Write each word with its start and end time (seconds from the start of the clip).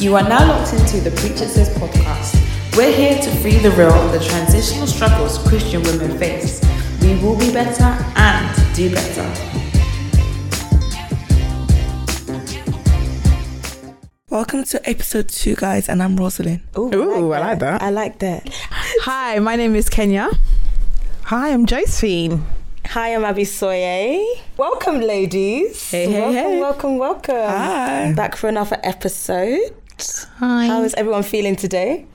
You 0.00 0.16
are 0.16 0.26
now 0.26 0.48
locked 0.48 0.72
into 0.72 0.98
the 0.98 1.10
Preach 1.10 1.42
It 1.42 1.50
Says 1.50 1.68
podcast. 1.76 2.34
We're 2.74 2.90
here 2.90 3.20
to 3.20 3.30
free 3.42 3.58
the 3.58 3.70
real 3.72 3.92
of 3.92 4.12
the 4.12 4.18
transitional 4.18 4.86
struggles 4.86 5.36
Christian 5.46 5.82
women 5.82 6.16
face. 6.18 6.62
We 7.02 7.16
will 7.16 7.38
be 7.38 7.52
better 7.52 7.84
and 8.16 8.74
do 8.74 8.90
better. 8.94 9.30
Welcome 14.30 14.64
to 14.64 14.88
episode 14.88 15.28
two, 15.28 15.54
guys, 15.54 15.90
and 15.90 16.02
I'm 16.02 16.16
Rosalind. 16.16 16.62
Ooh, 16.78 17.34
I 17.34 17.38
like 17.38 17.58
that. 17.58 17.82
I 17.82 17.90
like 17.90 18.20
that. 18.20 18.48
Hi, 19.02 19.38
my 19.38 19.54
name 19.54 19.76
is 19.76 19.90
Kenya. 19.90 20.30
Hi, 21.24 21.52
I'm 21.52 21.66
Josephine. 21.66 22.46
Hi, 22.86 23.14
I'm 23.14 23.26
Abby 23.26 23.44
Soye. 23.44 24.24
Welcome, 24.56 25.02
ladies. 25.02 25.90
Hey, 25.90 26.10
hey, 26.10 26.20
welcome, 26.20 26.34
hey. 26.34 26.60
welcome, 26.60 26.96
welcome. 26.96 27.34
Hi. 27.34 28.14
Back 28.16 28.36
for 28.36 28.48
another 28.48 28.80
episode. 28.82 29.74
Hi. 30.38 30.66
How 30.66 30.82
is 30.82 30.94
everyone 30.94 31.22
feeling 31.22 31.56
today? 31.56 32.06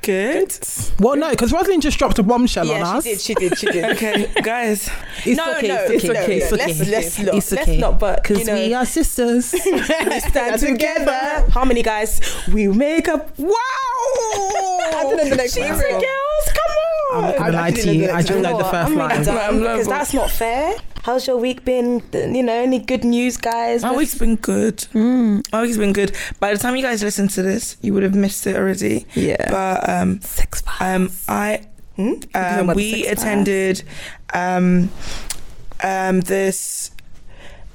Good. 0.00 0.56
well, 1.00 1.16
no, 1.16 1.30
because 1.30 1.52
Rosalind 1.52 1.82
just 1.82 1.98
dropped 1.98 2.18
a 2.18 2.22
bombshell 2.22 2.66
yeah, 2.66 2.84
on 2.86 2.96
us. 2.98 3.04
she 3.04 3.10
did. 3.10 3.20
She 3.20 3.34
did. 3.34 3.58
She 3.58 3.66
did. 3.66 3.84
Okay, 3.96 4.32
guys. 4.42 4.88
It's 5.26 5.36
no, 5.36 5.56
okay, 5.56 5.68
no, 5.68 5.84
it's 5.84 6.04
no, 6.04 6.10
okay, 6.12 6.38
no, 6.38 6.44
it's 6.44 6.52
Let's 6.52 6.80
okay. 6.80 6.90
let's 6.90 7.18
not. 7.18 7.34
It's 7.34 7.52
let's 7.52 7.68
okay. 7.68 7.78
not. 7.78 7.98
But 7.98 8.22
Because 8.22 8.38
you 8.40 8.44
know, 8.46 8.54
we 8.66 8.74
are 8.74 8.86
sisters. 8.86 9.52
we 9.52 10.20
stand 10.20 10.60
together. 10.60 11.50
Harmony, 11.50 11.82
guys. 11.82 12.20
We 12.52 12.68
make 12.68 13.08
up. 13.08 13.36
Wow! 13.38 13.48
I 13.52 15.00
don't 15.02 15.16
know 15.16 15.28
the 15.28 15.36
next 15.36 15.54
Cheesy 15.54 15.68
line. 15.68 15.78
girls, 15.80 16.46
come 16.46 16.72
on. 16.72 16.87
I'm 17.12 17.22
not 17.22 17.36
gonna 17.38 17.56
I 17.56 17.60
lie 17.60 17.70
to 17.70 17.76
didn't 17.76 17.94
you, 17.94 18.08
I 18.10 18.12
next 18.16 18.28
just 18.28 18.42
know 18.42 18.58
the 18.58 18.64
first 18.64 18.92
line. 18.92 19.18
because 19.60 19.86
that's 19.88 20.14
not 20.14 20.30
fair. 20.30 20.74
How's 21.02 21.26
your 21.26 21.38
week 21.38 21.64
been? 21.64 22.02
You 22.12 22.42
know, 22.42 22.52
any 22.52 22.78
good 22.80 23.04
news, 23.04 23.36
guys? 23.36 23.82
My 23.82 23.96
week's 23.96 24.16
been 24.16 24.36
good. 24.36 24.78
Mm. 24.92 25.42
My 25.52 25.62
week's 25.62 25.78
been 25.78 25.92
good. 25.94 26.14
By 26.40 26.52
the 26.52 26.58
time 26.58 26.76
you 26.76 26.82
guys 26.82 27.02
listen 27.02 27.28
to 27.28 27.42
this, 27.42 27.76
you 27.80 27.94
would 27.94 28.02
have 28.02 28.14
missed 28.14 28.46
it 28.46 28.56
already. 28.56 29.06
Yeah. 29.14 29.50
But 29.50 29.88
um, 29.88 30.20
Sex 30.20 30.62
um, 30.80 31.10
I 31.28 31.66
Hmm? 31.96 32.12
um, 32.34 32.68
we 32.76 33.06
attended 33.06 33.82
um, 34.32 34.88
um, 35.82 36.20
this. 36.20 36.92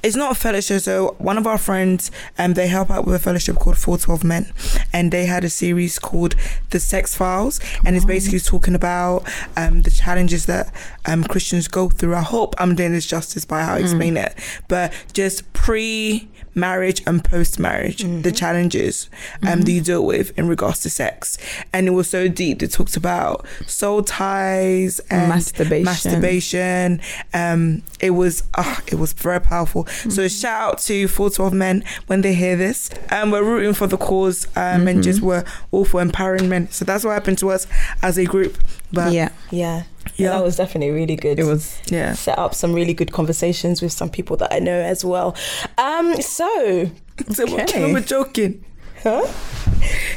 It's 0.03 0.15
not 0.17 0.33
a 0.33 0.35
fellowship. 0.35 0.81
So 0.81 1.15
one 1.17 1.37
of 1.37 1.47
our 1.47 1.57
friends, 1.57 2.11
um, 2.37 2.53
they 2.53 2.67
help 2.67 2.91
out 2.91 3.05
with 3.05 3.15
a 3.15 3.19
fellowship 3.19 3.55
called 3.55 3.77
Four 3.77 3.97
Twelve 3.97 4.23
Men, 4.23 4.51
and 4.91 5.11
they 5.11 5.25
had 5.25 5.43
a 5.45 5.49
series 5.49 5.97
called 5.97 6.35
The 6.71 6.79
Sex 6.79 7.15
Files, 7.15 7.61
and 7.85 7.95
it's 7.95 8.05
basically 8.05 8.41
talking 8.41 8.75
about 8.75 9.23
um, 9.55 9.83
the 9.83 9.91
challenges 9.91 10.45
that 10.47 10.73
um, 11.05 11.23
Christians 11.23 11.67
go 11.67 11.89
through. 11.89 12.15
I 12.15 12.21
hope 12.21 12.53
I'm 12.57 12.75
doing 12.75 12.91
this 12.91 13.05
justice 13.05 13.45
by 13.45 13.63
how 13.63 13.75
I 13.75 13.79
explain 13.79 14.17
it, 14.17 14.35
but 14.67 14.91
just 15.13 15.51
pre 15.53 16.27
marriage 16.55 17.01
and 17.07 17.23
post 17.23 17.59
marriage, 17.59 18.03
the 18.03 18.31
challenges 18.31 19.09
um, 19.47 19.61
that 19.61 19.71
you 19.71 19.81
deal 19.81 20.05
with 20.05 20.37
in 20.37 20.47
regards 20.47 20.81
to 20.81 20.89
sex. 20.89 21.37
And 21.71 21.87
it 21.87 21.91
was 21.91 22.09
so 22.09 22.27
deep. 22.27 22.59
They 22.59 22.67
talked 22.67 22.95
about 22.97 23.45
soul 23.67 24.03
ties 24.03 24.99
and 25.09 25.29
Masturbation. 25.29 25.85
masturbation. 25.85 27.01
Um, 27.33 27.83
it 27.99 28.11
was 28.11 28.43
uh, 28.55 28.77
it 28.87 28.95
was 28.95 29.13
very 29.13 29.39
powerful. 29.41 29.85
So 29.87 30.27
shout 30.27 30.61
out 30.73 30.79
to 30.79 31.07
412 31.07 31.53
men 31.53 31.83
when 32.07 32.21
they 32.21 32.33
hear 32.33 32.55
this. 32.55 32.89
Um, 33.11 33.31
we're 33.31 33.43
rooting 33.43 33.73
for 33.73 33.87
the 33.87 33.97
cause 33.97 34.45
um, 34.55 34.87
and 34.87 35.03
just 35.03 35.21
we're 35.21 35.43
all 35.71 35.85
for 35.85 36.01
empowering 36.01 36.49
men. 36.49 36.69
So 36.71 36.85
that's 36.85 37.03
what 37.03 37.11
happened 37.11 37.37
to 37.39 37.49
us 37.51 37.67
as 38.01 38.17
a 38.17 38.25
group. 38.25 38.57
But 38.91 39.11
yeah, 39.13 39.29
Yeah. 39.51 39.83
Yeah. 40.15 40.29
That 40.29 40.43
was 40.43 40.55
definitely 40.57 40.91
really 40.93 41.15
good. 41.15 41.39
it 41.39 41.43
was. 41.45 41.79
yeah. 41.87 42.13
set 42.13 42.37
up 42.37 42.53
some 42.53 42.71
really 42.73 42.93
good 42.93 43.11
conversations 43.11 43.81
with 43.81 43.91
some 43.91 44.09
people 44.09 44.37
that 44.37 44.53
I 44.53 44.59
know 44.59 44.79
as 44.79 45.03
well. 45.03 45.35
Um, 45.77 46.21
so 46.21 46.91
So 47.31 47.43
Okay. 47.43 47.65
do 47.65 47.73
you 47.79 47.85
remember 47.87 48.01
joking? 48.07 48.63
huh? 49.03 49.25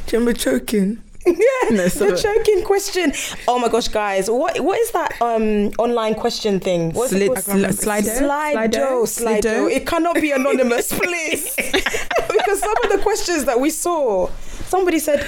Do 0.06 0.16
you 0.16 0.18
remember 0.20 0.32
choking? 0.38 1.02
Yeah, 1.26 1.70
No, 1.70 1.88
the 1.88 2.16
choking 2.16 2.62
question. 2.62 3.12
Oh 3.48 3.58
my 3.58 3.68
gosh, 3.68 3.88
guys, 3.88 4.30
what 4.30 4.60
what 4.60 4.78
is 4.78 4.92
that 4.92 5.20
um 5.20 5.72
online 5.76 6.14
question 6.14 6.60
thing? 6.60 6.92
What's 6.92 7.12
it 7.12 7.16
Slid- 7.16 7.28
called? 7.28 7.64
sli- 7.64 8.02
Slido? 8.04 8.18
Slido, 8.20 9.02
Slido? 9.02 9.42
Slido. 9.42 9.70
It 9.72 9.86
cannot 9.88 10.14
be 10.20 10.30
anonymous, 10.30 10.92
please. 10.96 11.52
because 11.56 12.60
some 12.60 12.74
of 12.84 12.90
the 12.92 13.00
questions 13.02 13.44
that 13.46 13.58
we 13.58 13.70
saw, 13.70 14.28
somebody 14.68 15.00
said, 15.00 15.26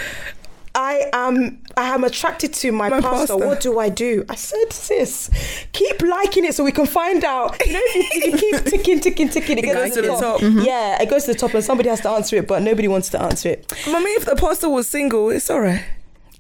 I 0.81 1.11
am 1.13 1.61
I 1.77 1.89
am 1.93 2.05
attracted 2.05 2.55
to 2.55 2.71
my, 2.71 2.89
My 2.89 3.01
pastor. 3.01 3.35
pastor. 3.35 3.37
What 3.49 3.61
do 3.61 3.81
I 3.81 3.89
do? 3.89 4.25
I 4.29 4.37
said, 4.37 4.73
sis, 4.73 5.29
keep 5.73 6.01
liking 6.03 6.45
it 6.45 6.55
so 6.55 6.63
we 6.63 6.71
can 6.71 6.87
find 6.87 7.25
out. 7.25 7.61
You 7.67 7.73
know, 7.73 7.81
if 7.83 7.95
you, 7.97 8.03
if 8.13 8.25
you 8.25 8.39
keep 8.39 8.65
ticking, 8.73 9.01
ticking, 9.01 9.29
ticking, 9.29 9.59
it, 9.59 9.65
It 9.65 9.73
goes 9.75 9.95
to 9.95 10.03
the 10.03 10.09
top. 10.09 10.41
Mm-hmm. 10.41 10.61
Yeah, 10.61 11.03
it 11.03 11.11
goes 11.11 11.25
to 11.25 11.33
the 11.33 11.39
top, 11.39 11.53
and 11.55 11.65
somebody 11.65 11.89
has 11.89 12.01
to 12.03 12.11
answer 12.11 12.37
it, 12.37 12.47
but 12.47 12.63
nobody 12.63 12.87
wants 12.87 13.09
to 13.11 13.21
answer 13.21 13.49
it. 13.51 13.73
Mommy, 13.89 14.11
if 14.13 14.25
the 14.25 14.37
pastor 14.37 14.69
was 14.69 14.89
single, 14.89 15.31
it's 15.31 15.51
alright. 15.51 15.83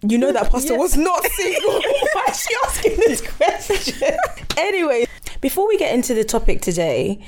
You 0.02 0.18
know 0.18 0.30
that 0.32 0.52
pastor 0.52 0.74
Yeah. 0.74 0.78
was 0.78 0.96
not 0.96 1.24
single. 1.24 1.72
Why 2.12 2.24
is 2.30 2.40
she 2.40 2.54
asking 2.64 2.96
this 2.98 3.20
question? 3.20 4.16
anyway, 4.56 5.06
before 5.40 5.66
we 5.66 5.76
get 5.78 5.92
into 5.92 6.14
the 6.14 6.22
topic 6.22 6.62
today, 6.62 7.18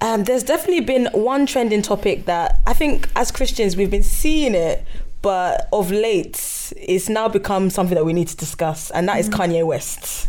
um, 0.00 0.24
there's 0.24 0.42
definitely 0.42 0.80
been 0.80 1.10
one 1.12 1.44
trending 1.44 1.82
topic 1.82 2.24
that 2.24 2.60
I 2.66 2.72
think 2.72 3.08
as 3.14 3.30
Christians 3.30 3.76
we've 3.76 3.90
been 3.90 4.02
seeing 4.02 4.54
it, 4.54 4.84
but 5.26 5.68
of 5.72 5.90
late 5.90 6.72
it's 6.76 7.08
now 7.08 7.26
become 7.26 7.68
something 7.68 7.96
that 7.96 8.04
we 8.04 8.12
need 8.12 8.28
to 8.28 8.36
discuss, 8.36 8.92
and 8.92 9.08
that 9.08 9.18
is 9.18 9.28
Kanye 9.28 9.66
West. 9.66 10.28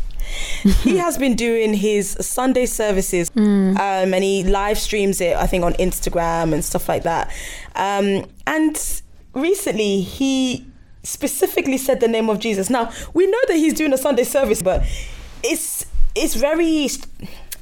he 0.81 0.97
has 0.97 1.19
been 1.19 1.35
doing 1.35 1.75
his 1.75 2.17
Sunday 2.19 2.65
services, 2.65 3.29
um, 3.35 3.77
and 3.77 4.23
he 4.23 4.43
live 4.43 4.79
streams 4.79 5.21
it. 5.21 5.37
I 5.37 5.45
think 5.45 5.63
on 5.63 5.73
Instagram 5.73 6.51
and 6.51 6.65
stuff 6.65 6.89
like 6.89 7.03
that. 7.03 7.31
Um, 7.75 8.25
and 8.47 9.01
recently, 9.33 10.01
he 10.01 10.65
specifically 11.03 11.77
said 11.77 11.99
the 11.99 12.07
name 12.07 12.27
of 12.27 12.39
Jesus. 12.39 12.67
Now 12.67 12.91
we 13.13 13.27
know 13.27 13.43
that 13.49 13.55
he's 13.57 13.75
doing 13.75 13.93
a 13.93 13.99
Sunday 13.99 14.23
service, 14.23 14.63
but 14.63 14.83
it's 15.43 15.85
it's 16.15 16.33
very 16.33 16.89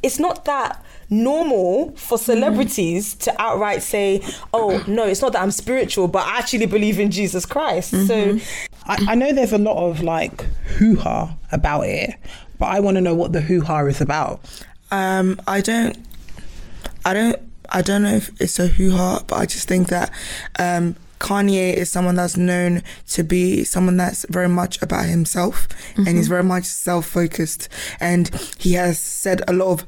it's 0.02 0.20
not 0.20 0.46
that 0.46 0.82
normal 1.10 1.92
for 1.96 2.18
celebrities 2.18 3.16
to 3.16 3.42
outright 3.42 3.82
say, 3.84 4.22
"Oh 4.54 4.84
no, 4.88 5.06
it's 5.06 5.22
not 5.22 5.34
that 5.34 5.42
I'm 5.42 5.52
spiritual, 5.52 6.08
but 6.08 6.26
I 6.28 6.38
actually 6.40 6.66
believe 6.66 7.00
in 7.00 7.12
Jesus 7.12 7.46
Christ." 7.46 7.92
So 8.08 8.40
I, 8.86 8.98
I 9.10 9.16
know 9.16 9.32
there's 9.34 9.54
a 9.54 9.58
lot 9.58 9.78
of 9.90 10.02
like 10.02 10.42
hoo 10.78 10.96
ha 10.96 11.36
about 11.52 11.82
it, 11.88 12.16
but 12.60 12.68
I 12.68 12.80
want 12.80 12.96
to 12.96 13.02
know 13.02 13.16
what 13.16 13.34
the 13.34 13.42
hoo 13.42 13.62
ha 13.62 13.86
is 13.86 14.02
about. 14.02 14.40
Um, 14.92 15.40
I 15.48 15.62
don't, 15.62 15.98
I 17.04 17.14
don't, 17.14 17.38
I 17.70 17.82
don't 17.82 18.04
know 18.04 18.14
if 18.16 18.30
it's 18.40 18.60
a 18.60 18.68
hoo 18.68 18.92
ha, 18.92 19.24
but 19.28 19.36
I 19.38 19.46
just 19.46 19.68
think 19.68 19.88
that 19.90 20.12
um, 20.60 20.96
Kanye 21.20 21.74
is 21.74 21.90
someone 21.90 22.16
that's 22.16 22.38
known 22.38 22.84
to 23.10 23.24
be 23.24 23.64
someone 23.64 23.98
that's 23.98 24.26
very 24.30 24.50
much 24.50 24.82
about 24.82 25.06
himself, 25.06 25.68
and 25.98 26.08
he's 26.08 26.28
very 26.28 26.44
much 26.44 26.66
self 26.66 27.08
focused, 27.08 27.70
and 28.00 28.30
he 28.60 28.74
has 28.74 29.00
said 29.00 29.42
a 29.48 29.54
lot 29.54 29.68
of 29.72 29.86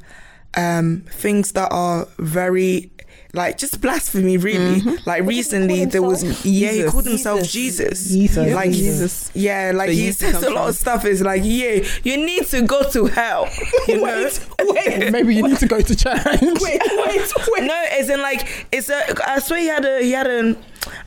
um, 0.55 1.03
things 1.09 1.51
that 1.53 1.71
are 1.71 2.07
very. 2.17 2.91
Like 3.33 3.57
just 3.57 3.81
blasphemy, 3.81 4.37
really. 4.37 4.79
Like 5.05 5.23
recently, 5.23 5.83
there 5.85 6.01
was 6.01 6.23
yeah, 6.45 6.71
he 6.71 6.83
called 6.85 7.05
himself 7.05 7.43
Jesus. 7.43 8.09
Jesus. 8.09 8.51
Like 8.53 8.71
Jesus. 8.71 9.29
yeah, 9.35 9.73
like 9.75 9.89
So 9.89 9.93
he 9.95 10.11
says 10.13 10.41
a 10.41 10.49
lot 10.49 10.53
from- 10.61 10.69
of 10.69 10.75
stuff. 10.75 11.05
Is 11.05 11.21
like 11.21 11.41
yeah, 11.45 11.85
you 12.03 12.17
need 12.25 12.47
to 12.47 12.61
go 12.63 12.89
to 12.89 13.05
hell. 13.05 13.47
You 13.87 13.97
know? 14.01 14.29
wait, 14.59 15.11
Maybe 15.11 15.35
you 15.35 15.43
need 15.47 15.57
to 15.59 15.67
go 15.67 15.81
to 15.81 15.95
church. 15.95 16.23
wait, 16.41 16.41
wait, 16.81 17.33
wait. 17.49 17.63
No, 17.63 17.85
as 17.91 18.09
in 18.09 18.21
like 18.21 18.67
it's 18.71 18.89
a. 18.89 19.29
I 19.29 19.39
swear 19.39 19.59
he 19.59 19.67
had 19.67 19.85
a. 19.85 20.01
He 20.01 20.11
had 20.13 20.25
a. 20.25 20.55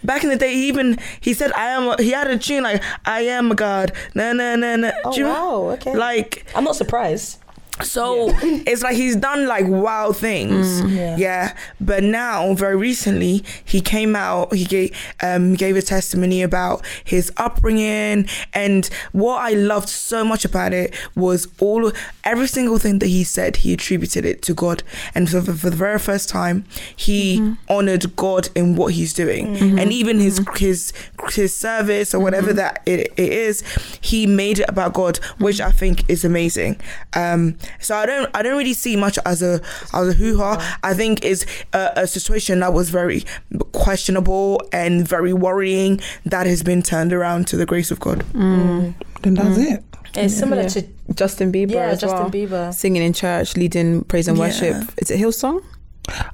Back 0.04 0.22
in 0.22 0.28
the 0.30 0.36
day, 0.36 0.52
he 0.54 0.68
even 0.68 0.98
he 1.22 1.32
said, 1.32 1.52
"I 1.52 1.68
am." 1.70 1.96
He 1.98 2.10
had 2.10 2.28
a 2.28 2.38
tune 2.38 2.62
like, 2.62 2.82
"I 3.06 3.22
am 3.22 3.50
a 3.50 3.54
god." 3.54 3.92
No, 4.14 4.32
no, 4.34 4.54
no, 4.54 4.76
no. 4.76 4.92
Oh, 5.04 5.24
wow, 5.24 5.70
okay. 5.72 5.96
Like 5.96 6.46
I'm 6.54 6.64
not 6.64 6.76
surprised. 6.76 7.38
So, 7.82 8.30
it's 8.42 8.82
like 8.82 8.96
he's 8.96 9.16
done 9.16 9.46
like 9.46 9.66
wild 9.68 10.16
things. 10.16 10.82
Mm, 10.82 11.18
yeah. 11.18 11.54
But 11.80 12.02
now, 12.02 12.54
very 12.54 12.76
recently, 12.76 13.44
he 13.64 13.80
came 13.80 14.14
out. 14.16 14.54
He 14.54 14.64
gave 14.64 14.96
um 15.22 15.54
gave 15.54 15.76
a 15.76 15.82
testimony 15.82 16.42
about 16.42 16.84
his 17.04 17.32
upbringing, 17.36 18.28
and 18.52 18.86
what 19.12 19.38
I 19.38 19.50
loved 19.50 19.88
so 19.88 20.24
much 20.24 20.44
about 20.44 20.72
it 20.72 20.94
was 21.14 21.48
all 21.60 21.92
every 22.24 22.46
single 22.46 22.78
thing 22.78 22.98
that 23.00 23.08
he 23.08 23.24
said. 23.24 23.56
He 23.56 23.72
attributed 23.72 24.24
it 24.24 24.42
to 24.42 24.54
God, 24.54 24.82
and 25.14 25.28
for, 25.28 25.40
for 25.42 25.70
the 25.70 25.76
very 25.76 25.98
first 25.98 26.28
time, 26.28 26.64
he 26.94 27.54
honored 27.68 28.16
God 28.16 28.48
in 28.54 28.76
what 28.76 28.94
he's 28.94 29.12
doing, 29.12 29.56
and 29.78 29.92
even 29.92 30.18
his 30.20 30.40
his 30.56 30.92
his 31.30 31.54
service 31.54 32.14
or 32.14 32.20
whatever 32.20 32.52
that 32.52 32.82
it, 32.86 33.12
it 33.16 33.32
is, 33.32 33.62
he 34.00 34.26
made 34.26 34.58
it 34.58 34.68
about 34.68 34.92
God, 34.94 35.18
which 35.38 35.60
I 35.60 35.70
think 35.70 36.08
is 36.08 36.24
amazing. 36.24 36.80
Um, 37.14 37.56
so 37.78 37.96
I 37.96 38.06
don't 38.06 38.30
I 38.34 38.42
don't 38.42 38.56
really 38.58 38.74
see 38.74 38.96
much 38.96 39.18
as 39.24 39.42
a 39.42 39.60
as 39.92 40.08
a 40.08 40.12
hoo 40.12 40.38
ha. 40.38 40.78
I 40.82 40.94
think 40.94 41.24
is 41.24 41.46
a, 41.72 41.92
a 41.96 42.06
situation 42.06 42.60
that 42.60 42.72
was 42.72 42.90
very 42.90 43.24
questionable 43.72 44.60
and 44.72 45.06
very 45.06 45.32
worrying 45.32 46.00
that 46.26 46.46
has 46.46 46.62
been 46.62 46.82
turned 46.82 47.12
around 47.12 47.46
to 47.48 47.56
the 47.56 47.66
grace 47.66 47.90
of 47.90 48.00
God. 48.00 48.20
Mm. 48.32 48.50
Mm. 48.60 48.94
Then 49.22 49.34
that's 49.34 49.58
mm. 49.58 49.72
it. 49.74 49.84
It's 50.14 50.36
similar 50.36 50.62
Yeah. 50.62 50.68
to 50.68 50.86
Justin 51.14 51.52
Bieber 51.52 51.72
yeah, 51.72 51.86
as 51.88 52.00
Justin 52.00 52.20
well. 52.20 52.30
Bieber. 52.30 52.74
Singing 52.74 53.02
in 53.02 53.12
church, 53.12 53.56
leading 53.56 54.02
praise 54.04 54.26
and 54.28 54.36
Yeah. 54.36 54.44
worship. 54.44 54.76
Is 54.98 55.10
it 55.10 55.20
Hillsong? 55.20 55.62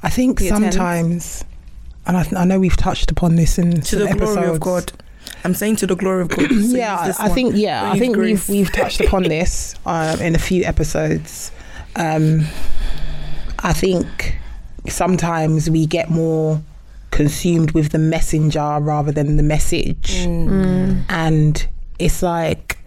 I 0.03 0.09
think 0.09 0.41
sometimes 0.41 1.45
and 2.07 2.17
I, 2.17 2.27
I 2.37 2.45
know 2.45 2.59
we've 2.61 2.77
touched 2.77 3.11
upon 3.11 3.37
this 3.37 3.59
in 3.59 3.81
To 3.81 3.85
some 3.85 4.09
the 4.09 4.15
glory 4.15 4.47
of. 4.47 4.61
God. 4.61 4.93
I'm 5.47 5.55
saying 5.55 5.77
to 5.77 5.87
the 5.87 5.95
glory 5.95 6.23
of 6.23 6.29
God. 6.29 6.49
So 6.51 6.77
yeah, 6.77 7.13
I 7.21 7.29
one. 7.29 7.35
think 7.35 7.55
yeah, 7.55 7.83
Don't 7.83 7.93
I 7.93 7.99
think 8.01 8.17
grace. 8.17 8.49
we've 8.49 8.59
we've 8.59 8.73
touched 8.73 9.01
upon 9.01 9.23
this 9.37 9.77
uh, 9.87 10.17
in 10.21 10.35
a 10.35 10.39
few 10.39 10.65
episodes. 10.65 11.53
Um, 11.95 12.41
I 13.61 13.73
think 13.73 14.37
sometimes 14.89 15.71
we 15.71 15.87
get 15.87 16.11
more 16.11 16.61
consumed 17.13 17.71
with 17.71 17.93
the 17.93 17.99
messenger 17.99 18.79
rather 18.81 19.13
than 19.13 19.37
the 19.37 19.45
message, 19.45 20.17
and 21.09 21.69
it's 22.01 22.23
like, 22.23 22.79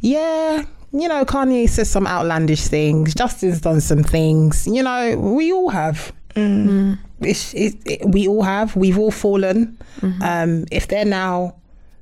yeah. 0.00 0.64
You 0.92 1.08
know, 1.08 1.24
Kanye 1.26 1.68
says 1.68 1.90
some 1.90 2.06
outlandish 2.06 2.68
things. 2.68 3.14
Justin's 3.14 3.60
done 3.60 3.80
some 3.80 4.02
things. 4.04 4.66
You 4.66 4.82
know, 4.84 5.18
we 5.18 5.52
all 5.52 5.68
have. 5.70 6.12
It's, 6.36 7.52
it, 7.52 7.74
it, 7.84 8.08
we 8.08 8.28
all 8.28 8.44
have. 8.44 8.76
We've 8.76 8.96
all 8.96 9.10
fallen. 9.10 9.76
Um, 10.22 10.64
if 10.70 10.86
they're 10.86 11.04
now 11.04 11.56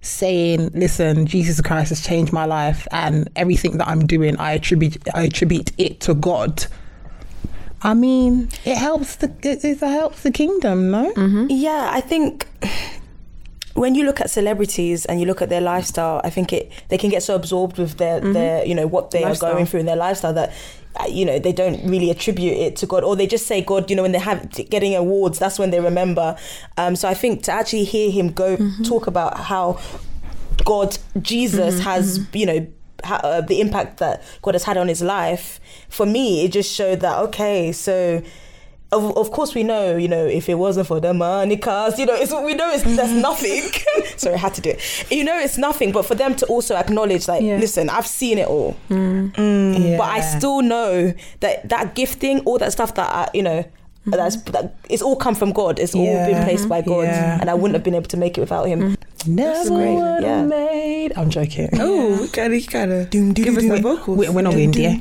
saying, 0.05 0.71
"Listen, 0.75 1.27
Jesus 1.27 1.61
Christ 1.61 1.89
has 1.89 2.03
changed 2.03 2.33
my 2.33 2.45
life, 2.45 2.87
and 2.91 3.29
everything 3.37 3.79
that 3.79 3.89
I'm 3.89 4.07
doing, 4.07 4.37
I 4.39 4.53
attribute 4.53 4.97
I 5.15 5.25
attribute 5.25 5.73
it 5.79 6.01
to 6.01 6.15
God." 6.15 6.67
I 7.83 7.93
mean, 7.93 8.49
it 8.65 8.77
helps 8.79 9.17
the 9.17 9.31
it, 9.43 9.65
it 9.65 9.79
helps 9.81 10.23
the 10.23 10.31
kingdom, 10.31 10.91
no? 10.91 11.13
Mm-hmm. 11.13 11.47
Yeah, 11.51 11.91
I 11.93 12.01
think 12.01 12.47
when 13.75 13.95
you 13.95 14.05
look 14.05 14.21
at 14.21 14.31
celebrities 14.31 15.05
and 15.07 15.21
you 15.21 15.27
look 15.27 15.43
at 15.43 15.49
their 15.49 15.61
lifestyle, 15.61 16.21
I 16.25 16.31
think 16.31 16.53
it 16.53 16.71
they 16.89 16.99
can 16.99 17.11
get 17.11 17.23
so 17.23 17.35
absorbed 17.35 17.79
with 17.79 17.97
their 17.99 18.21
their 18.21 18.65
you 18.65 18.75
know 18.75 18.87
what 18.87 19.11
they 19.11 19.23
Lifestyle. 19.25 19.51
are 19.51 19.55
going 19.55 19.67
through 19.67 19.81
in 19.81 19.87
their 19.87 19.97
lifestyle 19.97 20.33
that 20.35 20.53
uh, 21.01 21.07
you 21.09 21.25
know 21.25 21.39
they 21.41 21.53
don't 21.53 21.85
really 21.89 22.11
attribute 22.11 22.57
it 22.57 22.77
to 22.77 22.87
God 22.87 23.03
or 23.05 23.17
they 23.17 23.27
just 23.27 23.47
say 23.47 23.61
God. 23.63 23.91
You 23.91 23.97
know 23.97 24.03
when 24.03 24.13
they 24.13 24.19
have 24.21 24.49
getting 24.71 24.95
awards, 24.95 25.39
that's 25.39 25.59
when 25.59 25.71
they 25.71 25.81
remember. 25.81 26.37
Um, 26.77 26.95
so 26.97 27.09
I 27.09 27.15
think 27.15 27.43
to 27.45 27.53
actually 27.53 27.85
hear 27.85 28.11
him 28.11 28.31
go 28.31 28.57
talk 28.85 29.07
about 29.09 29.39
how 29.39 29.81
God 30.65 30.97
Jesus 31.21 31.81
has 31.81 32.21
you 32.33 32.47
know. 32.47 32.67
ha- 33.05 33.21
Uh, 33.25 33.41
the 33.43 33.61
impact 33.61 33.99
that 33.99 34.23
God 34.41 34.55
has 34.55 34.65
had 34.65 34.77
on 34.79 34.89
his 34.89 35.03
life, 35.03 35.61
for 35.91 36.07
me, 36.07 36.45
it 36.45 36.53
just 36.53 36.71
showed 36.73 37.01
that 37.01 37.19
okay, 37.27 37.71
so 37.73 38.23
of, 38.95 39.17
of 39.17 39.31
course 39.31 39.55
we 39.55 39.63
know 39.63 39.97
you 39.97 40.09
know 40.09 40.25
if 40.25 40.49
it 40.49 40.55
wasn't 40.55 40.87
for 40.87 41.01
the 41.01 41.13
money 41.13 41.57
cars 41.57 41.99
you 41.99 42.07
know 42.07 42.15
it's 42.15 42.33
we 42.33 42.55
know 42.55 42.71
it's 42.71 42.85
there's 42.85 43.13
nothing. 43.29 43.63
Sorry 44.17 44.35
I 44.35 44.39
had 44.39 44.55
to 44.55 44.61
do 44.61 44.71
it. 44.71 45.07
You 45.11 45.25
know 45.25 45.39
it's 45.39 45.59
nothing 45.59 45.93
but 45.93 46.05
for 46.07 46.15
them 46.15 46.35
to 46.37 46.47
also 46.47 46.75
acknowledge 46.77 47.29
like 47.29 47.43
Yeah. 47.43 47.57
listen 47.59 47.91
I've 47.91 48.07
seen 48.07 48.39
it 48.39 48.49
all. 48.49 48.77
Yeah. 48.89 49.97
but 49.99 50.09
I 50.09 50.21
still 50.21 50.63
know 50.63 51.13
that 51.41 51.69
that 51.69 51.95
gifting 51.95 52.41
all 52.41 52.59
that 52.59 52.73
stuff 52.73 52.95
that 52.95 53.11
I, 53.11 53.29
you 53.35 53.43
know 53.43 53.63
mm-hmm. 53.63 54.11
that's 54.11 54.37
that 54.37 54.77
it's 54.89 55.03
all 55.03 55.17
come 55.17 55.35
from 55.35 55.53
God. 55.53 55.79
It's 55.79 55.95
all 55.95 56.05
been 56.05 56.45
placed 56.45 56.69
by 56.69 56.83
God 56.83 57.07
and 57.07 57.51
I 57.51 57.55
wouldn't 57.55 57.75
have 57.75 57.85
been 57.85 57.95
able 57.95 58.09
to 58.09 58.17
make 58.17 58.39
it 58.39 58.41
without 58.41 58.65
him 58.65 58.81
mm. 58.81 58.97
Never 59.27 59.69
great, 59.71 59.95
would 59.95 60.23
yeah. 60.23 60.39
have 60.39 60.49
made. 60.49 61.13
I'm 61.17 61.31
joking. 61.31 61.69
Oh, 61.75 62.21
we 62.23 62.29
gotta, 62.29 62.59
you 62.59 62.67
gotta 62.67 63.07
give 63.11 63.57
us 63.57 63.65
the 63.69 63.81
vocals. 63.81 64.19
We're, 64.19 64.33
we're 64.33 64.43
not 64.43 64.55
in 64.55 64.71
there. 64.73 64.97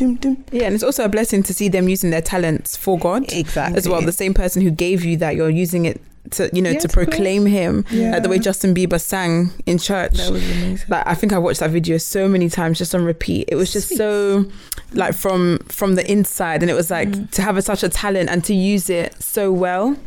Yeah, 0.52 0.66
and 0.66 0.76
it's 0.76 0.84
also 0.84 1.06
a 1.06 1.10
blessing 1.10 1.44
to 1.44 1.54
see 1.54 1.68
them 1.70 1.88
using 1.90 2.10
their 2.10 2.22
talents 2.22 2.76
for 2.78 2.98
God. 2.98 3.32
Exactly. 3.32 3.78
As 3.78 3.88
well, 3.88 4.02
the 4.02 4.12
same 4.12 4.34
person 4.34 4.62
who 4.62 4.72
gave 4.72 5.04
you 5.04 5.18
that, 5.18 5.36
you're 5.36 5.50
using 5.50 5.86
it 5.86 6.02
to, 6.32 6.50
you 6.54 6.62
know, 6.62 6.70
Yeah, 6.72 6.80
to 6.80 6.88
to 6.88 6.94
proclaim 6.94 7.46
Him. 7.46 7.86
Yeah. 7.92 8.12
Like 8.12 8.24
the 8.24 8.30
way 8.30 8.40
Justin 8.40 8.74
Bieber 8.74 9.00
sang 9.00 9.52
in 9.66 9.78
church. 9.78 10.14
That 10.14 10.32
was 10.32 10.44
amazing. 10.52 10.88
like 10.88 11.06
I 11.06 11.16
think 11.16 11.34
I 11.34 11.38
watched 11.38 11.60
that 11.60 11.70
video 11.72 11.98
so 11.98 12.28
many 12.30 12.50
times 12.50 12.78
just 12.78 12.96
on 12.96 13.04
repeat. 13.04 13.50
It 13.50 13.56
was 13.56 13.74
just 13.74 13.96
so 13.98 14.46
like 14.94 15.16
from 15.16 15.60
from 15.68 15.96
the 15.96 16.10
inside 16.10 16.62
and 16.64 16.72
it 16.72 16.76
was 16.76 16.90
like 16.90 17.10
Mm. 17.10 17.30
to 17.32 17.42
have 17.42 17.58
a, 17.58 17.62
such 17.62 17.84
a 17.84 17.90
talent 17.90 18.30
and 18.30 18.42
to 18.46 18.54
use 18.54 18.90
it 18.90 19.22
so 19.22 19.52
well. 19.52 19.98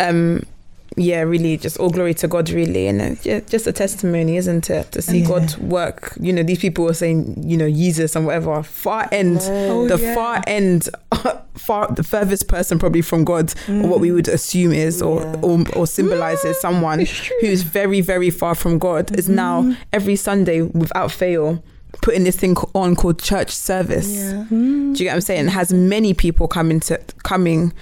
Um 0.00 0.42
yeah, 0.98 1.20
really 1.20 1.56
just 1.56 1.78
all 1.78 1.90
glory 1.90 2.14
to 2.14 2.28
God 2.28 2.50
really 2.50 2.86
and 2.88 3.00
uh, 3.00 3.14
yeah, 3.22 3.40
just 3.40 3.66
a 3.66 3.72
testimony, 3.72 4.36
isn't 4.36 4.68
it? 4.70 4.92
To 4.92 5.00
see 5.02 5.20
Yeah. 5.20 5.28
God 5.28 5.56
work. 5.58 6.12
You 6.20 6.32
know, 6.32 6.42
these 6.42 6.58
people 6.58 6.84
were 6.84 6.94
saying, 6.94 7.42
you 7.46 7.56
know, 7.56 7.70
Jesus 7.70 8.14
and 8.16 8.26
whatever, 8.26 8.62
far 8.62 9.08
end 9.12 9.38
Oh, 9.42 9.86
the 9.88 9.98
yeah. 9.98 10.14
far 10.14 10.42
end 10.46 10.88
far 11.54 11.88
the 11.92 12.02
furthest 12.02 12.48
person 12.48 12.78
probably 12.78 13.02
from 13.02 13.24
God 13.24 13.52
or 13.68 13.86
what 13.88 14.00
we 14.00 14.12
would 14.12 14.28
assume 14.28 14.72
is 14.72 15.00
or 15.02 15.20
Yeah. 15.22 15.36
or, 15.42 15.64
or 15.76 15.86
symbolizes 15.86 16.60
someone 16.60 17.06
who's 17.40 17.62
very 17.62 18.00
very 18.00 18.30
far 18.30 18.54
from 18.54 18.78
God 18.78 19.16
is 19.18 19.28
now 19.28 19.74
every 19.92 20.16
Sunday 20.16 20.62
without 20.62 21.10
fail 21.12 21.62
putting 22.02 22.22
this 22.24 22.36
thing 22.36 22.54
on 22.74 22.94
called 22.94 23.18
church 23.20 23.50
service. 23.50 24.08
Yeah. 24.14 24.44
Do 24.50 24.56
you 24.56 24.94
get 24.94 25.06
what 25.10 25.14
I'm 25.14 25.20
saying? 25.22 25.48
Has 25.48 25.72
many 25.72 26.14
people 26.14 26.46
coming 26.46 26.80
to 26.80 26.98
coming 27.24 27.72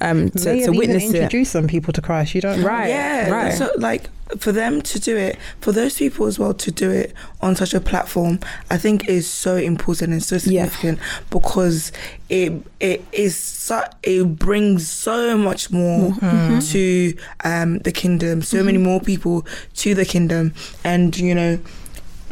um 0.00 0.30
to, 0.30 0.52
May 0.52 0.64
to 0.64 0.72
witness 0.72 1.02
even 1.04 1.16
it. 1.16 1.22
introduced 1.24 1.52
some 1.52 1.66
people 1.66 1.92
to 1.92 2.02
Christ. 2.02 2.34
You 2.34 2.40
don't 2.40 2.60
know. 2.60 2.66
Right. 2.66 2.88
yeah, 2.88 3.28
right. 3.30 3.52
So 3.54 3.70
like 3.78 4.08
for 4.38 4.52
them 4.52 4.80
to 4.80 5.00
do 5.00 5.16
it, 5.16 5.36
for 5.60 5.72
those 5.72 5.98
people 5.98 6.26
as 6.26 6.38
well 6.38 6.54
to 6.54 6.70
do 6.70 6.88
it 6.90 7.12
on 7.40 7.56
such 7.56 7.74
a 7.74 7.80
platform, 7.80 8.38
I 8.70 8.78
think 8.78 9.08
is 9.08 9.28
so 9.28 9.56
important 9.56 10.12
and 10.12 10.22
so 10.22 10.36
Yeah. 10.36 10.40
significant 10.66 10.98
because 11.30 11.90
it 12.28 12.52
it 12.78 13.04
is 13.12 13.34
so, 13.36 13.82
it 14.04 14.38
brings 14.38 14.88
so 14.88 15.36
much 15.36 15.70
more 15.72 16.10
Mm-hmm. 16.12 16.58
to 16.60 17.14
um, 17.44 17.78
the 17.80 17.92
kingdom, 17.92 18.42
so 18.42 18.62
many 18.62 18.78
more 18.78 19.00
people 19.00 19.44
to 19.76 19.94
the 19.94 20.04
kingdom, 20.04 20.54
and 20.84 21.16
you 21.18 21.34
know. 21.34 21.58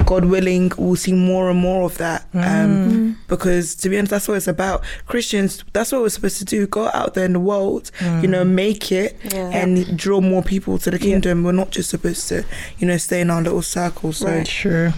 God 0.09 0.25
willing, 0.25 0.73
we'll 0.79 0.97
see 0.97 1.13
more 1.13 1.51
and 1.51 1.59
more 1.61 1.83
of 1.85 1.99
that. 1.99 2.25
Um, 2.33 3.19
because 3.29 3.75
to 3.81 3.91
be 3.91 3.99
honest, 3.99 4.11
that's 4.11 4.27
what 4.29 4.39
it's 4.39 4.49
about. 4.49 4.83
Christians, 5.07 5.63
that's 5.75 5.93
what 5.93 6.01
we're 6.01 6.09
supposed 6.09 6.39
to 6.39 6.47
do. 6.47 6.67
Go 6.67 6.89
out 6.95 7.13
there 7.13 7.27
in 7.27 7.35
the 7.35 7.41
world, 7.53 7.91
you 8.23 8.27
know, 8.27 8.43
make 8.45 8.91
it 8.91 9.17
Yeah. 9.35 9.51
and 9.61 9.99
draw 9.99 10.21
more 10.23 10.43
people 10.43 10.79
to 10.79 10.91
the 10.91 10.99
kingdom. 10.99 11.45
We're 11.45 11.53
not 11.53 11.71
just 11.71 11.91
supposed 11.91 12.27
to, 12.31 12.45
you 12.79 12.87
know, 12.89 12.97
stay 12.97 13.21
in 13.21 13.29
our 13.31 13.43
little 13.43 13.61
circle. 13.63 14.13
So 14.15 14.43
True. 14.45 14.93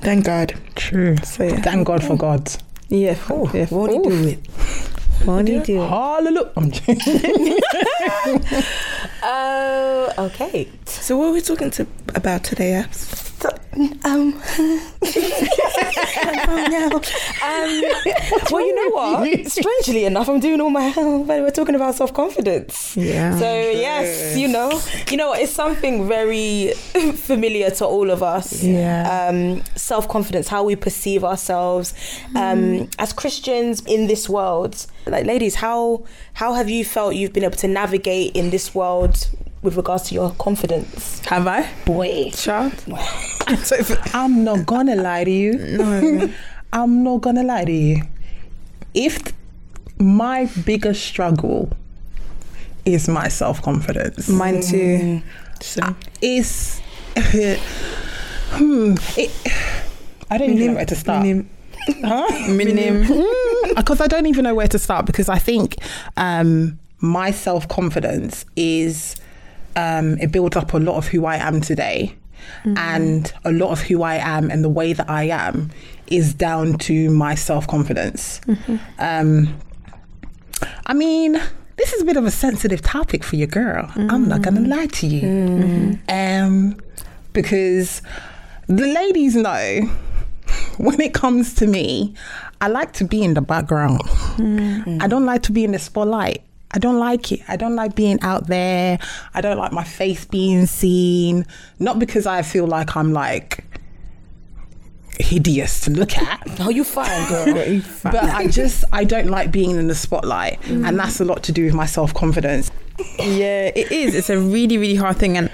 thank 0.00 0.24
God. 0.26 0.54
True. 0.76 1.16
So, 1.24 1.42
yeah. 1.44 1.60
Thank 1.60 1.86
God 1.88 2.02
for 2.04 2.16
God. 2.16 2.48
Yeah. 2.88 3.16
yeah. 3.54 3.66
won't 3.70 3.92
he 3.92 3.98
do 4.10 4.28
it 4.28 4.38
won't 5.26 5.48
he 5.48 5.58
do 5.60 5.82
it 5.82 5.88
Hallelujah. 5.88 6.50
I'm 6.56 6.70
joking. 6.72 6.98
oh 9.22 10.12
okay 10.18 10.68
So 10.86 11.16
what 11.18 11.26
are 11.28 11.32
we 11.32 11.40
talking 11.40 11.70
to 11.72 11.86
about 12.14 12.44
today, 12.44 12.72
Abs? 12.74 13.29
Um, 13.42 13.94
um, 14.04 14.34
well, 18.50 18.60
you 18.60 18.74
know 18.74 18.90
what? 18.90 19.46
Strangely 19.48 20.04
enough, 20.04 20.28
I'm 20.28 20.40
doing 20.40 20.60
all 20.60 20.70
my. 20.70 20.92
But 20.94 21.26
we're 21.26 21.50
talking 21.50 21.74
about 21.74 21.94
self 21.94 22.12
confidence. 22.12 22.96
Yeah. 22.96 23.38
So 23.38 23.46
yes, 23.70 24.36
you 24.36 24.48
know, 24.48 24.80
you 25.10 25.16
know, 25.16 25.32
it's 25.32 25.52
something 25.52 26.08
very 26.08 26.72
familiar 27.14 27.70
to 27.70 27.86
all 27.86 28.10
of 28.10 28.22
us. 28.22 28.62
Yeah. 28.62 29.28
Um, 29.28 29.62
self 29.76 30.08
confidence, 30.08 30.48
how 30.48 30.64
we 30.64 30.76
perceive 30.76 31.24
ourselves 31.24 31.94
um, 32.36 32.90
as 32.98 33.12
Christians 33.12 33.82
in 33.86 34.06
this 34.06 34.28
world. 34.28 34.86
Like, 35.06 35.24
ladies, 35.26 35.54
how 35.54 36.04
how 36.34 36.54
have 36.54 36.68
you 36.68 36.84
felt 36.84 37.14
you've 37.14 37.32
been 37.32 37.44
able 37.44 37.56
to 37.58 37.68
navigate 37.68 38.36
in 38.36 38.50
this 38.50 38.74
world 38.74 39.28
with 39.62 39.76
regards 39.76 40.04
to 40.04 40.14
your 40.14 40.30
confidence? 40.32 41.20
Have 41.26 41.46
I? 41.46 41.68
Boy. 41.84 42.30
Child. 42.30 42.72
so 43.62 43.74
if, 43.78 44.14
I'm 44.14 44.44
not 44.44 44.66
gonna 44.66 44.96
lie 44.96 45.24
to 45.24 45.30
you. 45.30 45.52
no. 45.52 46.32
I'm 46.72 47.02
not 47.02 47.20
gonna 47.20 47.42
lie 47.42 47.64
to 47.64 47.72
you. 47.72 48.02
If 48.94 49.24
th- 49.24 49.34
my 49.98 50.48
biggest 50.64 51.04
struggle 51.04 51.70
is 52.84 53.08
my 53.08 53.28
self 53.28 53.60
confidence, 53.62 54.28
Mine 54.28 54.62
too. 54.62 55.22
So 55.60 55.94
is 56.22 56.80
hmm, 57.16 58.94
it, 59.16 59.30
I 60.30 60.38
don't 60.38 60.50
even 60.50 60.68
know 60.68 60.74
where 60.74 60.86
to 60.86 60.96
start. 60.96 61.24
Minim. 61.24 61.48
because 63.74 64.00
I 64.00 64.06
don't 64.06 64.26
even 64.26 64.44
know 64.44 64.54
where 64.54 64.68
to 64.68 64.78
start 64.78 65.06
because 65.06 65.28
I 65.28 65.38
think 65.38 65.76
um, 66.16 66.78
my 67.00 67.30
self 67.30 67.68
confidence 67.68 68.44
is 68.56 69.16
um, 69.76 70.18
it 70.18 70.32
builds 70.32 70.56
up 70.56 70.72
a 70.74 70.78
lot 70.78 70.96
of 70.96 71.06
who 71.08 71.24
I 71.26 71.36
am 71.36 71.60
today, 71.60 72.14
and 72.64 73.32
a 73.44 73.52
lot 73.52 73.70
of 73.70 73.80
who 73.82 74.02
I 74.02 74.16
am 74.16 74.50
and 74.50 74.64
the 74.64 74.68
way 74.68 74.92
that 74.92 75.08
I 75.08 75.24
am 75.24 75.70
is 76.08 76.34
down 76.34 76.78
to 76.78 77.10
my 77.10 77.34
self 77.34 77.66
confidence. 77.66 78.40
Um, 78.98 79.56
I 80.86 80.94
mean. 80.94 81.40
This 81.76 81.94
is 81.94 82.02
a 82.02 82.04
bit 82.04 82.18
of 82.18 82.26
a 82.26 82.30
sensitive 82.30 82.82
topic 82.82 83.24
for 83.24 83.36
your 83.36 83.46
girl. 83.46 83.90
I'm 83.96 84.28
not 84.28 84.42
gonna 84.42 84.60
lie 84.60 84.84
to 84.88 85.06
you, 85.06 85.98
um, 86.10 86.76
because 87.32 88.02
the 88.66 88.86
ladies 88.86 89.34
know 89.34 89.88
when 90.76 91.00
it 91.00 91.14
comes 91.14 91.54
to 91.54 91.66
me, 91.66 92.12
I 92.60 92.68
like 92.68 92.92
to 92.94 93.04
be 93.06 93.22
in 93.24 93.32
the 93.32 93.40
background. 93.40 94.02
I 95.00 95.06
don't 95.08 95.24
like 95.24 95.42
to 95.44 95.52
be 95.52 95.64
in 95.64 95.72
the 95.72 95.78
spotlight. 95.78 96.42
I 96.72 96.78
don't 96.78 96.98
like 96.98 97.32
it. 97.32 97.40
I 97.48 97.56
don't 97.56 97.74
like 97.74 97.94
being 97.96 98.20
out 98.22 98.46
there. 98.46 98.98
I 99.34 99.40
don't 99.40 99.58
like 99.58 99.72
my 99.72 99.84
face 99.84 100.24
being 100.24 100.66
seen. 100.66 101.44
Not 101.78 101.98
because 101.98 102.26
I 102.26 102.42
feel 102.42 102.66
like 102.66 102.96
I'm 102.96 103.12
like 103.12 103.64
hideous 105.18 105.80
to 105.80 105.90
look 105.90 106.16
at. 106.16 106.40
Oh, 106.60 106.68
you 106.68 106.84
fine, 106.84 107.28
girl. 107.28 107.80
But 108.02 108.14
I 108.24 108.46
just 108.46 108.84
I 108.92 109.04
don't 109.04 109.28
like 109.28 109.50
being 109.50 109.70
in 109.70 109.88
the 109.88 109.94
spotlight, 109.94 110.64
and 110.68 110.98
that's 110.98 111.20
a 111.20 111.24
lot 111.24 111.42
to 111.44 111.52
do 111.52 111.64
with 111.64 111.74
my 111.74 111.86
self 111.86 112.12
confidence. 112.14 112.70
yeah, 113.18 113.70
it 113.74 113.90
is. 113.90 114.14
It's 114.14 114.28
a 114.28 114.38
really, 114.38 114.76
really 114.76 114.94
hard 114.96 115.16
thing. 115.16 115.38
And 115.38 115.48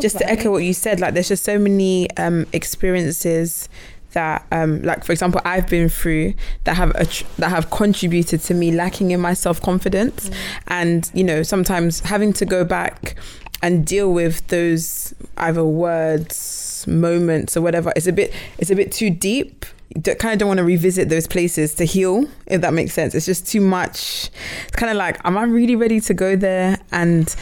just 0.00 0.18
to 0.18 0.28
echo 0.30 0.50
what 0.52 0.58
you 0.64 0.72
said, 0.72 1.00
like 1.00 1.14
there's 1.14 1.28
just 1.28 1.42
so 1.44 1.58
many 1.58 2.08
um, 2.16 2.46
experiences 2.52 3.68
that, 4.14 4.46
um, 4.50 4.82
like 4.82 5.04
for 5.04 5.12
example, 5.12 5.40
I've 5.44 5.68
been 5.68 5.88
through 5.88 6.34
that 6.64 6.74
have 6.74 6.90
attr 6.94 7.24
that 7.36 7.50
have 7.50 7.70
contributed 7.70 8.40
to 8.42 8.54
me 8.54 8.72
lacking 8.72 9.10
in 9.12 9.20
my 9.20 9.34
self 9.34 9.60
confidence, 9.60 10.30
and 10.66 11.08
you 11.14 11.22
know 11.22 11.42
sometimes 11.42 12.00
having 12.00 12.32
to 12.34 12.44
go 12.46 12.64
back 12.64 13.16
and 13.62 13.86
deal 13.86 14.12
with 14.12 14.46
those 14.48 15.14
either 15.38 15.64
words, 15.64 16.84
moments, 16.86 17.56
or 17.56 17.62
whatever. 17.62 17.92
It's 17.96 18.06
a 18.06 18.12
bit, 18.12 18.32
it's 18.58 18.70
a 18.70 18.76
bit 18.76 18.92
too 18.92 19.10
deep. 19.10 19.64
You 19.94 20.02
kind 20.02 20.32
of 20.34 20.38
don't 20.38 20.48
want 20.48 20.58
to 20.58 20.64
revisit 20.64 21.08
those 21.08 21.26
places 21.26 21.74
to 21.76 21.84
heal, 21.84 22.28
if 22.46 22.60
that 22.60 22.74
makes 22.74 22.92
sense. 22.92 23.14
It's 23.14 23.26
just 23.26 23.46
too 23.46 23.60
much. 23.60 24.30
It's 24.66 24.76
kind 24.76 24.90
of 24.90 24.96
like, 24.96 25.18
am 25.24 25.38
I 25.38 25.44
really 25.44 25.76
ready 25.76 26.00
to 26.00 26.14
go 26.14 26.36
there 26.36 26.78
and 26.90 27.34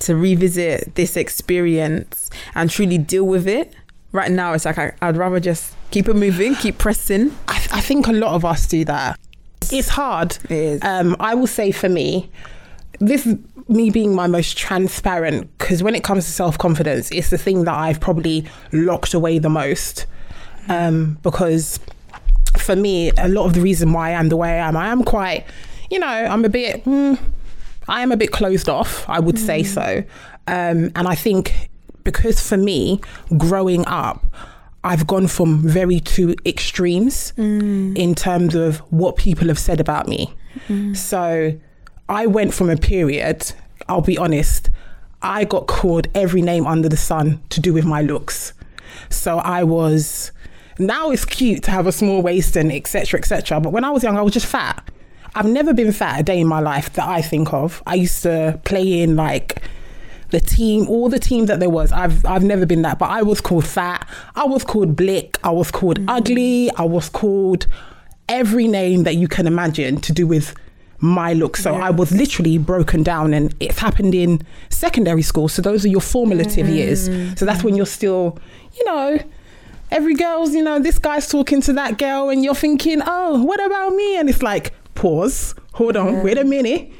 to 0.00 0.16
revisit 0.16 0.94
this 0.94 1.16
experience 1.16 2.28
and 2.54 2.68
truly 2.68 2.98
deal 2.98 3.24
with 3.24 3.46
it? 3.46 3.72
Right 4.12 4.30
now, 4.30 4.52
it's 4.52 4.64
like 4.64 4.78
I, 4.78 4.92
I'd 5.00 5.16
rather 5.16 5.40
just 5.40 5.75
keep 5.90 6.08
it 6.08 6.14
moving, 6.14 6.54
keep 6.54 6.78
pressing. 6.78 7.30
I, 7.48 7.66
I 7.72 7.80
think 7.80 8.06
a 8.06 8.12
lot 8.12 8.34
of 8.34 8.44
us 8.44 8.66
do 8.66 8.84
that. 8.84 9.18
It's 9.72 9.88
hard. 9.88 10.38
It 10.44 10.50
is. 10.50 10.84
Um, 10.84 11.16
I 11.18 11.34
will 11.34 11.46
say 11.46 11.72
for 11.72 11.88
me, 11.88 12.30
this 13.00 13.26
is 13.26 13.36
me 13.68 13.90
being 13.90 14.14
my 14.14 14.26
most 14.26 14.56
transparent 14.56 15.50
because 15.58 15.82
when 15.82 15.94
it 15.94 16.04
comes 16.04 16.24
to 16.26 16.30
self 16.30 16.56
confidence, 16.58 17.10
it's 17.10 17.30
the 17.30 17.38
thing 17.38 17.64
that 17.64 17.74
I've 17.74 18.00
probably 18.00 18.46
locked 18.72 19.14
away 19.14 19.38
the 19.38 19.48
most. 19.48 20.06
Um, 20.68 21.18
because 21.22 21.80
for 22.58 22.76
me, 22.76 23.10
a 23.18 23.28
lot 23.28 23.46
of 23.46 23.54
the 23.54 23.60
reason 23.60 23.92
why 23.92 24.10
I 24.10 24.12
am 24.12 24.28
the 24.28 24.36
way 24.36 24.58
I 24.60 24.68
am, 24.68 24.76
I 24.76 24.88
am 24.88 25.04
quite, 25.04 25.44
you 25.90 25.98
know, 25.98 26.06
I'm 26.06 26.44
a 26.44 26.48
bit, 26.48 26.84
mm, 26.84 27.18
I 27.88 28.02
am 28.02 28.10
a 28.12 28.16
bit 28.16 28.32
closed 28.32 28.68
off, 28.68 29.08
I 29.08 29.20
would 29.20 29.38
say 29.38 29.62
so. 29.62 30.02
Um, 30.48 30.90
and 30.94 31.06
I 31.08 31.14
think 31.14 31.70
because 32.04 32.40
for 32.40 32.56
me, 32.56 33.00
growing 33.36 33.86
up, 33.86 34.24
I've 34.86 35.04
gone 35.08 35.26
from 35.26 35.58
very 35.58 35.98
two 35.98 36.36
extremes 36.46 37.32
mm. 37.36 37.98
in 37.98 38.14
terms 38.14 38.54
of 38.54 38.78
what 38.92 39.16
people 39.16 39.48
have 39.48 39.58
said 39.58 39.80
about 39.80 40.06
me. 40.06 40.32
Mm. 40.68 40.96
So 40.96 41.58
I 42.08 42.26
went 42.26 42.54
from 42.54 42.70
a 42.70 42.76
period, 42.76 43.52
I'll 43.88 44.00
be 44.00 44.16
honest, 44.16 44.70
I 45.22 45.42
got 45.42 45.66
called 45.66 46.06
every 46.14 46.40
name 46.40 46.68
under 46.68 46.88
the 46.88 46.96
sun 46.96 47.42
to 47.48 47.60
do 47.60 47.72
with 47.72 47.84
my 47.84 48.00
looks. 48.00 48.52
So 49.10 49.38
I 49.38 49.64
was 49.64 50.30
now 50.78 51.10
it's 51.10 51.24
cute 51.24 51.64
to 51.64 51.72
have 51.72 51.88
a 51.88 51.92
small 51.92 52.22
waist 52.22 52.54
and 52.54 52.70
etc 52.70 53.18
etc. 53.18 53.60
But 53.60 53.70
when 53.70 53.82
I 53.82 53.90
was 53.90 54.04
young, 54.04 54.16
I 54.16 54.22
was 54.22 54.34
just 54.34 54.46
fat. 54.46 54.88
I've 55.34 55.46
never 55.46 55.74
been 55.74 55.90
fat 55.90 56.20
a 56.20 56.22
day 56.22 56.38
in 56.38 56.46
my 56.46 56.60
life 56.60 56.92
that 56.92 57.08
I 57.08 57.22
think 57.22 57.52
of. 57.52 57.82
I 57.88 57.96
used 57.96 58.22
to 58.22 58.60
play 58.64 59.02
in 59.02 59.16
like 59.16 59.60
the 60.30 60.40
team, 60.40 60.88
all 60.88 61.08
the 61.08 61.18
team 61.18 61.46
that 61.46 61.60
there 61.60 61.70
was. 61.70 61.92
I've 61.92 62.24
I've 62.24 62.44
never 62.44 62.66
been 62.66 62.82
that, 62.82 62.98
but 62.98 63.10
I 63.10 63.22
was 63.22 63.40
called 63.40 63.66
fat. 63.66 64.06
I 64.34 64.44
was 64.44 64.64
called 64.64 64.96
blick. 64.96 65.38
I 65.44 65.50
was 65.50 65.70
called 65.70 66.00
mm. 66.00 66.04
ugly. 66.08 66.70
I 66.76 66.82
was 66.82 67.08
called 67.08 67.66
every 68.28 68.66
name 68.66 69.04
that 69.04 69.14
you 69.14 69.28
can 69.28 69.46
imagine 69.46 70.00
to 70.00 70.12
do 70.12 70.26
with 70.26 70.54
my 70.98 71.32
look. 71.34 71.56
So 71.56 71.74
I 71.74 71.90
was 71.90 72.10
literally 72.12 72.58
broken 72.58 73.02
down, 73.02 73.34
and 73.34 73.54
it's 73.60 73.78
happened 73.78 74.14
in 74.14 74.42
secondary 74.70 75.22
school. 75.22 75.48
So 75.48 75.62
those 75.62 75.84
are 75.84 75.88
your 75.88 76.00
formative 76.00 76.66
mm-hmm. 76.66 76.74
years. 76.74 77.38
So 77.38 77.44
that's 77.44 77.62
when 77.62 77.76
you're 77.76 77.86
still, 77.86 78.38
you 78.74 78.84
know. 78.84 79.18
Every 79.92 80.14
girl's, 80.14 80.52
you 80.52 80.64
know, 80.64 80.80
this 80.80 80.98
guy's 80.98 81.28
talking 81.28 81.60
to 81.60 81.72
that 81.74 81.96
girl, 81.96 82.28
and 82.28 82.42
you're 82.42 82.56
thinking, 82.56 83.00
oh, 83.06 83.44
what 83.44 83.64
about 83.64 83.94
me? 83.94 84.18
And 84.18 84.28
it's 84.28 84.42
like, 84.42 84.72
pause, 84.94 85.54
hold 85.74 85.96
on, 85.96 86.24
wait 86.24 86.38
a 86.38 86.44
minute 86.44 86.90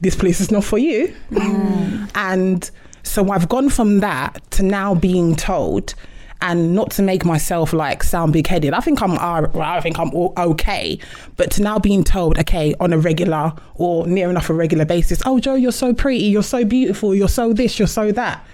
this 0.00 0.16
place 0.16 0.40
is 0.40 0.50
not 0.50 0.64
for 0.64 0.78
you. 0.78 1.14
Mm. 1.30 2.10
And 2.14 2.70
so 3.02 3.30
I've 3.30 3.48
gone 3.48 3.68
from 3.68 4.00
that 4.00 4.50
to 4.52 4.62
now 4.62 4.94
being 4.94 5.36
told, 5.36 5.94
and 6.42 6.74
not 6.74 6.90
to 6.92 7.02
make 7.02 7.24
myself 7.24 7.72
like 7.72 8.02
sound 8.02 8.32
big 8.32 8.46
headed. 8.46 8.72
I 8.72 8.80
think 8.80 9.02
I'm, 9.02 9.18
I 9.18 9.80
think 9.80 9.98
I'm 9.98 10.10
okay, 10.14 10.98
but 11.36 11.50
to 11.52 11.62
now 11.62 11.78
being 11.78 12.02
told, 12.02 12.38
okay, 12.38 12.74
on 12.80 12.92
a 12.92 12.98
regular 12.98 13.52
or 13.74 14.06
near 14.06 14.30
enough 14.30 14.48
a 14.48 14.54
regular 14.54 14.84
basis, 14.84 15.20
oh 15.26 15.38
Joe, 15.38 15.54
you're 15.54 15.72
so 15.72 15.92
pretty, 15.92 16.24
you're 16.24 16.42
so 16.42 16.64
beautiful, 16.64 17.14
you're 17.14 17.28
so 17.28 17.52
this, 17.52 17.78
you're 17.78 17.88
so 17.88 18.10
that, 18.12 18.44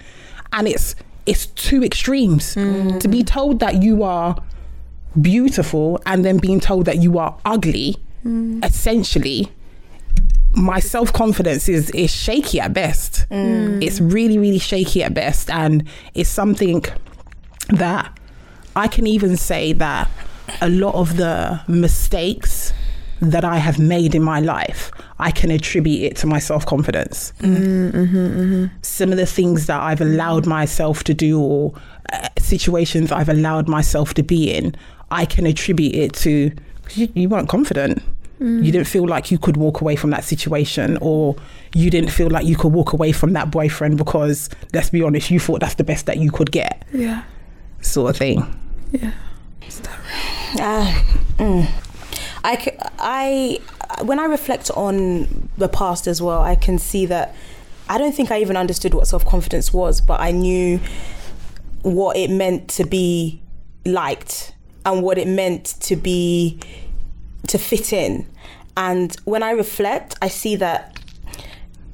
and 0.53 0.67
it's 0.67 0.97
it's 1.27 1.47
two 1.47 1.85
extremes. 1.85 2.55
Mm. 2.55 3.01
To 3.01 3.09
be 3.09 3.23
told 3.23 3.61
that 3.61 3.83
you 3.83 4.03
are 4.03 4.37
beautiful 5.21 6.01
and 6.07 6.25
then 6.25 6.39
being 6.39 6.61
told 6.61 6.87
that 6.87 6.99
you 6.99 7.19
are 7.19 7.39
ugly 7.45 7.97
mm. 8.25 8.65
essentially 8.65 9.51
my 10.57 10.81
self 10.81 11.13
confidence 11.13 11.69
is 11.69 11.91
is 11.91 12.11
shaky 12.11 12.61
at 12.61 12.73
best. 12.73 13.27
Mm. 13.31 13.83
It's 13.83 14.01
really 14.01 14.39
really 14.39 14.59
shaky 14.59 15.03
at 15.03 15.15
best, 15.15 15.51
and 15.51 15.87
it's 16.15 16.31
something 16.31 16.85
that 17.69 18.19
I 18.75 18.89
can 18.89 19.07
even 19.07 19.37
say 19.37 19.73
that 19.75 20.11
a 20.61 20.69
lot 20.69 20.95
of 20.95 21.17
the 21.17 21.61
mistakes 21.69 22.73
that 23.21 23.45
I 23.45 23.57
have 23.57 23.79
made 23.79 24.15
in 24.15 24.23
my 24.23 24.41
life, 24.41 24.91
I 25.19 25.31
can 25.31 25.51
attribute 25.51 26.03
it 26.03 26.17
to 26.19 26.27
my 26.27 26.39
self 26.39 26.67
confidence. 26.67 27.33
Mm, 27.41 27.93
mm-hmm, 27.93 28.17
mm-hmm. 28.17 28.67
Some 28.83 29.13
of 29.13 29.19
the 29.19 29.27
things 29.27 29.67
that 29.67 29.81
I've 29.81 30.01
allowed 30.01 30.47
myself 30.47 31.05
to 31.05 31.15
do, 31.15 31.41
or 31.41 31.75
uh, 32.13 32.29
situations 32.39 33.13
I've 33.13 33.29
allowed 33.29 33.69
myself 33.69 34.15
to 34.15 34.23
be 34.23 34.53
in, 34.53 34.75
I 35.11 35.25
can 35.25 35.47
attribute 35.47 35.95
it 35.95 36.13
to 36.15 36.53
you, 36.95 37.09
you 37.15 37.29
weren't 37.29 37.49
confident. 37.49 38.03
You 38.39 38.71
didn't 38.71 38.87
feel 38.87 39.07
like 39.09 39.31
you 39.31 39.39
could 39.39 39.57
walk 39.57 39.81
away 39.81 39.97
from 39.97 40.11
that 40.11 40.23
situation, 40.23 40.99
or 41.01 41.37
you 41.75 41.89
didn't 41.91 42.11
feel 42.11 42.29
like 42.29 42.45
you 42.45 42.55
could 42.57 42.73
walk 42.73 42.93
away 42.93 43.13
from 43.13 43.33
that 43.33 43.51
boyfriend 43.51 43.97
because, 43.97 44.51
let's 44.75 44.91
be 44.91 45.03
honest, 45.03 45.31
you 45.31 45.41
thought 45.41 45.61
that's 45.61 45.77
the 45.77 45.85
best 45.85 46.05
that 46.07 46.19
you 46.19 46.31
could 46.31 46.53
get, 46.53 46.85
Yeah. 46.93 47.23
sort 47.81 48.11
of 48.11 48.17
thing. 48.19 48.45
Yeah. 48.93 49.13
Uh, 50.61 51.03
mm. 51.39 51.69
I, 52.45 52.57
c- 52.59 52.79
I, 52.99 53.59
when 54.03 54.19
I 54.19 54.27
reflect 54.27 54.71
on 54.73 55.49
the 55.57 55.69
past 55.69 56.07
as 56.07 56.21
well, 56.21 56.41
I 56.43 56.57
can 56.57 56.79
see 56.79 57.07
that 57.07 57.35
I 57.89 57.97
don't 57.99 58.15
think 58.15 58.31
I 58.31 58.41
even 58.41 58.57
understood 58.57 58.93
what 58.95 59.07
self 59.07 59.25
confidence 59.25 59.73
was, 59.73 60.01
but 60.01 60.21
I 60.21 60.31
knew 60.31 60.79
what 61.83 62.17
it 62.17 62.31
meant 62.31 62.69
to 62.71 62.85
be 62.85 63.41
liked 63.85 64.55
and 64.85 65.03
what 65.03 65.19
it 65.19 65.27
meant 65.29 65.65
to 65.81 65.97
be 65.97 66.59
to 67.49 67.59
fit 67.59 67.93
in. 67.93 68.27
And 68.77 69.17
when 69.25 69.43
I 69.43 69.53
reflect, 69.53 70.17
I 70.21 70.29
see 70.29 70.57
that 70.57 70.99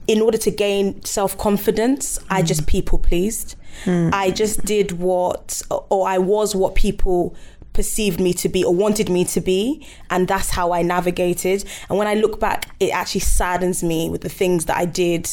in 0.07 0.21
order 0.21 0.39
to 0.39 0.51
gain 0.51 1.03
self 1.05 1.39
confidence, 1.39 2.19
I 2.29 2.43
mm. 2.43 2.47
just 2.47 2.67
people 2.67 2.99
pleased. 2.99 3.57
Mm. 3.85 4.13
I 4.13 4.31
just 4.31 4.65
did 4.65 4.93
what, 4.93 5.63
or 5.71 6.09
I 6.09 6.19
was 6.19 6.55
what 6.55 6.75
people 6.75 7.37
perceived 7.73 8.21
me 8.21 8.35
to 8.35 8.49
be 8.49 8.63
or 8.63 8.75
wanted 8.75 9.09
me 9.09 9.25
to 9.25 9.41
be 9.41 9.87
and 10.11 10.29
that's 10.29 10.51
how 10.51 10.73
I 10.73 10.83
navigated 10.83 11.65
and 11.89 11.99
when 11.99 12.07
I 12.07 12.13
look 12.15 12.39
back 12.39 12.69
it 12.81 12.91
actually 12.91 13.23
saddens 13.23 13.83
me 13.83 14.11
with 14.11 14.21
the 14.21 14.29
things 14.29 14.67
that 14.67 14.77
I 14.77 14.85
did 14.85 15.27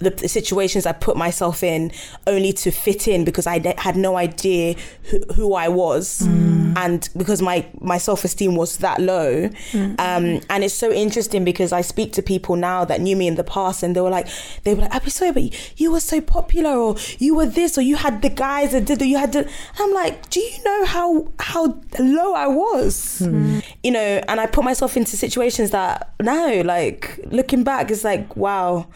the, 0.00 0.10
the 0.10 0.28
situations 0.28 0.86
I 0.86 0.92
put 0.92 1.16
myself 1.16 1.62
in 1.62 1.92
only 2.26 2.52
to 2.54 2.70
fit 2.70 3.06
in 3.06 3.24
because 3.24 3.46
I 3.46 3.58
d- 3.58 3.74
had 3.78 3.96
no 3.96 4.16
idea 4.16 4.74
who, 5.04 5.20
who 5.34 5.54
I 5.54 5.68
was. 5.68 6.20
Mm. 6.20 6.76
And 6.76 7.08
because 7.16 7.42
my 7.42 7.66
my 7.80 7.98
self-esteem 7.98 8.56
was 8.56 8.78
that 8.78 9.00
low. 9.00 9.48
Mm. 9.72 10.00
Um, 10.00 10.40
and 10.48 10.64
it's 10.64 10.74
so 10.74 10.90
interesting 10.90 11.44
because 11.44 11.72
I 11.72 11.82
speak 11.82 12.12
to 12.14 12.22
people 12.22 12.56
now 12.56 12.84
that 12.84 13.00
knew 13.00 13.16
me 13.16 13.28
in 13.28 13.34
the 13.34 13.44
past 13.44 13.82
and 13.82 13.94
they 13.94 14.00
were 14.00 14.10
like 14.10 14.28
they 14.64 14.74
were 14.74 14.82
like 14.82 14.94
I'd 14.94 15.04
be 15.04 15.10
sorry 15.10 15.32
but 15.32 15.78
you, 15.80 15.90
were 15.90 16.00
so 16.00 16.20
popular 16.20 16.70
or 16.70 16.96
you 17.18 17.34
were 17.34 17.46
this 17.46 17.76
or 17.76 17.82
you 17.82 17.96
had 17.96 18.22
the 18.22 18.28
guys 18.30 18.72
that 18.72 18.84
did 18.84 19.02
or 19.02 19.04
you 19.04 19.18
had 19.18 19.32
the 19.32 19.50
I'm 19.78 19.92
like 19.92 20.30
do 20.30 20.40
you 20.40 20.64
know 20.64 20.84
how 20.86 21.28
how 21.38 21.80
low 21.98 22.34
I 22.34 22.46
was? 22.46 23.18
Hmm. 23.18 23.58
You 23.82 23.90
know 23.90 24.22
and 24.28 24.40
I 24.40 24.46
put 24.46 24.64
myself 24.64 24.96
into 24.96 25.16
situations 25.16 25.72
that 25.72 26.12
now 26.20 26.62
like 26.62 27.20
looking 27.26 27.64
back 27.64 27.90
it's 27.90 28.04
like 28.04 28.36
wow 28.36 28.86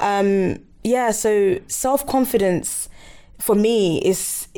um 0.00 0.58
yeah 0.84 1.10
so 1.10 1.58
self-confidence 1.68 2.88
for 3.38 3.54
me 3.54 3.98
is 4.02 4.48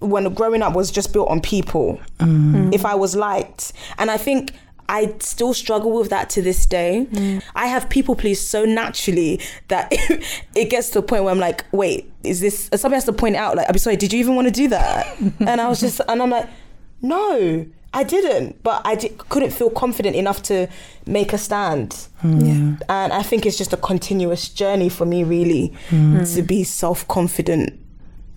when 0.00 0.32
growing 0.34 0.62
up 0.62 0.74
was 0.74 0.90
just 0.90 1.12
built 1.12 1.28
on 1.28 1.40
people 1.40 2.00
if 2.72 2.84
i 2.84 2.94
was 2.94 3.14
liked 3.16 3.72
and 3.98 4.10
i 4.10 4.16
think 4.16 4.52
I 4.88 5.14
still 5.18 5.52
struggle 5.52 5.92
with 5.92 6.10
that 6.10 6.30
to 6.30 6.42
this 6.42 6.64
day. 6.64 7.08
I 7.56 7.66
have 7.66 7.88
people 7.90 8.14
please 8.14 8.40
so 8.46 8.64
naturally 8.64 9.40
that 9.66 9.88
it 10.54 10.70
gets 10.70 10.90
to 10.90 11.00
a 11.00 11.02
point 11.02 11.24
where 11.24 11.32
I'm 11.32 11.40
like, 11.40 11.64
wait, 11.72 12.08
is 12.22 12.40
this 12.40 12.70
somebody 12.74 12.94
has 12.94 13.04
to 13.06 13.12
point 13.12 13.34
out 13.36 13.56
like, 13.56 13.66
I'm 13.68 13.78
sorry, 13.78 13.96
did 13.96 14.12
you 14.12 14.20
even 14.20 14.36
want 14.36 14.46
to 14.46 14.52
do 14.52 14.68
that? 14.68 15.18
and 15.40 15.60
I 15.60 15.68
was 15.68 15.80
just, 15.80 16.00
and 16.06 16.22
I'm 16.22 16.30
like, 16.30 16.48
no, 17.02 17.66
I 17.96 18.02
didn't, 18.02 18.62
but 18.62 18.82
I 18.84 18.94
di- 18.94 19.08
couldn't 19.30 19.52
feel 19.52 19.70
confident 19.70 20.16
enough 20.16 20.42
to 20.44 20.68
make 21.06 21.32
a 21.32 21.38
stand. 21.38 21.94
Hmm. 22.18 22.40
Yeah. 22.40 22.76
And 22.90 23.10
I 23.10 23.22
think 23.22 23.46
it's 23.46 23.56
just 23.56 23.72
a 23.72 23.78
continuous 23.78 24.50
journey 24.50 24.90
for 24.90 25.06
me, 25.06 25.24
really, 25.24 25.68
hmm. 25.88 26.18
Hmm. 26.18 26.24
to 26.24 26.42
be 26.42 26.62
self 26.62 27.08
confident. 27.08 27.80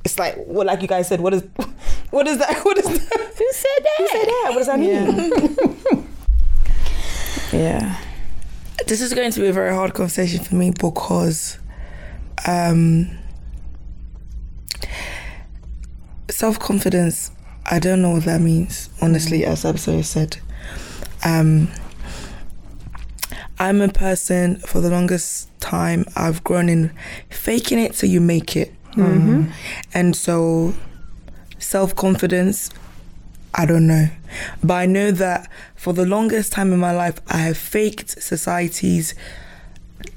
It's 0.06 0.18
like, 0.18 0.38
well, 0.48 0.66
like 0.66 0.82
you 0.82 0.88
guys 0.88 1.10
said, 1.10 1.20
what 1.20 1.34
is, 1.34 1.44
what 2.12 2.25
is 2.25 2.38
that? 2.38 2.63
What 2.63 2.78
is 2.78 2.86
that? 2.86 3.34
Who 3.38 3.51
said 3.51 3.84
that? 3.84 3.96
Who 3.98 4.08
said 4.08 4.25
that? 4.28 4.48
What 4.51 4.58
does 4.60 4.68
that 4.68 4.80
mean? 4.80 6.08
Yeah. 7.51 7.98
This 8.88 9.01
is 9.01 9.13
going 9.13 9.30
to 9.32 9.42
be 9.42 9.48
a 9.48 9.54
very 9.54 9.75
hard 9.75 9.94
conversation 9.94 10.44
for 10.44 10.56
me 10.56 10.72
because 10.72 11.60
um, 12.48 13.10
self 16.30 16.58
confidence. 16.60 17.30
I 17.69 17.79
don't 17.79 18.01
know 18.01 18.11
what 18.11 18.25
that 18.25 18.41
means, 18.41 18.89
honestly, 19.01 19.45
as 19.45 19.63
Abso 19.63 20.03
said. 20.03 20.38
Um, 21.23 21.69
I'm 23.59 23.81
a 23.81 23.89
person 23.89 24.55
for 24.57 24.79
the 24.81 24.89
longest 24.89 25.49
time 25.59 26.05
I've 26.15 26.43
grown 26.43 26.69
in 26.69 26.91
faking 27.29 27.77
it 27.77 27.93
till 27.93 28.09
you 28.09 28.21
make 28.21 28.55
it. 28.55 28.73
Mm-hmm. 28.93 29.51
And 29.93 30.15
so 30.15 30.73
self 31.59 31.95
confidence, 31.95 32.71
I 33.53 33.65
don't 33.65 33.85
know. 33.85 34.07
But 34.63 34.73
I 34.73 34.85
know 34.85 35.11
that 35.11 35.49
for 35.75 35.93
the 35.93 36.05
longest 36.05 36.51
time 36.51 36.73
in 36.73 36.79
my 36.79 36.91
life, 36.91 37.19
I 37.27 37.38
have 37.38 37.57
faked 37.57 38.21
society's 38.21 39.13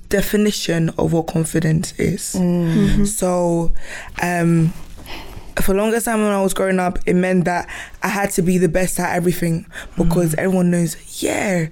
definition 0.09 0.90
of 0.90 1.12
what 1.12 1.26
confidence 1.26 1.92
is. 1.99 2.35
Mm-hmm. 2.35 3.04
So, 3.04 3.73
um, 4.23 4.73
for 5.61 5.73
the 5.73 5.78
longest 5.78 6.06
time 6.06 6.21
when 6.23 6.32
I 6.32 6.42
was 6.42 6.54
growing 6.54 6.78
up, 6.78 6.99
it 7.06 7.14
meant 7.14 7.44
that 7.44 7.68
I 8.02 8.09
had 8.09 8.30
to 8.32 8.42
be 8.42 8.59
the 8.59 8.68
best 8.68 8.99
at 8.99 9.14
everything 9.14 9.66
because 9.97 10.35
mm. 10.35 10.38
everyone 10.38 10.71
knows, 10.71 11.23
yeah, 11.23 11.68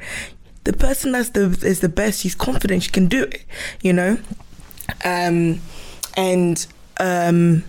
the 0.65 0.73
person 0.73 1.13
that's 1.13 1.31
the 1.31 1.59
is 1.63 1.81
the 1.81 1.89
best, 1.89 2.21
she's 2.21 2.35
confident, 2.35 2.83
she 2.83 2.91
can 2.91 3.09
do 3.09 3.25
it, 3.25 3.45
you 3.83 3.93
know? 3.93 4.19
Um, 5.05 5.61
and 6.17 6.67
um, 6.99 7.65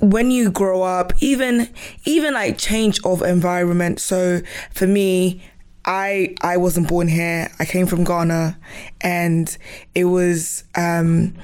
when 0.00 0.30
you 0.30 0.50
grow 0.50 0.82
up, 0.82 1.12
even 1.20 1.68
even 2.04 2.34
like 2.34 2.58
change 2.58 3.00
of 3.04 3.22
environment. 3.22 4.00
So 4.00 4.40
for 4.72 4.86
me, 4.86 5.42
I 5.84 6.34
I 6.40 6.56
wasn't 6.56 6.88
born 6.88 7.08
here. 7.08 7.50
I 7.58 7.64
came 7.64 7.86
from 7.86 8.04
Ghana, 8.04 8.58
and 9.00 9.56
it 9.94 10.04
was 10.04 10.64
um, 10.74 11.34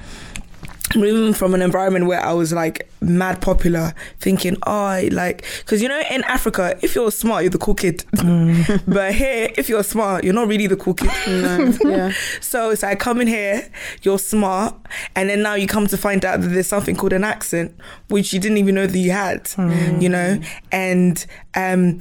moving 0.95 1.33
from 1.33 1.53
an 1.53 1.61
environment 1.61 2.05
where 2.05 2.21
I 2.21 2.33
was 2.33 2.53
like 2.53 2.89
mad 3.01 3.41
popular, 3.41 3.93
thinking, 4.19 4.57
oh, 4.65 5.07
like, 5.11 5.45
because 5.59 5.81
you 5.81 5.87
know, 5.87 6.01
in 6.09 6.23
Africa, 6.23 6.77
if 6.81 6.95
you're 6.95 7.11
smart, 7.11 7.43
you're 7.43 7.51
the 7.51 7.57
cool 7.57 7.75
kid. 7.75 7.99
Mm. 8.15 8.83
but 8.87 9.13
here, 9.13 9.49
if 9.57 9.69
you're 9.69 9.83
smart, 9.83 10.23
you're 10.23 10.33
not 10.33 10.47
really 10.47 10.67
the 10.67 10.77
cool 10.77 10.93
kid. 10.93 11.09
No. 11.29 11.73
yeah. 11.85 12.11
So 12.41 12.71
it's 12.71 12.83
like 12.83 12.99
coming 12.99 13.27
here, 13.27 13.69
you're 14.01 14.19
smart, 14.19 14.75
and 15.15 15.29
then 15.29 15.41
now 15.41 15.55
you 15.55 15.67
come 15.67 15.87
to 15.87 15.97
find 15.97 16.25
out 16.25 16.41
that 16.41 16.47
there's 16.47 16.67
something 16.67 16.95
called 16.95 17.13
an 17.13 17.23
accent, 17.23 17.75
which 18.07 18.33
you 18.33 18.39
didn't 18.39 18.57
even 18.57 18.75
know 18.75 18.87
that 18.87 18.97
you 18.97 19.11
had, 19.11 19.45
mm. 19.45 20.01
you 20.01 20.09
know, 20.09 20.39
and 20.71 21.25
um, 21.55 21.99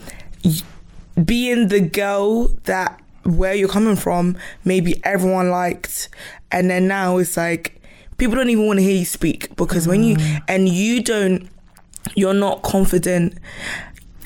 being 1.24 1.68
the 1.68 1.80
girl 1.80 2.48
that 2.64 3.00
where 3.24 3.54
you're 3.54 3.68
coming 3.68 3.96
from, 3.96 4.36
maybe 4.64 5.00
everyone 5.04 5.50
liked, 5.50 6.08
and 6.50 6.70
then 6.70 6.88
now 6.88 7.18
it's 7.18 7.36
like 7.36 7.77
people 8.18 8.36
don't 8.36 8.50
even 8.50 8.66
want 8.66 8.78
to 8.78 8.82
hear 8.82 8.96
you 8.96 9.04
speak 9.04 9.54
because 9.56 9.86
mm. 9.86 9.90
when 9.90 10.02
you 10.02 10.16
mm. 10.16 10.42
and 10.48 10.68
you 10.68 11.02
don't 11.02 11.48
you're 12.14 12.34
not 12.34 12.62
confident 12.62 13.38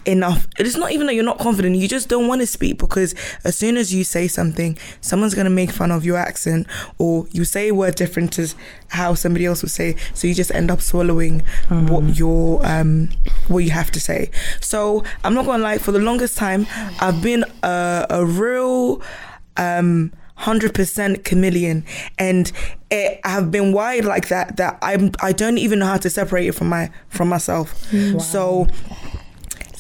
enough. 0.05 0.49
It's 0.59 0.77
not 0.77 0.93
even 0.93 1.07
that 1.07 1.15
you're 1.15 1.25
not 1.25 1.39
confident, 1.39 1.77
you 1.77 1.89
just 1.89 2.09
don't 2.09 2.27
want 2.27 2.41
to 2.41 2.47
speak 2.47 2.79
because 2.79 3.15
as 3.45 3.57
soon 3.57 3.77
as 3.77 3.95
you 3.95 4.05
say 4.05 4.27
something, 4.29 4.77
someone's 5.01 5.35
going 5.35 5.45
to 5.45 5.51
make 5.51 5.71
fun 5.71 5.91
of 5.91 6.05
your 6.05 6.17
accent 6.17 6.67
or 6.99 7.27
you 7.31 7.45
say 7.45 7.69
a 7.69 7.75
word 7.75 7.95
different 7.95 8.33
to 8.35 8.53
how 8.89 9.15
somebody 9.15 9.47
else 9.47 9.63
would 9.63 9.71
say. 9.71 9.97
So 10.15 10.27
you 10.27 10.35
just 10.35 10.53
end 10.53 10.71
up 10.71 10.81
swallowing 10.81 11.43
mm. 11.69 11.91
what 11.91 12.17
your 12.19 12.65
um 12.67 13.11
what 13.49 13.59
you 13.61 13.71
have 13.71 13.91
to 13.93 14.01
say. 14.01 14.31
So 14.61 15.05
I'm 15.25 15.35
not 15.35 15.45
going 15.45 15.59
to 15.59 15.65
lie, 15.65 15.79
for 15.79 15.93
the 15.93 16.01
longest 16.01 16.37
time, 16.37 16.67
I've 17.01 17.23
been 17.23 17.45
a, 17.63 18.07
a 18.11 18.25
real 18.25 19.03
um 19.57 20.13
100% 20.43 21.25
chameleon 21.25 21.85
and 22.19 22.53
it 22.91 23.21
have 23.25 23.51
been 23.51 23.73
wired 23.73 24.05
like 24.05 24.29
that 24.29 24.57
that 24.57 24.79
I'm 24.83 25.13
I 25.21 25.33
don't 25.33 25.59
even 25.59 25.79
know 25.79 25.87
how 25.87 25.97
to 25.99 26.11
separate 26.11 26.47
it 26.47 26.53
from 26.53 26.69
my 26.69 26.91
from 27.09 27.29
myself. 27.29 27.93
Wow. 27.93 28.19
So 28.19 28.67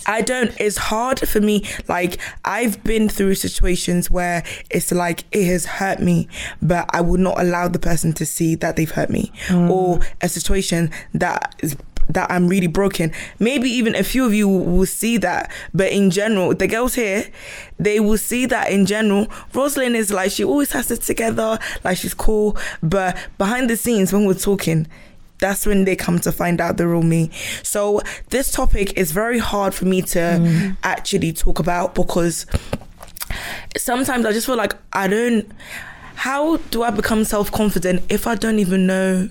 I 0.06 0.20
don't 0.20 0.52
it's 0.60 0.76
hard 0.76 1.20
for 1.20 1.40
me 1.40 1.64
like 1.88 2.18
I've 2.44 2.82
been 2.84 3.08
through 3.08 3.34
situations 3.36 4.10
where 4.10 4.44
it's 4.70 4.92
like 4.92 5.24
it 5.32 5.46
has 5.46 5.66
hurt 5.66 6.00
me 6.00 6.28
but 6.60 6.86
I 6.90 7.00
would 7.00 7.20
not 7.20 7.40
allow 7.40 7.68
the 7.68 7.78
person 7.78 8.12
to 8.14 8.26
see 8.26 8.54
that 8.56 8.76
they've 8.76 8.90
hurt 8.90 9.10
me 9.10 9.32
mm. 9.46 9.70
or 9.70 10.00
a 10.20 10.28
situation 10.28 10.90
that 11.14 11.54
is 11.60 11.76
that 12.12 12.30
I'm 12.30 12.48
really 12.48 12.66
broken. 12.66 13.12
Maybe 13.38 13.68
even 13.70 13.94
a 13.94 14.02
few 14.02 14.24
of 14.24 14.34
you 14.34 14.48
will 14.48 14.86
see 14.86 15.18
that, 15.18 15.50
but 15.74 15.92
in 15.92 16.10
general, 16.10 16.54
the 16.54 16.66
girls 16.66 16.94
here, 16.94 17.30
they 17.78 18.00
will 18.00 18.18
see 18.18 18.46
that 18.46 18.70
in 18.70 18.86
general. 18.86 19.28
Rosalind 19.54 19.96
is 19.96 20.10
like 20.10 20.30
she 20.30 20.44
always 20.44 20.72
has 20.72 20.90
it 20.90 21.02
together, 21.02 21.58
like 21.84 21.98
she's 21.98 22.14
cool, 22.14 22.56
but 22.82 23.16
behind 23.38 23.68
the 23.68 23.76
scenes 23.76 24.12
when 24.12 24.24
we're 24.24 24.34
talking, 24.34 24.86
that's 25.38 25.66
when 25.66 25.84
they 25.84 25.96
come 25.96 26.20
to 26.20 26.32
find 26.32 26.60
out 26.60 26.76
the 26.76 26.86
real 26.86 27.02
me. 27.02 27.30
So 27.62 28.00
this 28.30 28.50
topic 28.50 28.96
is 28.96 29.10
very 29.10 29.38
hard 29.38 29.74
for 29.74 29.84
me 29.84 30.00
to 30.02 30.18
mm. 30.18 30.76
actually 30.84 31.32
talk 31.32 31.58
about 31.58 31.94
because 31.94 32.46
sometimes 33.76 34.24
I 34.24 34.32
just 34.32 34.46
feel 34.46 34.56
like 34.56 34.74
I 34.92 35.08
don't. 35.08 35.50
How 36.14 36.58
do 36.70 36.84
I 36.84 36.90
become 36.90 37.24
self 37.24 37.50
confident 37.50 38.04
if 38.08 38.26
I 38.26 38.36
don't 38.36 38.60
even 38.60 38.86
know 38.86 39.28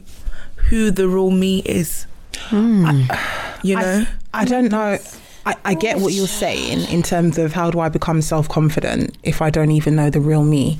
who 0.69 0.91
the 0.91 1.07
real 1.07 1.31
me 1.31 1.59
is? 1.59 2.05
Mm. 2.33 3.07
I, 3.09 3.59
you 3.63 3.75
know, 3.75 4.05
I, 4.33 4.41
I 4.41 4.45
don't 4.45 4.71
know. 4.71 4.97
I, 5.45 5.55
I, 5.65 5.73
get 5.73 5.99
what 5.99 6.13
you're 6.13 6.27
saying 6.27 6.87
in 6.91 7.01
terms 7.01 7.37
of 7.37 7.53
how 7.53 7.71
do 7.71 7.79
I 7.79 7.89
become 7.89 8.21
self 8.21 8.47
confident 8.47 9.17
if 9.23 9.41
I 9.41 9.49
don't 9.49 9.71
even 9.71 9.95
know 9.95 10.09
the 10.09 10.19
real 10.19 10.43
me. 10.43 10.79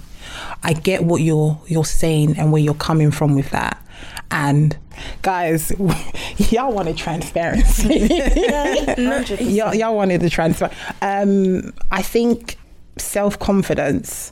I 0.63 0.73
get 0.73 1.03
what 1.03 1.21
you're 1.21 1.59
you're 1.67 1.85
saying 1.85 2.37
and 2.37 2.51
where 2.51 2.61
you're 2.61 2.73
coming 2.75 3.11
from 3.11 3.35
with 3.35 3.49
that. 3.49 3.83
And 4.29 4.77
guys, 5.23 5.71
y'all 6.37 6.73
wanted 6.73 6.97
transparency. 6.97 8.07
yeah, 8.35 9.21
y'all, 9.39 9.75
y'all 9.75 9.95
wanted 9.95 10.21
the 10.21 10.29
transfer. 10.29 10.69
Um, 11.01 11.73
I 11.91 12.01
think 12.01 12.57
self 12.97 13.39
confidence 13.39 14.31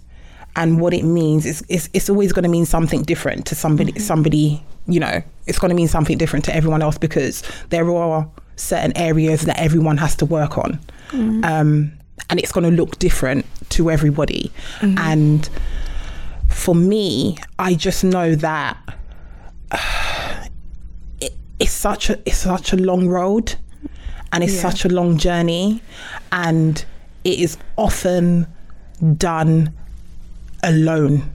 and 0.59 0.81
what 0.81 0.93
it 0.93 1.03
means 1.03 1.45
is, 1.45 1.63
is 1.69 1.89
it's 1.93 2.09
always 2.09 2.33
going 2.33 2.43
to 2.43 2.49
mean 2.49 2.65
something 2.65 3.01
different 3.03 3.45
to 3.47 3.55
somebody 3.55 3.93
mm-hmm. 3.93 4.01
somebody 4.01 4.63
you 4.87 4.99
know 4.99 5.23
it's 5.47 5.57
going 5.57 5.69
to 5.69 5.75
mean 5.75 5.87
something 5.87 6.17
different 6.17 6.45
to 6.45 6.55
everyone 6.55 6.81
else 6.81 6.97
because 6.97 7.41
there 7.69 7.89
are 7.89 8.29
certain 8.57 8.95
areas 8.97 9.43
that 9.43 9.57
everyone 9.57 9.97
has 9.97 10.15
to 10.15 10.25
work 10.25 10.57
on 10.57 10.73
mm-hmm. 11.11 11.43
um, 11.45 11.91
and 12.29 12.39
it's 12.39 12.51
going 12.51 12.69
to 12.69 12.75
look 12.75 12.99
different 12.99 13.45
to 13.69 13.89
everybody 13.89 14.51
mm-hmm. 14.79 14.97
and 14.97 15.49
for 16.49 16.75
me 16.75 17.37
i 17.57 17.73
just 17.73 18.03
know 18.03 18.35
that 18.35 18.77
uh, 19.71 20.45
it, 21.21 21.33
it's 21.59 21.71
such 21.71 22.09
a 22.09 22.19
it's 22.25 22.37
such 22.37 22.73
a 22.73 22.77
long 22.77 23.07
road 23.07 23.55
and 24.33 24.43
it's 24.43 24.55
yeah. 24.55 24.69
such 24.69 24.83
a 24.83 24.89
long 24.89 25.17
journey 25.17 25.81
and 26.33 26.85
it 27.23 27.39
is 27.39 27.57
often 27.77 28.45
done 29.17 29.73
alone. 30.63 31.31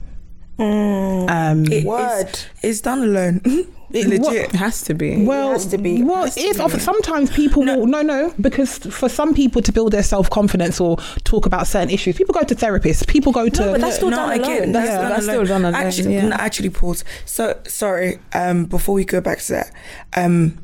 Mm, 0.57 1.29
um, 1.29 1.71
it, 1.71 1.83
Word. 1.83 2.27
It's, 2.27 2.47
it's 2.61 2.81
done 2.81 3.03
alone. 3.03 3.41
It 3.91 4.07
legit 4.07 4.51
what, 4.51 4.55
has 4.55 4.81
to 4.83 4.93
be. 4.93 5.23
Well, 5.23 5.51
it 5.51 5.53
has 5.53 5.67
to 5.67 5.77
be. 5.77 6.03
Well, 6.03 6.25
it's 6.35 6.59
often, 6.59 6.81
sometimes 6.81 7.31
people 7.31 7.63
no. 7.63 7.77
will 7.77 7.87
no 7.87 8.01
no 8.01 8.33
because 8.41 8.77
for 8.79 9.07
some 9.07 9.33
people 9.33 9.61
to 9.61 9.71
build 9.71 9.93
their 9.93 10.03
self 10.03 10.29
confidence 10.29 10.81
or 10.81 10.97
talk 11.23 11.45
about 11.45 11.65
certain 11.65 11.89
issues, 11.89 12.17
people 12.17 12.33
go 12.33 12.43
to 12.43 12.55
therapists. 12.55 13.07
People 13.07 13.31
go 13.31 13.47
to. 13.47 13.65
No, 13.65 13.71
but 13.73 13.81
that's 13.81 13.95
still 13.95 14.09
no, 14.09 14.17
done 14.17 14.31
again. 14.31 14.71
That's, 14.73 14.89
yeah, 14.89 15.07
that's 15.07 15.23
still 15.23 15.45
done 15.45 15.63
alone. 15.63 15.75
Actually, 15.75 16.15
yeah. 16.15 16.29
actually, 16.33 16.71
pause. 16.71 17.05
So 17.25 17.57
sorry. 17.67 18.19
Um, 18.33 18.65
before 18.65 18.95
we 18.95 19.05
go 19.05 19.21
back 19.21 19.39
to 19.39 19.53
that, 19.53 19.71
um, 20.17 20.57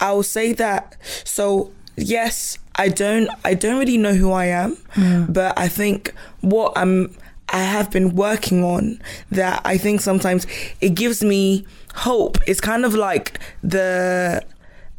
I 0.00 0.12
will 0.12 0.22
say 0.22 0.54
that. 0.54 0.96
So 1.24 1.72
yes, 1.96 2.58
I 2.76 2.88
don't. 2.88 3.28
I 3.44 3.52
don't 3.54 3.78
really 3.78 3.98
know 3.98 4.14
who 4.14 4.32
I 4.32 4.46
am, 4.46 4.76
mm. 4.94 5.30
but 5.30 5.58
I 5.58 5.68
think 5.68 6.14
what 6.40 6.72
I'm 6.76 7.14
I 7.52 7.62
have 7.62 7.90
been 7.90 8.16
working 8.16 8.64
on 8.64 9.00
that 9.30 9.60
I 9.64 9.76
think 9.76 10.00
sometimes 10.00 10.46
it 10.80 10.90
gives 10.90 11.22
me 11.22 11.66
hope. 11.94 12.38
It's 12.46 12.60
kind 12.60 12.84
of 12.84 12.94
like 12.94 13.38
the 13.62 14.42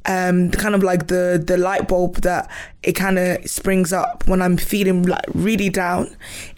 um 0.05 0.51
kind 0.51 0.75
of 0.75 0.83
like 0.83 1.07
the 1.07 1.41
the 1.45 1.57
light 1.57 1.87
bulb 1.87 2.17
that 2.17 2.49
it 2.83 2.93
kind 2.93 3.17
of 3.17 3.49
springs 3.49 3.91
up 3.93 4.27
when 4.27 4.41
I'm 4.41 4.57
feeling 4.57 5.03
like 5.03 5.25
really 5.33 5.69
down 5.69 6.15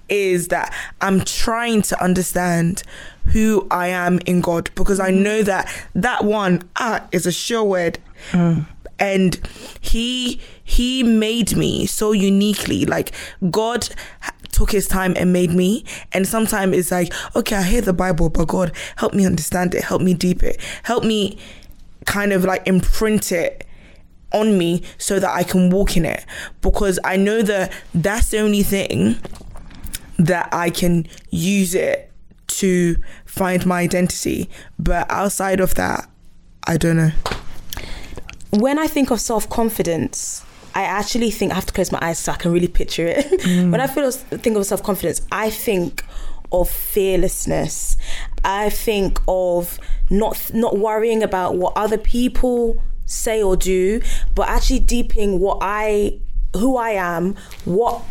is 0.10 0.50
that 0.50 0.74
I'm 1.02 1.22
trying 1.22 1.82
to 1.84 2.04
understand 2.04 2.84
who 3.26 3.68
I 3.72 3.88
am 3.88 4.20
in 4.26 4.42
God 4.42 4.70
because 4.76 5.00
I 5.00 5.12
know 5.12 5.44
that 5.44 5.72
that 5.96 6.26
one 6.26 6.64
ah 6.76 7.08
is 7.12 7.26
a 7.26 7.32
sure 7.32 7.64
word. 7.64 8.00
Mm. 8.32 8.68
And 8.98 9.40
he 9.82 10.40
he 10.64 11.04
made 11.04 11.56
me 11.56 11.86
so 11.86 12.12
uniquely 12.12 12.86
like 12.86 13.12
God 13.52 13.90
took 14.56 14.72
his 14.72 14.88
time 14.88 15.14
and 15.18 15.34
made 15.34 15.52
me. 15.52 15.84
And 16.14 16.26
sometimes 16.26 16.76
it's 16.78 16.92
like, 16.92 17.14
okay, 17.36 17.58
I 17.58 17.64
hear 17.64 17.82
the 17.82 17.94
Bible, 17.94 18.30
but 18.30 18.48
God, 18.48 18.72
help 18.96 19.14
me 19.14 19.26
understand 19.26 19.76
it, 19.76 19.84
help 19.84 20.02
me 20.02 20.14
deep 20.14 20.42
it, 20.44 20.60
help 20.84 21.04
me 21.04 21.38
kind 22.06 22.32
of 22.32 22.46
like 22.46 22.66
imprint 22.66 23.32
it 23.32 23.68
on 24.32 24.58
me 24.58 24.82
so 24.98 25.20
that 25.20 25.30
I 25.30 25.44
can 25.44 25.70
walk 25.70 25.98
in 25.98 26.06
it. 26.06 26.26
Because 26.62 27.00
I 27.04 27.18
know 27.18 27.42
that 27.42 27.74
that's 27.94 28.30
the 28.30 28.40
only 28.40 28.64
thing 28.64 29.18
that 30.18 30.48
I 30.54 30.70
can 30.70 31.08
use 31.30 31.76
it 31.76 32.12
to 32.48 32.96
find 33.26 33.66
my 33.66 33.82
identity. 33.82 34.50
But 34.80 35.06
outside 35.12 35.60
of 35.60 35.76
that, 35.76 36.10
I 36.66 36.78
don't 36.78 36.96
know. 36.96 37.12
When 38.52 38.80
I 38.80 38.88
think 38.88 39.12
of 39.12 39.20
self 39.20 39.50
confidence, 39.50 40.46
I 40.76 40.84
actually 40.84 41.32
think 41.32 41.54
I 41.54 41.56
have 41.56 41.66
to 41.68 41.74
close 41.74 41.92
my 41.92 42.00
eyes 42.02 42.20
so 42.20 42.34
I 42.34 42.36
can 42.36 42.52
really 42.52 42.68
picture 42.68 43.08
it. 43.08 43.26
Mm. 43.42 43.72
when 43.72 43.82
I 43.82 43.88
feel 43.88 44.12
think 44.12 44.58
of 44.58 44.66
self 44.66 44.84
confidence, 44.84 45.22
I 45.32 45.50
think 45.50 46.04
of 46.52 46.70
fearlessness. 46.70 47.98
I 48.44 48.70
think 48.70 49.20
of 49.28 49.80
not 50.10 50.54
not 50.54 50.78
worrying 50.78 51.24
about 51.24 51.56
what 51.56 51.74
other 51.76 51.98
people 51.98 52.82
say 53.06 53.42
or 53.42 53.56
do, 53.56 54.02
but 54.36 54.50
actually 54.50 54.80
deepening 54.80 55.40
what 55.40 55.60
I 55.62 56.20
who 56.54 56.78
I 56.78 56.92
am, 56.92 57.36
what 57.64 58.02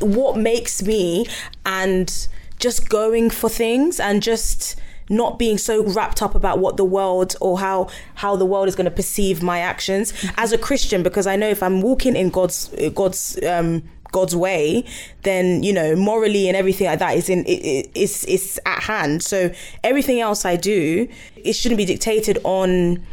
what 0.00 0.36
makes 0.36 0.82
me 0.82 1.26
and 1.64 2.28
just 2.58 2.88
going 2.88 3.30
for 3.30 3.48
things 3.48 4.00
and 4.00 4.22
just 4.22 4.76
not 5.08 5.38
being 5.38 5.58
so 5.58 5.84
wrapped 5.84 6.22
up 6.22 6.34
about 6.34 6.58
what 6.58 6.76
the 6.76 6.84
world 6.84 7.36
or 7.40 7.58
how 7.58 7.88
how 8.14 8.36
the 8.36 8.46
world 8.46 8.68
is 8.68 8.74
going 8.74 8.84
to 8.84 8.90
perceive 8.90 9.42
my 9.42 9.58
actions 9.60 10.12
mm-hmm. 10.12 10.34
as 10.36 10.52
a 10.52 10.58
Christian 10.58 11.02
because 11.02 11.26
I 11.26 11.36
know 11.36 11.48
if 11.48 11.62
I'm 11.62 11.80
walking 11.80 12.16
in 12.16 12.30
God's 12.30 12.68
God's 12.94 13.42
um 13.44 13.82
God's 14.10 14.34
way, 14.34 14.84
then 15.22 15.62
you 15.62 15.72
know 15.72 15.94
morally 15.94 16.48
and 16.48 16.56
everything 16.56 16.86
like 16.86 16.98
that 16.98 17.16
is 17.16 17.28
in 17.28 17.44
it, 17.46 17.90
it's 17.94 18.24
it's 18.24 18.58
at 18.64 18.82
hand. 18.82 19.22
So 19.22 19.52
everything 19.84 20.20
else 20.20 20.44
I 20.44 20.56
do, 20.56 21.08
it 21.36 21.52
shouldn't 21.52 21.78
be 21.78 21.84
dictated 21.84 22.38
on 22.44 23.04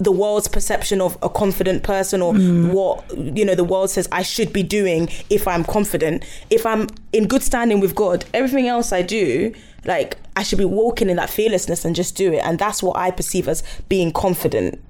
the 0.00 0.12
world's 0.12 0.48
perception 0.48 1.00
of 1.00 1.18
a 1.22 1.28
confident 1.28 1.82
person 1.82 2.22
or 2.22 2.32
mm. 2.32 2.72
what 2.72 3.04
you 3.36 3.44
know 3.44 3.54
the 3.54 3.64
world 3.64 3.90
says 3.90 4.08
I 4.12 4.22
should 4.22 4.52
be 4.52 4.62
doing 4.62 5.08
if 5.30 5.48
I'm 5.48 5.64
confident. 5.64 6.24
If 6.50 6.64
I'm 6.64 6.88
in 7.12 7.26
good 7.26 7.42
standing 7.42 7.80
with 7.80 7.94
God, 7.94 8.24
everything 8.32 8.68
else 8.68 8.92
I 8.92 9.02
do, 9.02 9.54
like 9.84 10.16
I 10.36 10.42
should 10.42 10.58
be 10.58 10.64
walking 10.64 11.10
in 11.10 11.16
that 11.16 11.30
fearlessness 11.30 11.84
and 11.84 11.96
just 11.96 12.16
do 12.16 12.32
it. 12.32 12.38
And 12.44 12.58
that's 12.58 12.82
what 12.82 12.96
I 12.96 13.10
perceive 13.10 13.48
as 13.48 13.62
being 13.88 14.12
confident. 14.12 14.80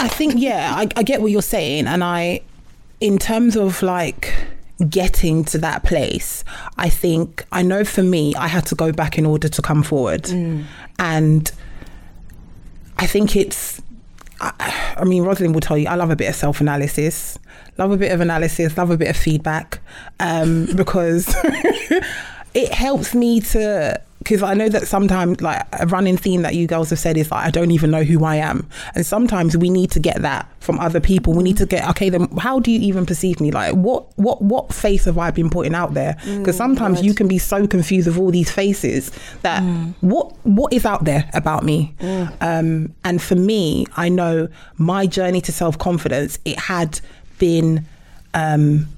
I 0.00 0.08
think 0.08 0.34
yeah, 0.36 0.74
I, 0.76 0.88
I 0.96 1.02
get 1.02 1.20
what 1.20 1.30
you're 1.30 1.42
saying, 1.42 1.86
and 1.86 2.04
I, 2.04 2.42
in 3.00 3.18
terms 3.18 3.56
of 3.56 3.82
like 3.82 4.34
getting 4.88 5.44
to 5.46 5.58
that 5.58 5.82
place, 5.82 6.44
I 6.76 6.88
think 6.88 7.44
I 7.50 7.62
know 7.62 7.84
for 7.84 8.02
me, 8.02 8.34
I 8.36 8.46
had 8.48 8.66
to 8.66 8.74
go 8.74 8.92
back 8.92 9.18
in 9.18 9.26
order 9.26 9.48
to 9.48 9.62
come 9.62 9.82
forward. 9.82 10.24
Mm. 10.24 10.64
And 10.98 11.50
I 12.96 13.06
think 13.06 13.34
it's, 13.36 13.80
I, 14.40 14.94
I, 14.98 15.04
mean, 15.04 15.24
Rosalind 15.24 15.54
will 15.54 15.60
tell 15.60 15.78
you, 15.78 15.88
I 15.88 15.94
love 15.94 16.10
a 16.10 16.16
bit 16.16 16.28
of 16.28 16.34
self 16.34 16.60
analysis, 16.60 17.38
love 17.76 17.90
a 17.90 17.96
bit 17.96 18.12
of 18.12 18.20
analysis, 18.20 18.76
love 18.76 18.90
a 18.90 18.96
bit 18.96 19.08
of 19.08 19.16
feedback, 19.16 19.80
um, 20.20 20.68
because 20.76 21.34
it 22.54 22.72
helps 22.72 23.14
me 23.14 23.40
to 23.40 24.00
because 24.28 24.42
I 24.42 24.52
know 24.52 24.68
that 24.68 24.86
sometimes 24.86 25.40
like 25.40 25.66
a 25.72 25.86
running 25.86 26.18
theme 26.18 26.42
that 26.42 26.54
you 26.54 26.66
girls 26.66 26.90
have 26.90 26.98
said 26.98 27.16
is 27.16 27.30
like 27.30 27.46
I 27.46 27.50
don't 27.50 27.70
even 27.70 27.90
know 27.90 28.02
who 28.04 28.24
I 28.24 28.36
am, 28.36 28.68
and 28.94 29.06
sometimes 29.06 29.56
we 29.56 29.70
need 29.70 29.90
to 29.92 30.00
get 30.00 30.20
that 30.20 30.46
from 30.60 30.78
other 30.80 31.00
people. 31.00 31.32
We 31.32 31.42
need 31.42 31.56
to 31.56 31.66
get 31.66 31.88
okay. 31.90 32.10
Then 32.10 32.28
how 32.36 32.60
do 32.60 32.70
you 32.70 32.78
even 32.80 33.06
perceive 33.06 33.40
me? 33.40 33.50
Like 33.50 33.72
what 33.72 34.06
what 34.18 34.42
what 34.42 34.74
face 34.74 35.06
have 35.06 35.16
I 35.16 35.30
been 35.30 35.48
putting 35.48 35.74
out 35.74 35.94
there? 35.94 36.16
Because 36.26 36.56
mm, 36.56 36.58
sometimes 36.58 37.00
you 37.02 37.14
can 37.14 37.26
be 37.26 37.38
so 37.38 37.66
confused 37.66 38.06
with 38.06 38.18
all 38.18 38.30
these 38.30 38.50
faces 38.50 39.10
that 39.40 39.62
mm. 39.62 39.94
what 40.02 40.34
what 40.44 40.74
is 40.74 40.84
out 40.84 41.04
there 41.04 41.30
about 41.32 41.64
me? 41.64 41.94
Mm. 42.00 42.36
Um, 42.42 42.94
and 43.04 43.22
for 43.22 43.34
me, 43.34 43.86
I 43.96 44.10
know 44.10 44.48
my 44.76 45.06
journey 45.06 45.40
to 45.40 45.52
self 45.52 45.78
confidence. 45.78 46.38
It 46.44 46.58
had 46.58 47.00
been. 47.38 47.86
Um, 48.34 48.88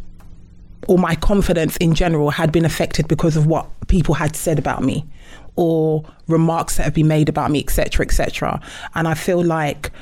or 0.90 0.98
my 0.98 1.14
confidence 1.14 1.76
in 1.76 1.94
general 1.94 2.30
had 2.30 2.50
been 2.50 2.64
affected 2.64 3.06
because 3.06 3.36
of 3.36 3.46
what 3.46 3.64
people 3.86 4.12
had 4.12 4.34
said 4.34 4.58
about 4.58 4.82
me 4.82 5.06
or 5.54 6.04
remarks 6.26 6.76
that 6.76 6.82
have 6.82 6.94
been 6.94 7.06
made 7.06 7.28
about 7.28 7.48
me, 7.48 7.60
etc., 7.60 8.04
etc. 8.04 8.60
And 8.96 9.06
I 9.06 9.14
feel 9.14 9.40
like 9.40 9.92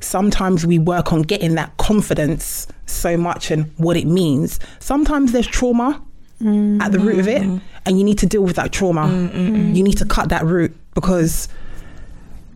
sometimes 0.00 0.64
we 0.64 0.78
work 0.78 1.12
on 1.12 1.20
getting 1.20 1.54
that 1.56 1.76
confidence 1.76 2.66
so 2.86 3.14
much 3.18 3.50
and 3.50 3.70
what 3.76 3.94
it 3.98 4.06
means. 4.06 4.58
Sometimes 4.78 5.32
there's 5.32 5.46
trauma 5.46 6.02
mm-hmm. 6.40 6.80
at 6.80 6.92
the 6.92 6.98
root 6.98 7.18
of 7.18 7.28
it, 7.28 7.42
and 7.84 7.98
you 7.98 8.02
need 8.02 8.16
to 8.20 8.26
deal 8.26 8.42
with 8.42 8.56
that 8.56 8.72
trauma. 8.72 9.02
Mm-hmm. 9.02 9.74
You 9.74 9.84
need 9.84 9.98
to 9.98 10.06
cut 10.06 10.30
that 10.30 10.46
root 10.46 10.74
because 10.94 11.46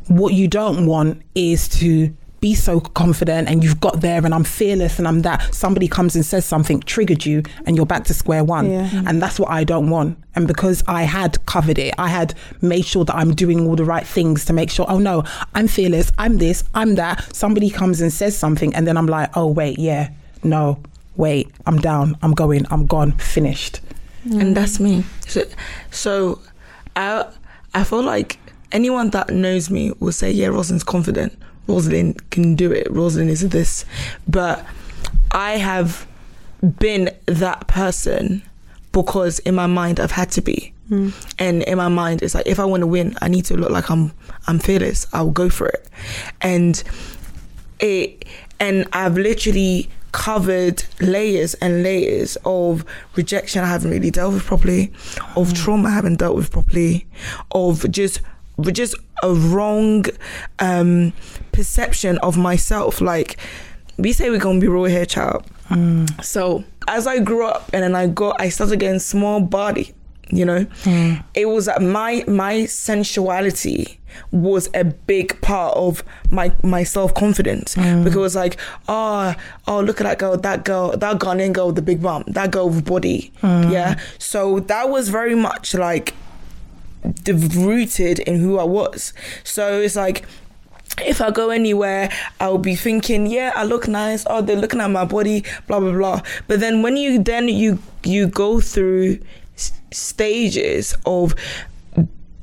what 0.07 0.33
you 0.33 0.49
don't 0.49 0.87
want 0.87 1.21
is 1.35 1.69
to 1.81 2.17
be 2.41 2.55
so 2.55 2.81
confident 2.81 3.49
and 3.49 3.65
you've 3.65 3.81
got 3.81 4.01
there 4.01 4.25
and 4.25 4.35
I'm 4.35 4.45
fearless 4.45 4.99
and 4.99 5.09
I'm 5.09 5.23
that. 5.23 5.55
Somebody 5.55 5.89
comes 5.89 6.15
and 6.15 6.25
says 6.25 6.45
something, 6.45 6.81
triggered 6.81 7.25
you, 7.25 7.43
and 7.65 7.77
you're 7.77 7.87
back 7.87 8.05
to 8.05 8.15
square 8.15 8.45
one. 8.45 8.71
Yeah. 8.71 9.03
And 9.07 9.23
that's 9.23 9.41
what 9.41 9.51
I 9.51 9.65
don't 9.65 9.91
want. 9.91 10.19
And 10.35 10.47
because 10.47 10.85
I 10.87 11.05
had 11.05 11.45
covered 11.47 11.79
it, 11.79 11.95
I 11.99 12.09
had 12.09 12.35
made 12.61 12.85
sure 12.85 13.05
that 13.05 13.15
I'm 13.15 13.35
doing 13.35 13.67
all 13.67 13.77
the 13.77 13.85
right 13.85 14.07
things 14.07 14.45
to 14.47 14.53
make 14.53 14.71
sure, 14.71 14.87
oh 14.89 14.99
no, 14.99 15.25
I'm 15.55 15.67
fearless, 15.69 16.13
I'm 16.19 16.39
this, 16.39 16.63
I'm 16.75 16.97
that. 16.97 17.35
Somebody 17.35 17.71
comes 17.71 18.01
and 18.01 18.13
says 18.13 18.37
something, 18.37 18.75
and 18.75 18.87
then 18.87 18.97
I'm 18.97 19.07
like, 19.07 19.31
oh, 19.35 19.47
wait, 19.47 19.79
yeah, 19.79 20.11
no, 20.45 20.83
wait, 21.17 21.51
I'm 21.65 21.79
down, 21.79 22.17
I'm 22.23 22.33
going, 22.33 22.67
I'm 22.71 22.87
gone, 22.87 23.13
finished. 23.13 23.81
Mm. 24.27 24.41
And 24.41 24.57
that's 24.57 24.79
me. 24.79 25.05
So, 25.27 25.43
so 25.91 26.41
I, 26.95 27.27
I 27.75 27.85
feel 27.85 28.03
like 28.03 28.39
anyone 28.73 29.11
that 29.11 29.31
knows 29.31 29.71
me 29.71 29.93
will 30.01 30.13
say, 30.13 30.31
yeah, 30.31 30.49
Rosalind's 30.49 30.85
confident 30.85 31.33
Rosalind 31.67 32.31
can 32.31 32.55
do 32.55 32.73
it. 32.73 32.91
Rosalind 32.91 33.31
is 33.31 33.49
this. 33.49 33.85
But 34.29 34.65
I 35.33 35.53
have 35.53 36.07
been 36.79 37.11
that 37.27 37.67
person 37.67 38.43
because 38.93 39.39
in 39.41 39.55
my 39.55 39.67
mind 39.67 40.01
I've 40.01 40.13
had 40.13 40.31
to 40.33 40.41
be. 40.41 40.73
Mm. 40.91 41.13
And 41.39 41.63
in 41.65 41.77
my 41.79 41.89
mind 41.89 42.23
it's 42.23 42.35
like 42.35 42.47
if 42.47 42.59
I 42.61 42.65
want 42.65 42.83
to 42.83 42.87
win, 42.87 43.17
I 43.21 43.29
need 43.29 43.45
to 43.47 43.57
look 43.57 43.71
like 43.71 43.91
I'm 43.91 44.13
I'm 44.47 44.59
fearless. 44.59 45.07
I'll 45.13 45.31
go 45.31 45.49
for 45.51 45.67
it. 45.69 45.89
And 46.41 46.83
it 47.81 48.25
and 48.59 48.87
I've 48.93 49.17
literally 49.17 49.91
covered 50.13 50.83
layers 50.99 51.53
and 51.55 51.83
layers 51.83 52.39
of 52.47 52.87
rejection 53.17 53.63
I 53.63 53.67
haven't 53.67 53.91
really 53.91 54.11
dealt 54.11 54.33
with 54.33 54.45
properly, 54.45 54.93
of 55.37 55.49
mm. 55.49 55.63
trauma 55.63 55.89
I 55.89 55.93
haven't 55.93 56.17
dealt 56.17 56.37
with 56.37 56.51
properly, 56.51 57.07
of 57.51 57.91
just 57.91 58.23
just 58.73 58.95
a 59.23 59.33
wrong 59.33 60.05
um, 60.59 61.13
perception 61.53 62.19
of 62.19 62.37
myself. 62.37 63.01
Like 63.01 63.37
we 63.99 64.13
say 64.13 64.31
we're 64.31 64.39
gonna 64.39 64.61
be 64.61 64.69
raw 64.69 64.85
hair 64.85 65.07
child. 65.07 65.45
Mm. 65.69 66.23
So 66.25 66.65
as 66.89 67.07
I 67.07 67.19
grew 67.19 67.47
up 67.47 67.69
and 67.73 67.83
then 67.83 67.95
I 67.95 68.07
got 68.07 68.41
I 68.41 68.49
started 68.49 68.79
getting 68.81 68.99
small 68.99 69.41
body, 69.41 69.95
you 70.31 70.45
know, 70.45 70.65
mm. 70.85 71.25
it 71.35 71.47
was 71.47 71.67
that 71.67 71.83
my 71.83 72.25
my 72.27 72.67
sensuality 72.67 73.99
was 74.31 74.69
a 74.75 74.85
big 74.85 75.39
part 75.41 75.77
of 75.77 76.03
my 76.31 76.53
my 76.63 76.83
self 76.85 77.15
confidence 77.15 77.75
mm. 77.75 78.05
because 78.05 78.17
it 78.17 78.21
was 78.21 78.37
like, 78.37 78.59
oh, 78.89 79.35
oh, 79.67 79.81
look 79.81 80.01
at 80.01 80.05
that 80.05 80.19
girl, 80.19 80.37
that 80.37 80.65
girl, 80.65 80.97
that 80.97 81.19
Ghanaian 81.19 81.53
girl 81.53 81.67
with 81.67 81.77
the 81.77 81.83
big 81.83 82.03
bum, 82.03 82.25
that 82.29 82.51
girl 82.51 82.69
with 82.69 82.85
body, 82.85 83.33
mm. 83.43 83.71
yeah. 83.71 83.99
So 84.19 84.61
that 84.61 84.89
was 84.89 85.09
very 85.09 85.35
much 85.35 85.75
like 85.75 86.15
rooted 87.27 88.19
in 88.21 88.41
who 88.41 88.59
I 88.59 88.65
was. 88.65 89.13
So 89.45 89.81
it's 89.81 89.97
like 89.97 90.27
if 91.05 91.21
I 91.21 91.31
go 91.31 91.51
anywhere, 91.51 92.11
I'll 92.41 92.59
be 92.59 92.75
thinking, 92.75 93.27
yeah, 93.27 93.53
I 93.55 93.65
look 93.65 93.89
nice. 93.89 94.25
Oh, 94.29 94.41
they're 94.41 94.57
looking 94.57 94.81
at 94.81 94.91
my 94.91 95.05
body, 95.05 95.45
blah 95.67 95.81
blah 95.81 95.93
blah. 95.93 96.23
But 96.47 96.61
then 96.61 96.83
when 96.83 96.97
you 96.97 97.23
then 97.23 97.49
you 97.49 97.79
you 98.03 98.29
go 98.29 98.61
through 98.61 99.19
stages 99.91 100.95
of 101.07 101.35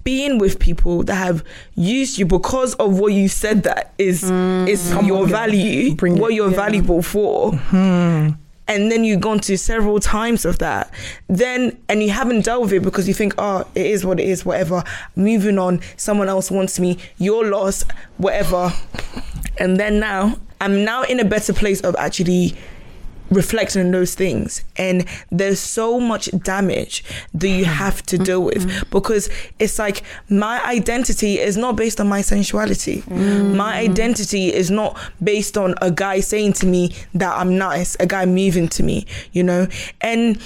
being 0.03 0.37
with 0.37 0.59
people 0.59 1.03
that 1.03 1.15
have 1.15 1.43
used 1.75 2.17
you 2.17 2.25
because 2.25 2.73
of 2.75 2.99
what 2.99 3.13
you 3.13 3.29
said 3.29 3.63
that 3.63 3.93
is 3.97 4.23
mm, 4.23 4.67
is 4.67 4.93
your 5.03 5.25
value, 5.25 5.95
what 5.95 6.33
you're 6.33 6.51
yeah. 6.51 6.55
valuable 6.55 7.01
for. 7.01 7.51
Mm-hmm 7.51 8.42
and 8.67 8.91
then 8.91 9.03
you've 9.03 9.21
gone 9.21 9.39
to 9.39 9.57
several 9.57 9.99
times 9.99 10.45
of 10.45 10.59
that, 10.59 10.91
then 11.27 11.77
and 11.89 12.01
you 12.01 12.09
haven't 12.09 12.45
dealt 12.45 12.63
with 12.63 12.73
it 12.73 12.81
because 12.81 13.07
you 13.07 13.13
think, 13.13 13.33
oh, 13.37 13.67
it 13.75 13.85
is 13.85 14.05
what 14.05 14.19
it 14.19 14.27
is, 14.27 14.45
whatever. 14.45 14.83
Moving 15.15 15.59
on, 15.59 15.81
someone 15.97 16.29
else 16.29 16.49
wants 16.49 16.79
me, 16.79 16.97
you're 17.17 17.49
lost, 17.49 17.91
whatever. 18.17 18.71
And 19.57 19.79
then 19.79 19.99
now 19.99 20.37
I'm 20.61 20.83
now 20.85 21.03
in 21.03 21.19
a 21.19 21.25
better 21.25 21.53
place 21.53 21.81
of 21.81 21.95
actually 21.97 22.55
reflecting 23.33 23.85
on 23.85 23.91
those 23.91 24.15
things 24.15 24.63
and 24.75 25.05
there's 25.31 25.59
so 25.59 25.99
much 25.99 26.29
damage 26.43 27.03
that 27.33 27.49
you 27.49 27.65
have 27.65 28.03
to 28.03 28.17
deal 28.17 28.43
with 28.43 28.67
mm-hmm. 28.67 28.89
because 28.89 29.29
it's 29.59 29.79
like 29.79 30.03
my 30.29 30.63
identity 30.65 31.39
is 31.39 31.57
not 31.57 31.75
based 31.75 31.99
on 31.99 32.07
my 32.07 32.21
sensuality 32.21 33.01
mm-hmm. 33.01 33.55
my 33.55 33.77
identity 33.77 34.53
is 34.53 34.69
not 34.71 34.97
based 35.23 35.57
on 35.57 35.75
a 35.81 35.91
guy 35.91 36.19
saying 36.19 36.53
to 36.53 36.65
me 36.65 36.93
that 37.13 37.35
i'm 37.37 37.57
nice 37.57 37.95
a 37.99 38.05
guy 38.05 38.25
moving 38.25 38.67
to 38.67 38.83
me 38.83 39.05
you 39.31 39.43
know 39.43 39.67
and 40.01 40.41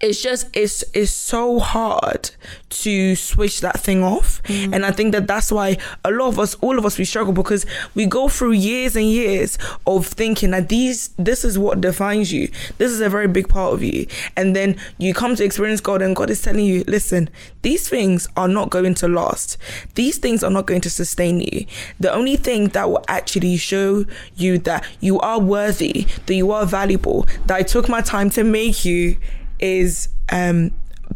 it's 0.00 0.22
just 0.22 0.48
it's 0.52 0.84
it's 0.94 1.10
so 1.10 1.58
hard 1.58 2.30
to 2.68 3.16
switch 3.16 3.60
that 3.60 3.80
thing 3.80 4.02
off. 4.02 4.42
Mm. 4.44 4.74
and 4.74 4.86
i 4.86 4.90
think 4.90 5.12
that 5.12 5.26
that's 5.26 5.50
why 5.50 5.76
a 6.04 6.10
lot 6.10 6.28
of 6.28 6.38
us 6.38 6.54
all 6.56 6.78
of 6.78 6.86
us 6.86 6.98
we 6.98 7.04
struggle 7.04 7.32
because 7.32 7.66
we 7.94 8.06
go 8.06 8.28
through 8.28 8.52
years 8.52 8.96
and 8.96 9.06
years 9.06 9.58
of 9.86 10.06
thinking 10.06 10.50
that 10.50 10.68
these 10.68 11.08
this 11.18 11.44
is 11.44 11.58
what 11.58 11.80
defines 11.80 12.32
you. 12.32 12.48
This 12.78 12.90
is 12.92 13.00
a 13.00 13.08
very 13.08 13.28
big 13.28 13.48
part 13.48 13.74
of 13.74 13.82
you. 13.82 14.06
And 14.36 14.54
then 14.54 14.76
you 14.98 15.14
come 15.14 15.34
to 15.36 15.44
experience 15.44 15.80
god 15.80 16.02
and 16.02 16.14
god 16.14 16.30
is 16.30 16.42
telling 16.42 16.64
you 16.64 16.84
listen 16.86 17.28
these 17.62 17.88
things 17.88 18.28
are 18.36 18.48
not 18.48 18.70
going 18.70 18.94
to 18.94 19.08
last. 19.08 19.56
These 19.94 20.18
things 20.18 20.44
are 20.44 20.50
not 20.50 20.66
going 20.66 20.82
to 20.82 20.90
sustain 20.90 21.40
you. 21.40 21.66
The 21.98 22.12
only 22.12 22.36
thing 22.36 22.68
that 22.68 22.88
will 22.88 23.04
actually 23.08 23.56
show 23.56 24.04
you 24.36 24.58
that 24.58 24.86
you 25.00 25.18
are 25.20 25.40
worthy 25.40 26.06
that 26.26 26.34
you 26.34 26.52
are 26.52 26.66
valuable 26.66 27.26
that 27.46 27.56
i 27.56 27.62
took 27.62 27.88
my 27.88 28.00
time 28.00 28.30
to 28.30 28.44
make 28.44 28.84
you 28.84 29.16
is 29.58 30.08
um, 30.30 30.72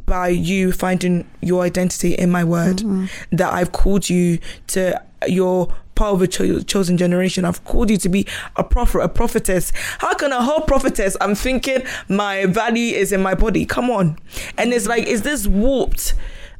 by 0.06 0.28
you 0.28 0.72
finding 0.72 1.28
your 1.40 1.62
identity 1.62 2.14
in 2.14 2.30
my 2.30 2.44
word 2.44 2.78
mm-hmm. 2.78 3.06
that 3.32 3.52
I've 3.52 3.72
called 3.72 4.08
you 4.08 4.38
to 4.68 5.02
your 5.26 5.74
part 5.94 6.14
of 6.14 6.22
a 6.22 6.26
cho- 6.26 6.60
chosen 6.60 6.96
generation. 6.96 7.44
I've 7.44 7.62
called 7.64 7.90
you 7.90 7.98
to 7.98 8.08
be 8.08 8.26
a 8.56 8.64
prophet, 8.64 9.00
a 9.00 9.08
prophetess. 9.08 9.72
How 9.98 10.14
can 10.14 10.32
a 10.32 10.42
whole 10.42 10.62
prophetess? 10.62 11.16
I'm 11.20 11.34
thinking 11.34 11.82
my 12.08 12.46
value 12.46 12.96
is 12.96 13.12
in 13.12 13.22
my 13.22 13.34
body. 13.34 13.66
Come 13.66 13.90
on. 13.90 14.18
And 14.56 14.72
it's 14.72 14.86
like, 14.86 15.06
is 15.06 15.22
this 15.22 15.46
warped 15.46 16.14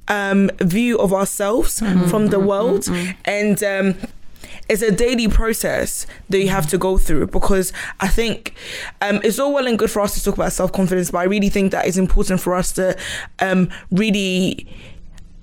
um, 0.09 0.51
view 0.61 0.99
of 0.99 1.13
ourselves 1.15 1.81
mm-hmm. 1.81 2.09
from 2.09 2.27
the 2.27 2.37
mm-hmm. 2.37 2.47
world? 2.47 2.83
Mm-hmm. 2.83 3.11
And 3.25 3.65
um, 3.65 3.95
it's 4.71 4.83
a 4.83 4.93
daily 4.93 5.27
process 5.27 6.07
that 6.29 6.39
you 6.39 6.49
have 6.49 6.69
to 6.69 6.79
go 6.79 6.97
through 6.97 7.27
because 7.27 7.73
I 7.99 8.07
think 8.07 8.55
um, 9.01 9.21
it's 9.25 9.41
all 9.41 9.53
well 9.53 9.67
and 9.67 9.77
good 9.77 9.91
for 9.91 9.99
us 10.01 10.15
to 10.15 10.23
talk 10.23 10.35
about 10.35 10.53
self 10.53 10.73
confidence, 10.73 11.11
but 11.11 11.19
I 11.19 11.25
really 11.25 11.49
think 11.49 11.73
that 11.73 11.87
it's 11.87 11.97
important 11.97 12.41
for 12.41 12.55
us 12.55 12.71
to 12.73 12.97
um, 13.41 13.69
really 13.91 14.69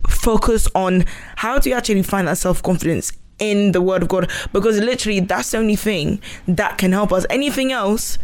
focus 0.08 0.70
on 0.74 1.04
how 1.36 1.60
do 1.60 1.70
you 1.70 1.76
actually 1.76 2.04
find 2.04 2.30
that 2.30 2.38
self 2.38 2.64
confidence 2.64 3.12
in 3.38 3.74
the 3.74 3.82
Word 3.82 4.04
of 4.04 4.08
God 4.08 4.32
because 4.54 4.80
literally 4.80 5.20
that's 5.20 5.52
the 5.52 5.58
only 5.58 5.76
thing 5.76 6.22
that 6.48 6.78
can 6.78 6.94
help 6.94 7.12
us. 7.12 7.26
Anything 7.30 7.74
else, 7.74 8.18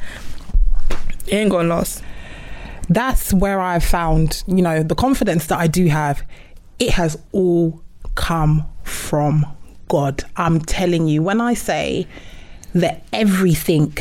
it 1.28 1.34
ain't 1.34 1.52
gonna 1.52 1.68
last. 1.68 2.02
That's 2.88 3.34
where 3.34 3.60
I've 3.60 3.84
found, 3.84 4.42
you 4.48 4.62
know, 4.62 4.84
the 4.84 4.96
confidence 4.96 5.48
that 5.48 5.60
I 5.60 5.68
do 5.68 5.88
have, 5.88 6.26
it 6.80 6.92
has 6.92 7.22
all 7.34 7.82
come 8.16 8.66
from 8.84 9.46
God. 9.94 10.24
I'm 10.38 10.60
telling 10.60 11.08
you, 11.08 11.22
when 11.22 11.40
I 11.40 11.54
say 11.54 12.08
that 12.74 13.06
everything, 13.14 13.96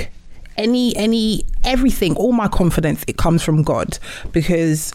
any, 0.56 0.96
any, 0.96 1.44
everything, 1.64 2.16
all 2.16 2.32
my 2.32 2.48
confidence, 2.48 3.04
it 3.06 3.18
comes 3.18 3.42
from 3.42 3.62
God 3.62 3.98
because 4.32 4.94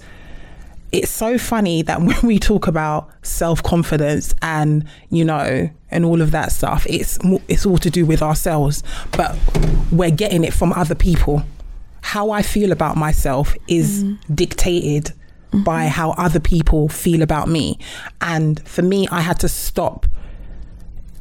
it's 0.91 1.11
so 1.11 1.37
funny 1.37 1.83
that 1.83 2.01
when 2.07 2.19
we 2.23 2.39
talk 2.39 2.65
about 2.65 3.11
self 3.21 3.61
confidence 3.61 4.33
and 4.41 4.85
you 5.11 5.23
know 5.23 5.69
and 5.91 6.03
all 6.03 6.19
of 6.19 6.31
that 6.31 6.51
stuff, 6.51 6.87
it's 6.89 7.19
it's 7.47 7.63
all 7.63 7.77
to 7.77 7.91
do 7.91 8.03
with 8.03 8.23
ourselves, 8.23 8.81
but 9.11 9.37
we're 9.91 10.09
getting 10.09 10.43
it 10.43 10.51
from 10.51 10.73
other 10.73 10.95
people. 10.95 11.43
How 12.01 12.31
I 12.31 12.41
feel 12.41 12.71
about 12.71 12.97
myself 12.97 13.55
is 13.67 14.03
mm-hmm. 14.03 14.33
dictated 14.33 15.05
mm-hmm. 15.05 15.61
by 15.61 15.89
how 15.89 16.13
other 16.13 16.39
people 16.39 16.89
feel 16.89 17.21
about 17.21 17.49
me, 17.49 17.77
and 18.19 18.59
for 18.67 18.81
me, 18.81 19.07
I 19.11 19.21
had 19.21 19.39
to 19.41 19.47
stop 19.47 20.07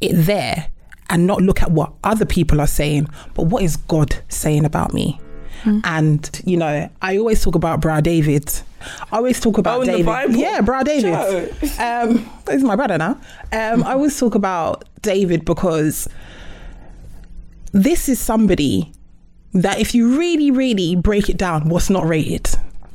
it 0.00 0.12
there 0.14 0.68
and 1.08 1.26
not 1.26 1.40
look 1.40 1.62
at 1.62 1.70
what 1.70 1.92
other 2.04 2.24
people 2.24 2.60
are 2.60 2.66
saying, 2.66 3.08
but 3.34 3.44
what 3.44 3.62
is 3.62 3.76
God 3.76 4.16
saying 4.28 4.64
about 4.64 4.92
me? 4.92 5.20
Mm. 5.62 5.80
And 5.84 6.42
you 6.44 6.56
know, 6.56 6.88
I 7.02 7.18
always 7.18 7.42
talk 7.42 7.54
about 7.54 7.80
Bra 7.80 8.00
David. 8.00 8.52
I 9.10 9.16
always 9.16 9.40
talk 9.40 9.58
about 9.58 9.80
oh, 9.80 9.84
David. 9.84 10.36
Yeah, 10.36 10.60
Bra 10.60 10.82
David. 10.82 11.14
Um, 11.80 12.30
he's 12.48 12.62
my 12.62 12.76
brother 12.76 12.98
now. 12.98 13.20
Um, 13.52 13.82
I 13.84 13.92
always 13.92 14.18
talk 14.18 14.34
about 14.34 14.84
David 15.02 15.44
because 15.44 16.08
this 17.72 18.08
is 18.08 18.20
somebody 18.20 18.92
that, 19.54 19.80
if 19.80 19.94
you 19.94 20.18
really, 20.18 20.50
really 20.50 20.94
break 20.96 21.28
it 21.28 21.36
down, 21.36 21.68
was 21.68 21.90
not 21.90 22.06
rated. 22.06 22.48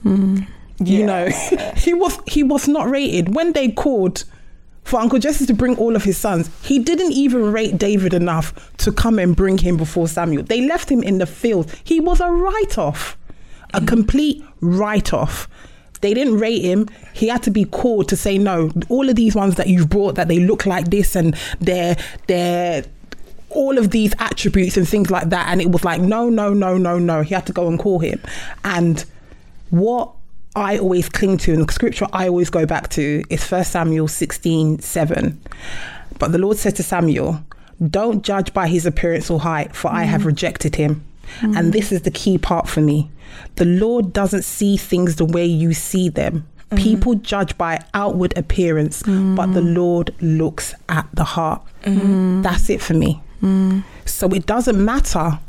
Mm. 0.06 0.48
You 0.80 1.00
yeah. 1.00 1.06
know, 1.06 1.72
he 1.78 1.94
was 1.94 2.18
he 2.28 2.44
was 2.44 2.68
not 2.68 2.90
rated 2.90 3.36
when 3.36 3.54
they 3.54 3.70
called 3.70 4.24
for 4.84 5.00
Uncle 5.00 5.20
Jesse 5.20 5.46
to 5.46 5.54
bring 5.54 5.78
all 5.78 5.96
of 5.96 6.04
his 6.04 6.18
sons. 6.18 6.50
He 6.64 6.80
didn't 6.80 7.14
even 7.14 7.52
rate 7.52 7.78
David 7.78 8.14
enough 8.14 8.76
to 8.78 8.92
come 8.92 9.20
and 9.20 9.36
bring 9.36 9.58
him 9.58 9.78
before 9.78 10.08
Samuel. 10.08 10.44
They 10.44 10.62
left 10.62 10.90
him 10.90 11.04
in 11.04 11.18
the 11.18 11.26
field. 11.26 11.74
He 11.84 12.00
was 12.00 12.20
a 12.20 12.30
write 12.30 12.78
off, 12.78 13.18
a 13.74 13.82
mm. 13.82 13.88
complete 13.88 14.44
write 14.60 15.14
off. 15.14 15.48
They 16.02 16.14
didn't 16.14 16.40
rate 16.40 16.64
him. 16.64 16.90
He 17.14 17.28
had 17.28 17.44
to 17.44 17.52
be 17.52 17.66
called 17.66 18.10
to 18.10 18.18
say 18.18 18.38
no. 18.38 18.72
All 18.90 19.08
of 19.08 19.16
these 19.16 19.36
ones 19.36 19.56
that 19.56 19.68
you've 19.68 19.90
brought 19.90 20.16
that 20.16 20.28
they 20.28 20.40
look 20.40 20.66
like 20.66 20.90
this 20.90 21.16
and 21.16 21.36
they're 21.60 21.96
they're 22.28 22.84
all 23.50 23.78
of 23.78 23.92
these 23.92 24.14
attributes 24.20 24.78
and 24.78 24.88
things 24.88 25.12
like 25.12 25.30
that. 25.30 25.48
And 25.50 25.62
it 25.62 25.70
was 25.72 25.84
like, 25.84 26.02
no, 26.02 26.30
no, 26.30 26.54
no, 26.54 26.78
no, 26.78 26.98
no. 26.98 27.22
He 27.22 27.36
had 27.36 27.46
to 27.48 27.54
go 27.54 27.68
and 27.68 27.78
call 27.78 28.00
him. 28.00 28.20
And 28.64 29.06
what 29.70 30.12
I 30.56 30.78
always 30.78 31.08
cling 31.08 31.38
to, 31.40 31.54
and 31.54 31.68
the 31.68 31.72
scripture 31.72 32.08
I 32.12 32.28
always 32.28 32.50
go 32.50 32.66
back 32.66 32.90
to 32.90 33.24
is 33.30 33.50
1 33.50 33.64
Samuel 33.64 34.08
16 34.08 34.80
7. 34.80 35.42
But 36.20 36.32
the 36.32 36.38
Lord 36.38 36.58
said 36.58 36.76
to 36.76 36.84
Samuel, 36.84 37.44
Don't 37.90 38.22
judge 38.24 38.54
by 38.54 38.68
his 38.68 38.86
appearance 38.86 39.30
or 39.30 39.40
height, 39.40 39.76
for 39.76 39.90
mm. 39.90 39.96
I 39.96 40.04
have 40.04 40.22
mm. 40.22 40.26
rejected 40.26 40.76
him. 40.76 41.06
Mm. 41.40 41.58
And 41.58 41.74
this 41.74 41.92
is 41.92 42.02
the 42.02 42.12
key 42.12 42.38
part 42.38 42.68
for 42.68 42.82
me. 42.82 43.10
The 43.56 43.66
Lord 43.66 44.12
doesn't 44.12 44.44
see 44.44 44.76
things 44.76 45.16
the 45.16 45.26
way 45.26 45.46
you 45.46 45.74
see 45.74 46.10
them. 46.10 46.46
Mm. 46.70 46.78
People 46.78 47.16
judge 47.16 47.58
by 47.58 47.80
outward 47.94 48.38
appearance, 48.38 49.04
but 49.04 49.48
the 49.54 49.62
mm. 49.62 49.76
Lord 49.76 50.14
looks 50.22 50.74
at 50.90 51.08
the 51.14 51.24
heart. 51.24 51.62
Mm. 51.84 52.44
That's 52.44 52.70
it 52.70 52.82
for 52.82 52.94
me. 52.94 53.22
So 54.06 54.28
it 54.28 54.46
doesn't 54.46 54.84
matter 54.84 55.40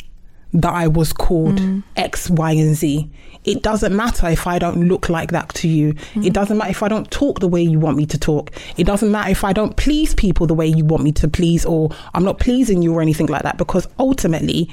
that 0.55 0.73
I 0.73 0.87
was 0.87 1.12
called 1.12 1.61
X, 1.97 2.29
Y, 2.29 2.53
and 2.53 2.75
Z. 2.75 3.09
It 3.45 3.62
doesn't 3.62 3.95
matter 3.95 4.29
if 4.29 4.47
I 4.47 4.59
don't 4.59 4.87
look 4.87 5.09
like 5.09 5.33
that 5.33 5.49
to 5.55 5.69
you. 5.69 5.95
Mm. 6.15 6.27
It 6.27 6.33
doesn't 6.33 6.57
matter 6.57 6.71
if 6.71 6.83
I 6.83 6.88
don't 6.88 7.11
talk 7.11 7.41
the 7.41 7.49
way 7.49 7.62
you 7.62 7.81
want 7.81 7.97
me 7.97 8.07
to 8.07 8.19
talk. 8.19 8.51
It 8.77 8.85
doesn't 8.85 9.11
matter 9.11 9.31
if 9.31 9.43
I 9.43 9.53
don't 9.53 9.77
please 9.77 10.15
people 10.15 10.47
the 10.47 10.55
way 10.55 10.67
you 10.67 10.85
want 10.85 11.03
me 11.03 11.12
to 11.12 11.29
please 11.29 11.65
or 11.65 11.91
I'm 12.15 12.23
not 12.23 12.38
pleasing 12.38 12.83
you 12.83 12.95
or 12.95 13.03
anything 13.03 13.27
like 13.27 13.43
that 13.43 13.57
because 13.59 13.88
ultimately 13.99 14.71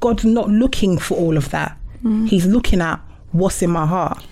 God's 0.00 0.24
not 0.24 0.50
looking 0.50 0.98
for 0.98 1.16
all 1.16 1.36
of 1.36 1.50
that. 1.50 1.78
Mm. 2.04 2.28
He's 2.28 2.44
looking 2.44 2.82
at 2.82 3.00
what's 3.32 3.62
in 3.62 3.70
my 3.70 3.86
heart 3.86 4.22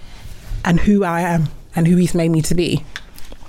and 0.64 0.80
who 0.80 1.04
I 1.04 1.20
am 1.20 1.48
and 1.74 1.86
who 1.86 1.96
he's 1.96 2.14
made 2.14 2.30
me 2.30 2.42
to 2.42 2.54
be. 2.54 2.84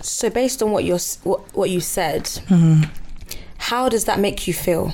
So 0.02 0.30
based 0.30 0.64
on 0.64 0.72
what 0.72 0.86
you're 0.86 1.00
what, 1.24 1.42
what 1.54 1.70
you 1.70 1.82
said, 1.82 2.24
mm. 2.24 2.90
how 3.58 3.90
does 3.90 4.06
that 4.06 4.20
make 4.20 4.48
you 4.48 4.54
feel? 4.54 4.94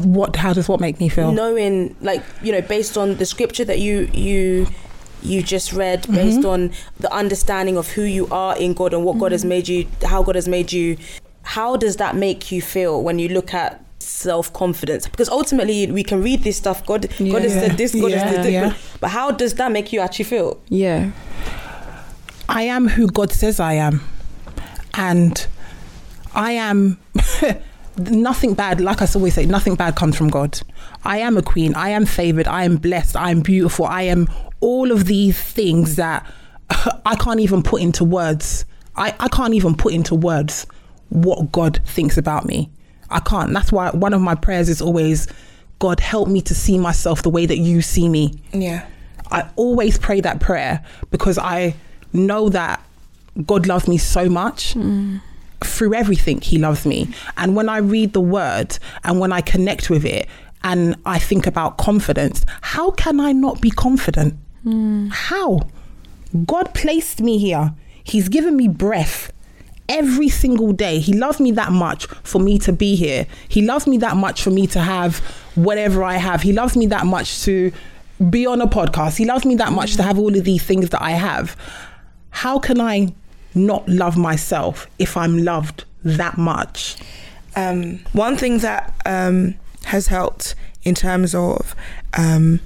What 0.00 0.36
how 0.36 0.52
does 0.52 0.68
what 0.68 0.80
make 0.80 0.98
me 1.00 1.08
feel 1.08 1.32
knowing 1.32 1.94
like 2.00 2.22
you 2.42 2.50
know 2.50 2.62
based 2.62 2.96
on 2.96 3.16
the 3.16 3.26
scripture 3.26 3.64
that 3.64 3.78
you 3.78 4.08
you 4.12 4.66
you 5.22 5.42
just 5.42 5.72
read 5.72 6.02
mm-hmm. 6.02 6.14
based 6.14 6.44
on 6.44 6.72
the 6.98 7.12
understanding 7.12 7.76
of 7.76 7.88
who 7.88 8.02
you 8.02 8.26
are 8.28 8.56
in 8.58 8.72
God 8.74 8.92
and 8.92 9.04
what 9.04 9.12
mm-hmm. 9.12 9.20
God 9.20 9.32
has 9.32 9.42
mm-hmm. 9.42 9.48
made 9.50 9.68
you 9.68 9.86
how 10.04 10.22
God 10.22 10.34
has 10.34 10.48
made 10.48 10.72
you 10.72 10.96
how 11.42 11.76
does 11.76 11.96
that 11.96 12.16
make 12.16 12.50
you 12.50 12.62
feel 12.62 13.02
when 13.02 13.18
you 13.18 13.28
look 13.28 13.52
at 13.52 13.84
self 13.98 14.52
confidence 14.52 15.06
because 15.06 15.28
ultimately 15.28 15.90
we 15.90 16.02
can 16.02 16.22
read 16.22 16.42
this 16.42 16.56
stuff 16.56 16.84
God 16.86 17.08
yeah. 17.20 17.32
God 17.32 17.42
has 17.42 17.52
said 17.52 17.72
this 17.72 17.94
God 17.94 18.10
yeah. 18.10 18.18
has 18.18 18.34
said 18.34 18.44
this 18.44 18.52
yeah. 18.52 18.74
but 19.00 19.10
how 19.10 19.30
does 19.30 19.54
that 19.54 19.70
make 19.70 19.92
you 19.92 20.00
actually 20.00 20.24
feel 20.24 20.60
yeah 20.68 21.12
I 22.48 22.62
am 22.62 22.88
who 22.88 23.06
God 23.08 23.30
says 23.30 23.60
I 23.60 23.74
am 23.74 24.02
and 24.94 25.46
I 26.34 26.52
am 26.52 26.98
nothing 27.98 28.54
bad, 28.54 28.80
like 28.80 29.02
I 29.02 29.08
always 29.14 29.34
say, 29.34 29.46
nothing 29.46 29.74
bad 29.74 29.96
comes 29.96 30.16
from 30.16 30.28
God. 30.28 30.60
I 31.04 31.18
am 31.18 31.36
a 31.36 31.42
queen. 31.42 31.74
I 31.74 31.90
am 31.90 32.06
favored. 32.06 32.46
I 32.46 32.64
am 32.64 32.76
blessed. 32.76 33.16
I 33.16 33.30
am 33.30 33.40
beautiful. 33.40 33.84
I 33.86 34.02
am 34.02 34.28
all 34.60 34.90
of 34.90 35.06
these 35.06 35.40
things 35.40 35.96
that 35.96 36.26
I 37.06 37.16
can't 37.16 37.40
even 37.40 37.62
put 37.62 37.82
into 37.82 38.04
words. 38.04 38.64
I, 38.96 39.14
I 39.20 39.28
can't 39.28 39.54
even 39.54 39.74
put 39.74 39.94
into 39.94 40.14
words 40.14 40.66
what 41.08 41.52
God 41.52 41.80
thinks 41.86 42.16
about 42.16 42.46
me. 42.46 42.70
I 43.10 43.20
can't. 43.20 43.52
That's 43.52 43.70
why 43.72 43.90
one 43.90 44.14
of 44.14 44.20
my 44.20 44.34
prayers 44.34 44.68
is 44.68 44.80
always, 44.80 45.28
God, 45.78 46.00
help 46.00 46.28
me 46.28 46.40
to 46.42 46.54
see 46.54 46.78
myself 46.78 47.22
the 47.22 47.30
way 47.30 47.46
that 47.46 47.58
you 47.58 47.82
see 47.82 48.08
me. 48.08 48.34
Yeah. 48.52 48.86
I 49.30 49.48
always 49.56 49.98
pray 49.98 50.20
that 50.20 50.40
prayer 50.40 50.84
because 51.10 51.38
I 51.38 51.74
know 52.12 52.48
that 52.50 52.82
God 53.46 53.66
loves 53.66 53.88
me 53.88 53.98
so 53.98 54.28
much. 54.28 54.74
Mm 54.74 55.20
through 55.66 55.94
everything 55.94 56.40
he 56.40 56.58
loves 56.58 56.86
me 56.86 57.08
and 57.36 57.56
when 57.56 57.68
i 57.68 57.78
read 57.78 58.12
the 58.12 58.20
word 58.20 58.78
and 59.04 59.20
when 59.20 59.32
i 59.32 59.40
connect 59.40 59.90
with 59.90 60.04
it 60.04 60.28
and 60.64 60.94
i 61.06 61.18
think 61.18 61.46
about 61.46 61.78
confidence 61.78 62.44
how 62.60 62.90
can 62.92 63.20
i 63.20 63.32
not 63.32 63.60
be 63.60 63.70
confident 63.70 64.34
mm. 64.64 65.10
how 65.12 65.60
god 66.46 66.72
placed 66.74 67.20
me 67.20 67.38
here 67.38 67.72
he's 68.04 68.28
given 68.28 68.56
me 68.56 68.68
breath 68.68 69.32
every 69.88 70.28
single 70.28 70.72
day 70.72 70.98
he 70.98 71.12
loves 71.12 71.40
me 71.40 71.50
that 71.50 71.72
much 71.72 72.06
for 72.22 72.38
me 72.38 72.58
to 72.58 72.72
be 72.72 72.94
here 72.94 73.26
he 73.48 73.62
loves 73.62 73.86
me 73.86 73.98
that 73.98 74.16
much 74.16 74.42
for 74.42 74.50
me 74.50 74.66
to 74.66 74.80
have 74.80 75.18
whatever 75.54 76.02
i 76.02 76.14
have 76.14 76.42
he 76.42 76.52
loves 76.52 76.76
me 76.76 76.86
that 76.86 77.04
much 77.04 77.42
to 77.42 77.72
be 78.30 78.46
on 78.46 78.60
a 78.60 78.66
podcast. 78.66 79.16
He 79.16 79.24
loves 79.24 79.44
me 79.44 79.56
that 79.56 79.72
much 79.72 79.96
to 79.96 80.02
have 80.02 80.18
all 80.18 80.36
of 80.36 80.44
these 80.44 80.62
things 80.62 80.90
that 80.90 81.02
I 81.02 81.12
have. 81.12 81.56
How 82.30 82.58
can 82.58 82.80
I 82.80 83.14
not 83.54 83.88
love 83.88 84.16
myself 84.16 84.86
if 84.98 85.16
I'm 85.16 85.38
loved 85.38 85.84
that 86.04 86.38
much? 86.38 86.96
Um, 87.56 88.00
one 88.12 88.36
thing 88.36 88.58
that 88.58 88.94
um, 89.04 89.54
has 89.84 90.06
helped 90.06 90.54
in 90.84 90.94
terms 90.94 91.34
of 91.34 91.74
um, 92.16 92.60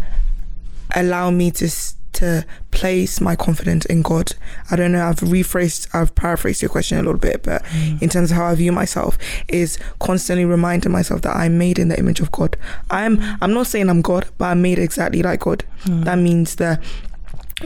allow 0.95 1.31
me 1.31 1.51
to 1.53 1.69
to 2.17 2.47
place 2.71 3.21
my 3.21 3.37
confidence 3.37 3.85
in 3.85 4.01
God. 4.01 4.33
I 4.71 4.77
don't 4.77 4.93
know. 4.93 5.07
I've 5.07 5.21
rephrased, 5.21 5.95
I've 5.95 6.15
paraphrased 6.15 6.63
your 6.63 6.71
question 6.71 6.97
a 6.99 7.03
little 7.03 7.21
bit, 7.21 7.43
but 7.43 7.63
mm. 7.65 8.01
in 8.01 8.09
terms 8.09 8.31
of 8.31 8.39
how 8.39 8.47
I 8.47 8.55
view 8.55 8.73
myself, 8.73 9.19
is 9.49 9.79
constantly 10.01 10.47
reminding 10.47 10.93
myself 10.93 11.21
that 11.23 11.37
I'm 11.37 11.59
made 11.59 11.79
in 11.79 11.89
the 11.89 11.99
image 11.99 12.21
of 12.21 12.33
God. 12.33 12.57
I'm. 12.91 13.21
I'm 13.41 13.53
not 13.53 13.67
saying 13.67 13.91
I'm 13.91 14.03
God, 14.03 14.27
but 14.39 14.47
I'm 14.47 14.63
made 14.63 14.79
exactly 14.79 15.23
like 15.23 15.41
God. 15.41 15.65
Mm. 15.85 16.05
That 16.05 16.19
means 16.19 16.57
that 16.57 16.83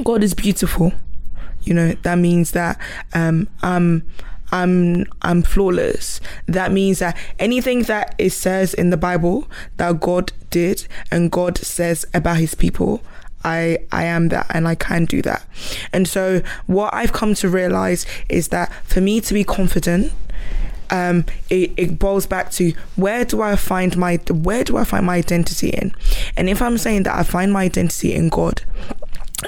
God 0.02 0.22
is 0.22 0.34
beautiful. 0.34 0.92
You 1.62 1.74
know. 1.74 1.92
That 2.02 2.18
means 2.18 2.52
that 2.52 2.78
um, 3.14 3.48
I'm. 3.62 4.04
I'm 4.52 5.06
I'm 5.22 5.42
flawless. 5.42 6.20
That 6.46 6.72
means 6.72 6.98
that 6.98 7.16
anything 7.38 7.84
that 7.84 8.16
it 8.18 8.30
says 8.30 8.74
in 8.74 8.90
the 8.90 8.96
Bible 8.96 9.48
that 9.76 10.00
God 10.00 10.32
did 10.50 10.88
and 11.08 11.30
God 11.30 11.56
says 11.56 12.04
about 12.12 12.38
his 12.38 12.56
people, 12.56 13.00
I 13.44 13.78
I 13.92 14.04
am 14.04 14.28
that 14.30 14.46
and 14.50 14.66
I 14.66 14.74
can 14.74 15.04
do 15.04 15.22
that. 15.22 15.46
And 15.92 16.08
so 16.08 16.42
what 16.66 16.92
I've 16.92 17.12
come 17.12 17.34
to 17.34 17.48
realize 17.48 18.06
is 18.28 18.48
that 18.48 18.72
for 18.84 19.00
me 19.00 19.20
to 19.20 19.34
be 19.34 19.44
confident 19.44 20.12
um, 20.90 21.24
it, 21.48 21.72
it 21.76 21.98
boils 21.98 22.26
back 22.26 22.50
to 22.52 22.72
where 22.96 23.24
do 23.24 23.42
I 23.42 23.56
find 23.56 23.96
my 23.96 24.16
where 24.28 24.64
do 24.64 24.76
I 24.76 24.84
find 24.84 25.06
my 25.06 25.16
identity 25.16 25.70
in? 25.70 25.94
And 26.36 26.48
if 26.48 26.60
I'm 26.60 26.78
saying 26.78 27.04
that 27.04 27.16
I 27.16 27.22
find 27.22 27.52
my 27.52 27.64
identity 27.64 28.12
in 28.12 28.28
God, 28.28 28.62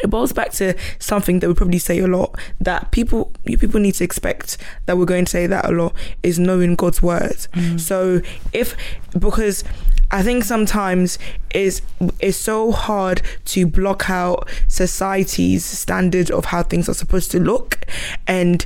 it 0.03 0.09
boils 0.09 0.33
back 0.33 0.53
to 0.53 0.75
something 0.99 1.41
that 1.41 1.49
we 1.49 1.55
probably 1.55 1.79
say 1.79 1.99
a 1.99 2.07
lot 2.07 2.35
that 2.61 2.91
people 2.91 3.33
you 3.45 3.59
people 3.59 3.81
need 3.81 3.95
to 3.95 4.05
expect 4.05 4.59
that 4.87 4.97
we're 4.97 5.05
going 5.05 5.25
to 5.25 5.31
say 5.31 5.47
that 5.47 5.69
a 5.69 5.73
lot 5.73 5.95
is 6.23 6.39
knowing 6.39 6.75
God's 6.75 7.03
word. 7.03 7.37
Mm. 7.55 7.79
So 7.79 8.21
if 8.53 8.77
because 9.19 9.65
I 10.11 10.23
think 10.23 10.45
sometimes 10.45 11.19
is 11.55 11.83
it's 12.21 12.37
so 12.37 12.73
hard 12.73 13.23
to 13.47 13.67
block 13.67 14.11
out 14.11 14.49
society's 14.69 15.65
standard 15.65 16.31
of 16.31 16.47
how 16.47 16.63
things 16.63 16.89
are 16.89 16.95
supposed 16.95 17.31
to 17.33 17.41
look 17.41 17.85
and 18.27 18.65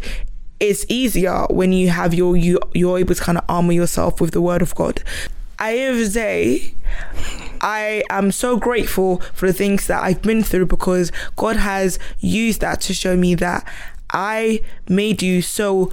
it's 0.59 0.87
easier 0.89 1.47
when 1.51 1.73
you 1.73 1.91
have 1.91 2.15
your 2.15 2.37
you 2.37 2.59
you're 2.73 2.99
able 2.99 3.15
to 3.15 3.23
kind 3.23 3.39
of 3.39 3.45
armor 3.49 3.73
yourself 3.73 4.21
with 4.21 4.33
the 4.33 4.41
word 4.41 4.63
of 4.63 4.75
God. 4.75 5.03
I 5.59 5.71
have 5.71 6.11
say 6.11 6.75
I 7.61 8.03
am 8.11 8.33
so 8.33 8.57
grateful 8.57 9.21
for 9.35 9.47
the 9.47 9.53
things 9.53 9.87
that 9.87 10.03
I've 10.03 10.23
been 10.23 10.43
through 10.43 10.67
because 10.67 11.13
God 11.37 11.57
has 11.57 11.99
used 12.21 12.61
that 12.61 12.81
to 12.83 12.95
show 12.95 13.17
me 13.17 13.35
that 13.37 13.67
I 14.11 14.61
made 14.89 15.21
you 15.23 15.43
so 15.43 15.91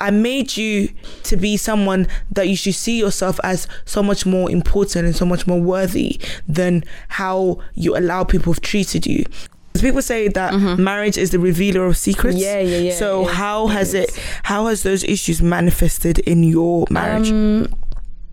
I 0.00 0.10
made 0.10 0.56
you 0.56 0.90
to 1.24 1.36
be 1.36 1.56
someone 1.56 2.06
that 2.32 2.48
you 2.48 2.56
should 2.56 2.74
see 2.74 2.98
yourself 2.98 3.38
as 3.44 3.68
so 3.84 4.02
much 4.02 4.26
more 4.26 4.50
important 4.50 5.06
and 5.06 5.16
so 5.16 5.24
much 5.24 5.46
more 5.46 5.60
worthy 5.60 6.20
than 6.48 6.84
how 7.08 7.60
you 7.74 7.96
allow 7.96 8.24
people 8.24 8.52
have 8.52 8.60
treated 8.60 9.06
you. 9.06 9.24
People 9.80 10.02
say 10.02 10.28
that 10.28 10.52
mm-hmm. 10.52 10.82
marriage 10.82 11.18
is 11.18 11.30
the 11.30 11.38
revealer 11.38 11.84
of 11.84 11.96
secrets. 11.96 12.36
Yeah, 12.36 12.60
yeah, 12.60 12.78
yeah. 12.78 12.94
So 12.94 13.22
yeah, 13.22 13.32
how 13.34 13.66
has 13.68 13.94
it 13.94 14.10
how 14.44 14.66
has 14.66 14.82
those 14.82 15.02
issues 15.04 15.42
manifested 15.42 16.20
in 16.20 16.44
your 16.44 16.86
marriage? 16.90 17.30
Um, 17.30 17.74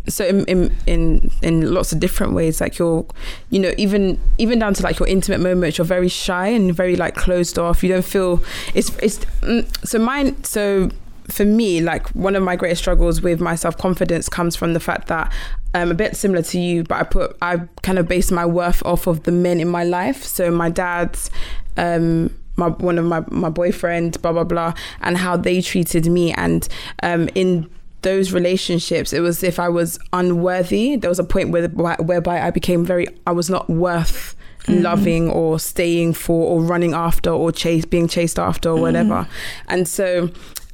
so 0.08 0.26
in, 0.26 0.46
in 0.46 0.76
in 0.88 1.32
in 1.42 1.74
lots 1.74 1.92
of 1.92 2.00
different 2.00 2.34
ways 2.34 2.60
like 2.60 2.80
you're 2.80 3.06
you 3.50 3.60
know 3.60 3.72
even 3.78 4.20
even 4.38 4.58
down 4.58 4.74
to 4.74 4.82
like 4.84 4.98
your 5.00 5.08
intimate 5.08 5.40
moments 5.40 5.78
you're 5.78 5.86
very 5.86 6.08
shy 6.08 6.48
and 6.48 6.74
very 6.74 6.96
like 6.96 7.16
closed 7.16 7.60
off. 7.60 7.84
You 7.84 7.90
don't 7.90 8.06
feel 8.06 8.44
it's 8.74 8.90
it's 8.98 9.20
mm, 9.42 9.66
so 9.86 10.00
mine 10.00 10.44
so 10.44 10.90
for 11.30 11.46
me 11.46 11.82
like 11.82 12.08
one 12.10 12.36
of 12.36 12.44
my 12.44 12.56
greatest 12.56 12.82
struggles 12.82 13.22
with 13.22 13.40
my 13.40 13.56
self-confidence 13.56 14.28
comes 14.28 14.56
from 14.56 14.74
the 14.74 14.80
fact 14.80 15.08
that 15.08 15.32
I'm 15.74 15.84
um, 15.84 15.92
a 15.92 15.94
bit 15.94 16.18
similar 16.18 16.42
to 16.42 16.60
you 16.60 16.84
but 16.84 16.96
I 16.96 17.04
put 17.04 17.38
I 17.42 17.58
kind 17.84 18.00
of 18.00 18.08
base 18.08 18.32
my 18.32 18.46
worth 18.46 18.84
off 18.84 19.08
of 19.08 19.24
the 19.24 19.32
men 19.32 19.60
in 19.60 19.70
my 19.70 19.84
life. 19.84 20.24
So 20.24 20.50
my 20.52 20.70
dad's 20.70 21.30
um 21.78 22.36
my 22.56 22.70
one 22.70 22.98
of 22.98 23.06
my 23.06 23.24
my 23.30 23.50
boyfriend 23.50 24.20
blah 24.22 24.34
blah 24.34 24.44
blah 24.44 24.74
and 25.02 25.18
how 25.18 25.38
they 25.38 25.62
treated 25.62 26.08
me. 26.08 26.34
And 26.34 26.68
um 27.04 27.30
in 27.36 27.70
those 28.02 28.32
relationships, 28.32 29.14
it 29.14 29.20
was 29.20 29.44
if 29.44 29.60
I 29.60 29.70
was 29.70 30.00
unworthy. 30.14 30.96
There 30.96 31.10
was 31.10 31.20
a 31.20 31.24
point 31.24 31.52
where 31.52 31.68
whereby 31.68 32.42
I 32.42 32.52
became 32.52 32.86
very, 32.86 33.08
I 33.28 33.32
was 33.32 33.50
not 33.50 33.70
worth 33.70 34.36
mm. 34.66 34.82
loving 34.82 35.30
or 35.30 35.60
staying 35.60 36.14
for 36.14 36.48
or 36.48 36.62
running 36.62 36.94
after 36.94 37.30
or 37.30 37.52
chase 37.52 37.86
being 37.86 38.08
chased 38.08 38.40
after 38.40 38.70
or 38.70 38.82
whatever. 38.82 39.14
Mm. 39.14 39.28
And 39.68 39.88
so, 39.88 40.30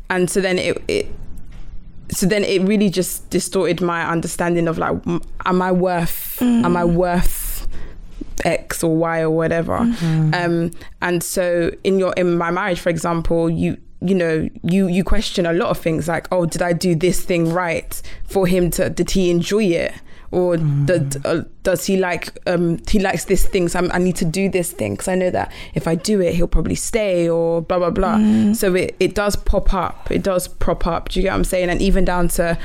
and 0.10 0.30
so 0.30 0.42
then 0.42 0.58
it, 0.58 0.84
it 0.88 1.12
so 2.10 2.26
then 2.26 2.44
it 2.44 2.62
really 2.62 2.90
just 2.90 3.30
distorted 3.30 3.82
my 3.82 4.08
understanding 4.08 4.68
of 4.68 4.78
like, 4.78 4.96
am 5.46 5.62
I 5.62 5.72
worth? 5.72 6.38
Mm. 6.40 6.64
Am 6.64 6.78
I 6.78 6.86
worth? 6.86 7.46
X 8.46 8.84
or 8.84 8.96
Y 8.96 9.22
or 9.22 9.32
whatever. 9.32 9.80
Mm-hmm. 9.80 10.34
Um, 10.34 10.72
and 11.02 11.24
so 11.24 11.72
in 11.84 11.98
your 11.98 12.14
in 12.14 12.38
my 12.38 12.52
marriage, 12.52 12.80
for 12.80 12.90
example, 12.90 13.50
you 13.50 13.78
you 14.02 14.14
know 14.14 14.48
you 14.64 14.88
you 14.88 15.04
question 15.04 15.46
a 15.46 15.54
lot 15.54 15.70
of 15.70 15.78
things 15.78 16.08
like 16.08 16.28
oh 16.32 16.46
did 16.46 16.62
i 16.62 16.72
do 16.72 16.94
this 16.96 17.24
thing 17.24 17.52
right 17.52 18.02
for 18.26 18.46
him 18.46 18.70
to 18.72 18.90
did 18.90 19.12
he 19.12 19.30
enjoy 19.30 19.64
it? 19.64 19.94
Or 20.30 20.58
mm. 20.58 20.86
did, 20.86 21.26
uh, 21.26 21.44
does 21.64 21.86
he 21.86 21.96
like 21.96 22.38
um 22.48 22.80
he 22.90 23.00
likes 23.00 23.26
this 23.26 23.46
thing 23.46 23.70
so 23.70 23.80
I'm, 23.80 23.90
i 23.94 23.98
need 23.98 24.18
to 24.18 24.26
do 24.26 24.50
this 24.50 24.74
thing. 24.74 24.94
Because 24.94 25.08
i 25.08 25.16
know 25.16 25.30
that 25.30 25.54
if 25.74 25.88
i 25.88 25.96
do 25.96 26.20
it 26.22 26.36
he'll 26.36 26.50
probably 26.50 26.76
stay 26.76 27.30
or 27.30 27.62
blah 27.62 27.80
blah 27.80 27.92
blah. 27.92 28.16
Mm. 28.16 28.56
so 28.56 28.76
it, 28.76 28.96
it 29.00 29.16
does 29.16 29.38
pop 29.38 29.74
up. 29.74 30.12
It 30.12 30.24
does 30.24 30.50
prop 30.50 30.86
up. 30.86 31.10
Do 31.10 31.20
you 31.20 31.24
get 31.24 31.30
what 31.32 31.38
i'm 31.38 31.44
saying? 31.46 31.70
And 31.70 31.82
even 31.82 32.04
down 32.04 32.28
to 32.30 32.58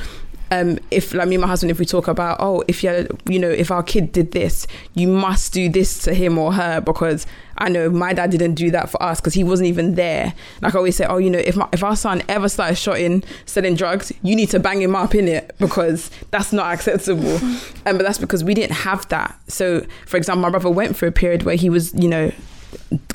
um, 0.53 0.79
if 0.91 1.15
like 1.15 1.29
me 1.29 1.37
and 1.37 1.43
my 1.43 1.49
husband, 1.49 1.71
if 1.71 1.79
we 1.79 1.87
talk 1.87 2.09
about, 2.09 2.37
oh, 2.39 2.63
if 2.69 2.85
you 2.85 3.09
you 3.27 3.39
know, 3.39 3.49
if 3.49 3.71
our 3.71 3.83
kid 3.83 4.13
did 4.13 4.33
this, 4.33 4.67
you 4.95 5.09
must 5.09 5.55
do 5.55 5.71
this 5.71 5.99
to 6.01 6.13
him 6.13 6.37
or 6.37 6.53
her 6.53 6.79
because 6.83 7.27
I 7.57 7.71
know 7.71 7.89
my 7.89 8.13
dad 8.13 8.31
didn't 8.31 8.55
do 8.55 8.71
that 8.71 8.91
for 8.91 9.03
us 9.03 9.19
because 9.19 9.33
he 9.33 9.45
wasn't 9.45 9.69
even 9.69 9.95
there. 9.95 10.35
Like 10.61 10.75
I 10.75 10.79
always 10.79 10.95
say, 10.95 11.07
oh, 11.07 11.17
you 11.17 11.31
know, 11.31 11.39
if 11.39 11.57
my, 11.57 11.67
if 11.73 11.83
our 11.83 11.97
son 11.97 12.23
ever 12.29 12.51
started 12.51 12.77
shotting, 12.77 13.25
selling 13.47 13.77
drugs, 13.77 14.13
you 14.23 14.37
need 14.37 14.51
to 14.51 14.61
bang 14.61 14.83
him 14.83 14.95
up 14.95 15.15
in 15.15 15.27
it 15.27 15.55
because 15.59 16.11
that's 16.31 16.53
not 16.53 16.73
acceptable. 16.73 17.41
And 17.85 17.95
um, 17.95 17.99
but 17.99 18.05
that's 18.05 18.19
because 18.19 18.45
we 18.45 18.55
didn't 18.55 18.77
have 18.77 19.09
that. 19.09 19.37
So, 19.49 19.85
for 20.07 20.17
example, 20.17 20.43
my 20.43 20.51
brother 20.51 20.71
went 20.71 20.97
through 20.97 21.09
a 21.09 21.13
period 21.13 21.43
where 21.43 21.57
he 21.57 21.69
was, 21.69 21.93
you 21.95 22.09
know, 22.09 22.31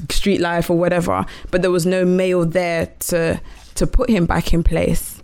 street 0.09 0.41
life 0.41 0.69
or 0.69 0.77
whatever, 0.77 1.25
but 1.51 1.61
there 1.61 1.71
was 1.71 1.85
no 1.85 2.03
male 2.03 2.45
there 2.45 2.91
to 2.99 3.39
to 3.75 3.87
put 3.87 4.09
him 4.09 4.25
back 4.25 4.53
in 4.53 4.63
place. 4.63 5.16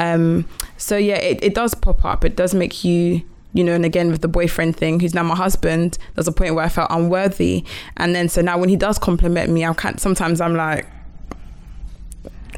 Um, 0.00 0.46
so 0.78 0.96
yeah, 0.96 1.16
it, 1.16 1.44
it 1.44 1.54
does 1.54 1.74
pop 1.74 2.04
up. 2.04 2.24
It 2.24 2.34
does 2.34 2.54
make 2.54 2.82
you 2.82 3.22
you 3.52 3.64
know, 3.64 3.74
and 3.74 3.84
again 3.84 4.10
with 4.10 4.20
the 4.20 4.28
boyfriend 4.28 4.76
thing, 4.76 5.00
who's 5.00 5.14
now 5.14 5.22
my 5.22 5.34
husband, 5.34 5.98
there's 6.14 6.28
a 6.28 6.32
point 6.32 6.54
where 6.54 6.64
I 6.64 6.68
felt 6.68 6.88
unworthy. 6.90 7.64
And 7.96 8.14
then 8.14 8.28
so 8.28 8.40
now 8.40 8.58
when 8.58 8.68
he 8.68 8.76
does 8.76 8.98
compliment 8.98 9.50
me, 9.50 9.64
I 9.64 9.74
can't 9.74 10.00
sometimes 10.00 10.40
I'm 10.40 10.54
like, 10.54 10.86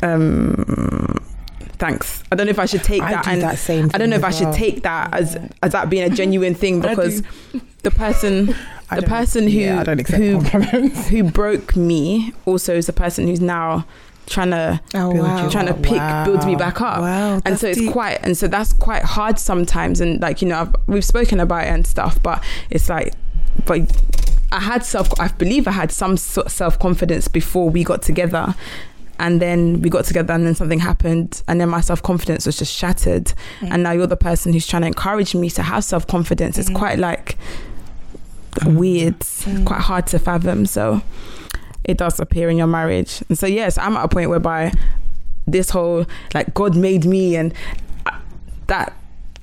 um 0.03 1.19
thanks. 1.79 2.23
I 2.31 2.37
don't 2.37 2.47
know 2.47 2.51
if 2.51 2.59
I 2.59 2.67
should 2.67 2.85
take 2.85 3.01
that 3.01 3.27
and 3.27 3.43
that 3.43 3.59
same 3.59 3.91
I 3.95 3.99
don't 3.99 4.11
know 4.11 4.17
if 4.17 4.25
I 4.25 4.31
should 4.31 4.53
take 4.53 4.83
that 4.83 5.13
as 5.13 5.37
as 5.63 5.73
that 5.73 5.91
being 5.91 6.05
a 6.05 6.15
genuine 6.15 6.55
thing 6.55 6.81
because 6.83 7.23
the 7.83 7.91
person 7.91 8.55
the 8.95 9.03
person 9.03 9.45
who 9.49 9.59
yeah, 9.59 9.85
who, 9.85 10.39
who 10.89 11.25
broke 11.25 11.75
me 11.75 12.33
also 12.45 12.77
is 12.77 12.87
the 12.87 12.93
person 12.93 13.27
who's 13.27 13.41
now 13.41 13.87
trying 14.33 14.51
to 14.51 14.81
oh, 14.95 15.15
wow. 15.15 15.49
trying 15.49 15.67
to 15.67 15.75
pick 15.75 15.99
wow. 15.99 16.25
build 16.25 16.45
me 16.47 16.57
back 16.57 16.81
up 16.81 17.01
wow, 17.01 17.41
and 17.45 17.59
so 17.59 17.69
it's 17.69 17.79
deep. 17.79 17.93
quite 17.93 18.19
and 18.23 18.37
so 18.37 18.49
that's 18.49 18.73
quite 18.73 19.03
hard 19.03 19.39
sometimes 19.39 20.01
and 20.01 20.21
like 20.21 20.43
you 20.43 20.49
know 20.49 20.61
I've, 20.61 20.75
we've 20.87 21.05
spoken 21.05 21.39
about 21.39 21.65
it 21.65 21.71
and 21.71 21.87
stuff 21.87 22.23
but 22.23 22.43
it's 22.71 22.89
like 22.89 23.15
but 23.67 23.81
I 24.51 24.61
had 24.61 24.85
self 24.85 25.09
I 25.21 25.29
believe 25.29 25.69
I 25.69 25.73
had 25.73 25.93
some 25.93 26.17
sort 26.17 26.47
of 26.47 26.53
self 26.53 26.79
confidence 26.79 27.29
before 27.29 27.69
we 27.71 27.85
got 27.85 28.03
together 28.03 28.55
and 29.19 29.41
then 29.41 29.81
we 29.81 29.89
got 29.89 30.05
together 30.05 30.35
and 30.35 30.45
then 30.47 30.55
something 30.55 30.81
happened 30.81 31.43
and 31.47 31.61
then 31.61 31.69
my 31.69 31.81
self-confidence 31.81 32.45
was 32.45 32.57
just 32.57 32.75
shattered 32.75 33.27
mm. 33.61 33.69
and 33.71 33.83
now 33.83 33.93
you're 33.93 34.07
the 34.07 34.17
person 34.17 34.53
who's 34.53 34.67
trying 34.67 34.83
to 34.83 34.89
encourage 34.89 35.35
me 35.35 35.49
to 35.49 35.63
have 35.63 35.85
self-confidence 35.85 36.57
mm. 36.57 36.61
it's 36.61 36.71
quite 36.71 36.99
like 36.99 37.37
weird 38.65 39.19
mm. 39.21 39.65
quite 39.65 39.81
hard 39.81 40.07
to 40.07 40.19
fathom 40.19 40.67
so 40.67 41.01
it 41.85 41.99
does 41.99 42.21
appear 42.21 42.49
in 42.49 42.57
your 42.57 42.67
marriage. 42.67 43.23
And 43.29 43.39
so, 43.39 43.47
yes, 43.47 43.79
I'm 43.79 43.97
at 43.97 44.05
a 44.05 44.09
point 44.09 44.31
whereby 44.31 44.73
this 45.47 45.71
whole 45.71 46.07
like 46.35 46.55
God 46.55 46.77
made 46.77 47.05
me 47.05 47.37
and 47.37 47.53
that 48.69 48.93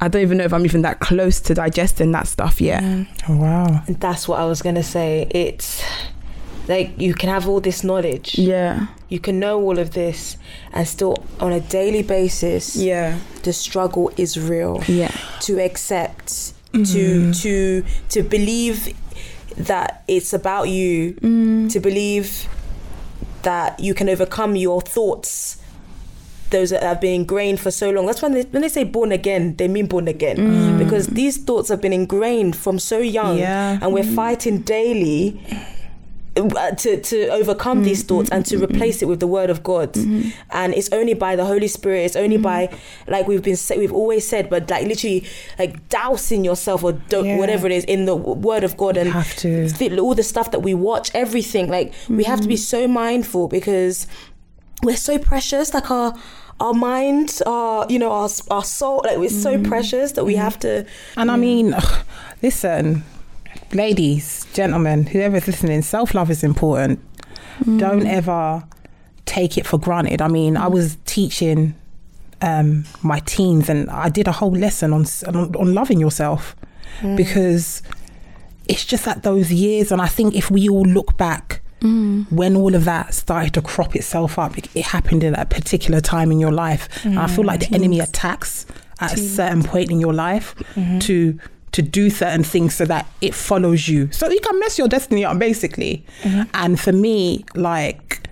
I 0.01 0.07
don't 0.07 0.21
even 0.21 0.37
know 0.37 0.45
if 0.45 0.53
I'm 0.53 0.63
even 0.63 0.81
that 0.83 0.99
close 0.99 1.41
to 1.41 1.53
digesting 1.53 2.11
that 2.13 2.27
stuff 2.27 2.61
yet. 2.61 2.81
Oh, 3.27 3.35
wow. 3.35 3.83
That's 3.87 4.27
what 4.27 4.39
I 4.39 4.45
was 4.45 4.61
going 4.61 4.75
to 4.75 4.83
say. 4.83 5.27
It's 5.29 5.83
like 6.69 6.97
you 6.97 7.13
can 7.13 7.27
have 7.29 7.47
all 7.49 7.59
this 7.59 7.83
knowledge. 7.83 8.37
Yeah. 8.37 8.87
You 9.09 9.19
can 9.19 9.39
know 9.39 9.59
all 9.61 9.77
of 9.77 9.91
this 9.93 10.37
and 10.71 10.87
still 10.87 11.25
on 11.39 11.51
a 11.51 11.59
daily 11.59 12.03
basis. 12.03 12.77
Yeah. 12.77 13.19
The 13.43 13.51
struggle 13.51 14.11
is 14.15 14.39
real. 14.39 14.81
Yeah. 14.87 15.11
To 15.41 15.59
accept, 15.59 16.27
mm. 16.71 16.89
to 16.93 17.33
to 17.33 17.83
to 18.09 18.23
believe 18.23 18.95
that 19.57 20.03
it's 20.07 20.33
about 20.33 20.69
you 20.69 21.13
mm. 21.15 21.71
to 21.71 21.79
believe 21.79 22.47
that 23.43 23.79
you 23.79 23.93
can 23.93 24.09
overcome 24.09 24.55
your 24.55 24.81
thoughts 24.81 25.57
those 26.49 26.71
that 26.71 26.81
have 26.81 26.99
been 26.99 27.13
ingrained 27.13 27.59
for 27.59 27.71
so 27.71 27.89
long. 27.91 28.05
That's 28.05 28.21
when 28.21 28.33
they, 28.33 28.41
when 28.41 28.61
they 28.61 28.69
say 28.69 28.83
born 28.83 29.11
again, 29.11 29.55
they 29.57 29.67
mean 29.67 29.87
born 29.87 30.07
again 30.07 30.37
mm. 30.37 30.79
because 30.79 31.07
these 31.07 31.37
thoughts 31.37 31.69
have 31.69 31.81
been 31.81 31.93
ingrained 31.93 32.55
from 32.55 32.79
so 32.79 32.97
young, 32.99 33.37
Yeah. 33.37 33.77
and 33.81 33.93
we're 33.93 34.03
mm. 34.03 34.15
fighting 34.15 34.61
daily 34.61 35.39
Uh, 36.39 36.71
to 36.71 37.01
to 37.01 37.27
overcome 37.29 37.83
these 37.83 37.99
mm-hmm. 37.99 38.07
thoughts 38.07 38.29
and 38.29 38.45
to 38.45 38.55
mm-hmm. 38.55 38.63
replace 38.65 39.01
it 39.01 39.07
with 39.07 39.19
the 39.19 39.27
word 39.27 39.49
of 39.49 39.61
God. 39.63 39.93
Mm-hmm. 39.93 40.29
And 40.51 40.73
it's 40.73 40.89
only 40.91 41.13
by 41.13 41.35
the 41.35 41.45
Holy 41.45 41.67
Spirit. 41.67 42.05
It's 42.05 42.15
only 42.15 42.37
by 42.37 42.69
like 43.07 43.27
we've 43.27 43.43
been 43.43 43.55
sa- 43.55 43.75
we've 43.75 43.93
always 43.93 44.27
said, 44.27 44.49
but 44.49 44.69
like 44.69 44.87
literally 44.87 45.27
like 45.57 45.87
dousing 45.89 46.45
yourself 46.45 46.83
or 46.83 46.93
do- 46.93 47.25
Yeah. 47.25 47.37
whatever 47.37 47.67
it 47.67 47.73
is 47.73 47.83
in 47.85 48.05
the 48.05 48.15
word 48.15 48.63
of 48.63 48.77
God 48.77 48.97
and 48.97 49.11
have 49.11 49.35
to. 49.37 49.69
all 49.99 50.15
the 50.15 50.23
stuff 50.23 50.51
that 50.51 50.61
we 50.61 50.73
watch, 50.73 51.11
everything. 51.13 51.67
Like 51.69 51.93
we 52.07 52.23
have 52.23 52.41
to 52.41 52.47
be 52.47 52.57
so 52.57 52.87
mindful 52.87 53.47
because 53.47 54.07
we're 54.83 54.95
so 54.95 55.17
precious. 55.19 55.73
Like 55.73 55.91
our 55.91 56.15
our 56.59 56.73
mind, 56.73 57.41
our 57.45 57.85
you 57.89 57.99
know 57.99 58.11
our 58.11 58.29
our 58.51 58.63
soul. 58.63 59.01
Like 59.03 59.17
we're 59.17 59.29
so 59.29 59.61
precious 59.63 60.13
that 60.13 60.25
we 60.25 60.35
have 60.35 60.59
to. 60.59 60.85
And 61.17 61.31
I 61.31 61.35
mm. 61.35 61.39
mean, 61.39 61.73
ugh, 61.73 62.05
listen, 62.41 63.03
ladies, 63.73 64.45
gentlemen, 64.53 65.05
whoever's 65.05 65.47
listening, 65.47 65.81
self 65.81 66.13
love 66.13 66.29
is 66.29 66.43
important. 66.43 66.99
Don't 67.65 68.03
mm. 68.03 68.09
ever 68.09 68.63
take 69.25 69.57
it 69.57 69.67
for 69.67 69.77
granted. 69.77 70.21
I 70.21 70.27
mean, 70.27 70.55
I 70.55 70.67
was 70.67 70.97
teaching 71.05 71.75
um, 72.41 72.85
my 73.03 73.19
teens, 73.19 73.69
and 73.69 73.89
I 73.89 74.09
did 74.09 74.27
a 74.27 74.31
whole 74.31 74.51
lesson 74.51 74.93
on 74.93 75.05
on, 75.27 75.55
on 75.55 75.73
loving 75.73 75.99
yourself 75.99 76.55
mm. 77.01 77.17
because 77.17 77.83
it's 78.67 78.85
just 78.85 79.07
at 79.07 79.23
those 79.23 79.51
years, 79.51 79.91
and 79.91 80.01
I 80.01 80.07
think 80.07 80.35
if 80.35 80.49
we 80.51 80.69
all 80.69 80.83
look 80.85 81.17
back. 81.17 81.61
Mm. 81.81 82.29
When 82.29 82.57
all 82.57 82.75
of 82.75 82.83
that 82.83 83.13
started 83.13 83.53
to 83.53 83.61
crop 83.61 83.95
itself 83.95 84.37
up, 84.37 84.57
it, 84.57 84.67
it 84.75 84.83
happened 84.83 85.23
in 85.23 85.33
a 85.33 85.45
particular 85.45 86.01
time 86.01 86.29
in 86.29 86.37
your 86.37 86.51
life. 86.51 86.89
And 87.05 87.17
I 87.17 87.27
feel 87.27 87.45
like 87.45 87.61
the 87.61 87.73
enemy 87.73 88.01
attacks 88.01 88.65
at 88.99 89.13
a 89.13 89.17
certain 89.17 89.63
point 89.63 89.89
in 89.89 90.01
your 90.01 90.13
life 90.13 90.55
mm-hmm. 90.75 90.99
to 90.99 91.39
to 91.71 91.81
do 91.81 92.09
certain 92.09 92.43
things 92.43 92.75
so 92.75 92.85
that 92.85 93.07
it 93.21 93.33
follows 93.35 93.87
you. 93.87 94.11
So 94.11 94.29
you 94.29 94.39
can 94.39 94.59
mess 94.59 94.77
your 94.77 94.87
destiny 94.87 95.23
up 95.25 95.37
basically. 95.39 96.05
Mm-hmm. 96.21 96.49
And 96.53 96.79
for 96.79 96.91
me, 96.91 97.45
like 97.55 98.27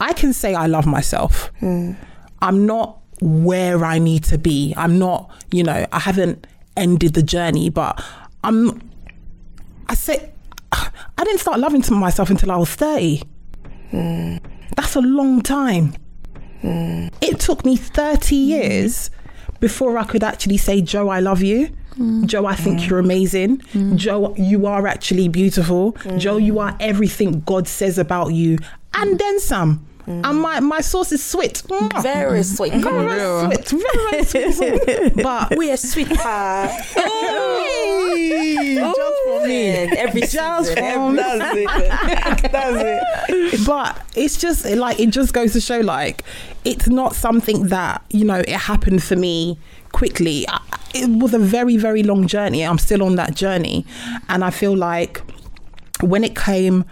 I 0.00 0.12
can 0.12 0.32
say 0.32 0.54
I 0.54 0.66
love 0.66 0.86
myself. 0.86 1.50
Mm. 1.60 1.96
I'm 2.42 2.66
not 2.66 2.98
where 3.20 3.84
I 3.84 3.98
need 3.98 4.24
to 4.24 4.38
be. 4.38 4.74
I'm 4.76 4.98
not, 4.98 5.30
you 5.50 5.62
know, 5.62 5.86
I 5.90 5.98
haven't 5.98 6.46
ended 6.76 7.14
the 7.14 7.22
journey, 7.22 7.70
but 7.70 8.02
I'm 8.44 8.90
I 9.88 9.94
say 9.94 10.32
I 10.72 10.90
didn't 11.24 11.40
start 11.40 11.60
loving 11.60 11.82
to 11.82 11.92
myself 11.92 12.30
until 12.30 12.50
I 12.50 12.56
was 12.56 12.74
30. 12.74 13.22
Mm. 13.92 14.40
That's 14.76 14.96
a 14.96 15.00
long 15.00 15.40
time. 15.40 15.94
Mm. 16.62 17.12
It 17.20 17.38
took 17.40 17.64
me 17.64 17.76
30 17.76 18.34
years 18.34 19.10
before 19.60 19.96
I 19.96 20.04
could 20.04 20.22
actually 20.22 20.58
say, 20.58 20.82
Joe, 20.82 21.08
I 21.08 21.20
love 21.20 21.42
you. 21.42 21.70
Mm. 21.98 22.26
Joe, 22.26 22.46
I 22.46 22.54
think 22.54 22.88
you're 22.88 22.98
amazing. 22.98 23.58
Mm. 23.72 23.96
Joe, 23.96 24.34
you 24.36 24.66
are 24.66 24.86
actually 24.86 25.28
beautiful. 25.28 25.92
Mm. 25.92 26.18
Joe, 26.18 26.36
you 26.36 26.58
are 26.58 26.76
everything 26.80 27.40
God 27.40 27.66
says 27.68 27.98
about 27.98 28.28
you. 28.34 28.58
And 28.94 29.18
then 29.18 29.40
some. 29.40 29.85
Mm. 30.06 30.24
And 30.24 30.40
my, 30.40 30.60
my 30.60 30.80
sauce 30.80 31.10
is 31.12 31.22
sweet. 31.24 31.62
Mm. 31.66 32.02
Very 32.02 32.42
sweet. 32.44 32.72
Come 32.80 32.82
Very 33.08 33.20
on. 33.22 33.50
sweet. 33.64 33.82
Very 34.30 34.52
sweet. 34.52 35.14
but 35.22 35.56
We 35.56 35.70
are 35.72 35.76
sweet 35.76 36.08
pie. 36.10 36.80
Oh, 38.78 38.92
just 38.94 39.22
for 39.24 39.46
me. 39.48 39.68
Every 39.98 40.20
Just 40.22 40.68
season. 40.68 40.92
for 40.94 41.10
me. 41.10 41.16
That's 41.16 41.56
it. 41.56 42.52
That's 42.52 42.82
it. 43.58 43.66
but 43.66 44.00
it's 44.14 44.36
just 44.38 44.64
like 44.66 44.98
it 45.00 45.10
just 45.10 45.32
goes 45.32 45.52
to 45.54 45.60
show 45.60 45.80
like 45.80 46.22
it's 46.64 46.88
not 46.88 47.14
something 47.14 47.68
that 47.68 48.02
you 48.10 48.24
know 48.24 48.36
it 48.38 48.48
happened 48.50 49.02
for 49.02 49.16
me 49.16 49.58
quickly 49.92 50.46
I- 50.48 50.60
it 50.94 51.08
was 51.08 51.34
a 51.34 51.38
very 51.38 51.76
very 51.76 52.02
long 52.02 52.26
journey 52.26 52.62
i'm 52.62 52.78
still 52.78 53.02
on 53.02 53.16
that 53.16 53.34
journey 53.34 53.86
and 54.28 54.44
i 54.44 54.50
feel 54.50 54.76
like 54.76 55.22
when 56.00 56.22
it 56.24 56.34
came 56.36 56.84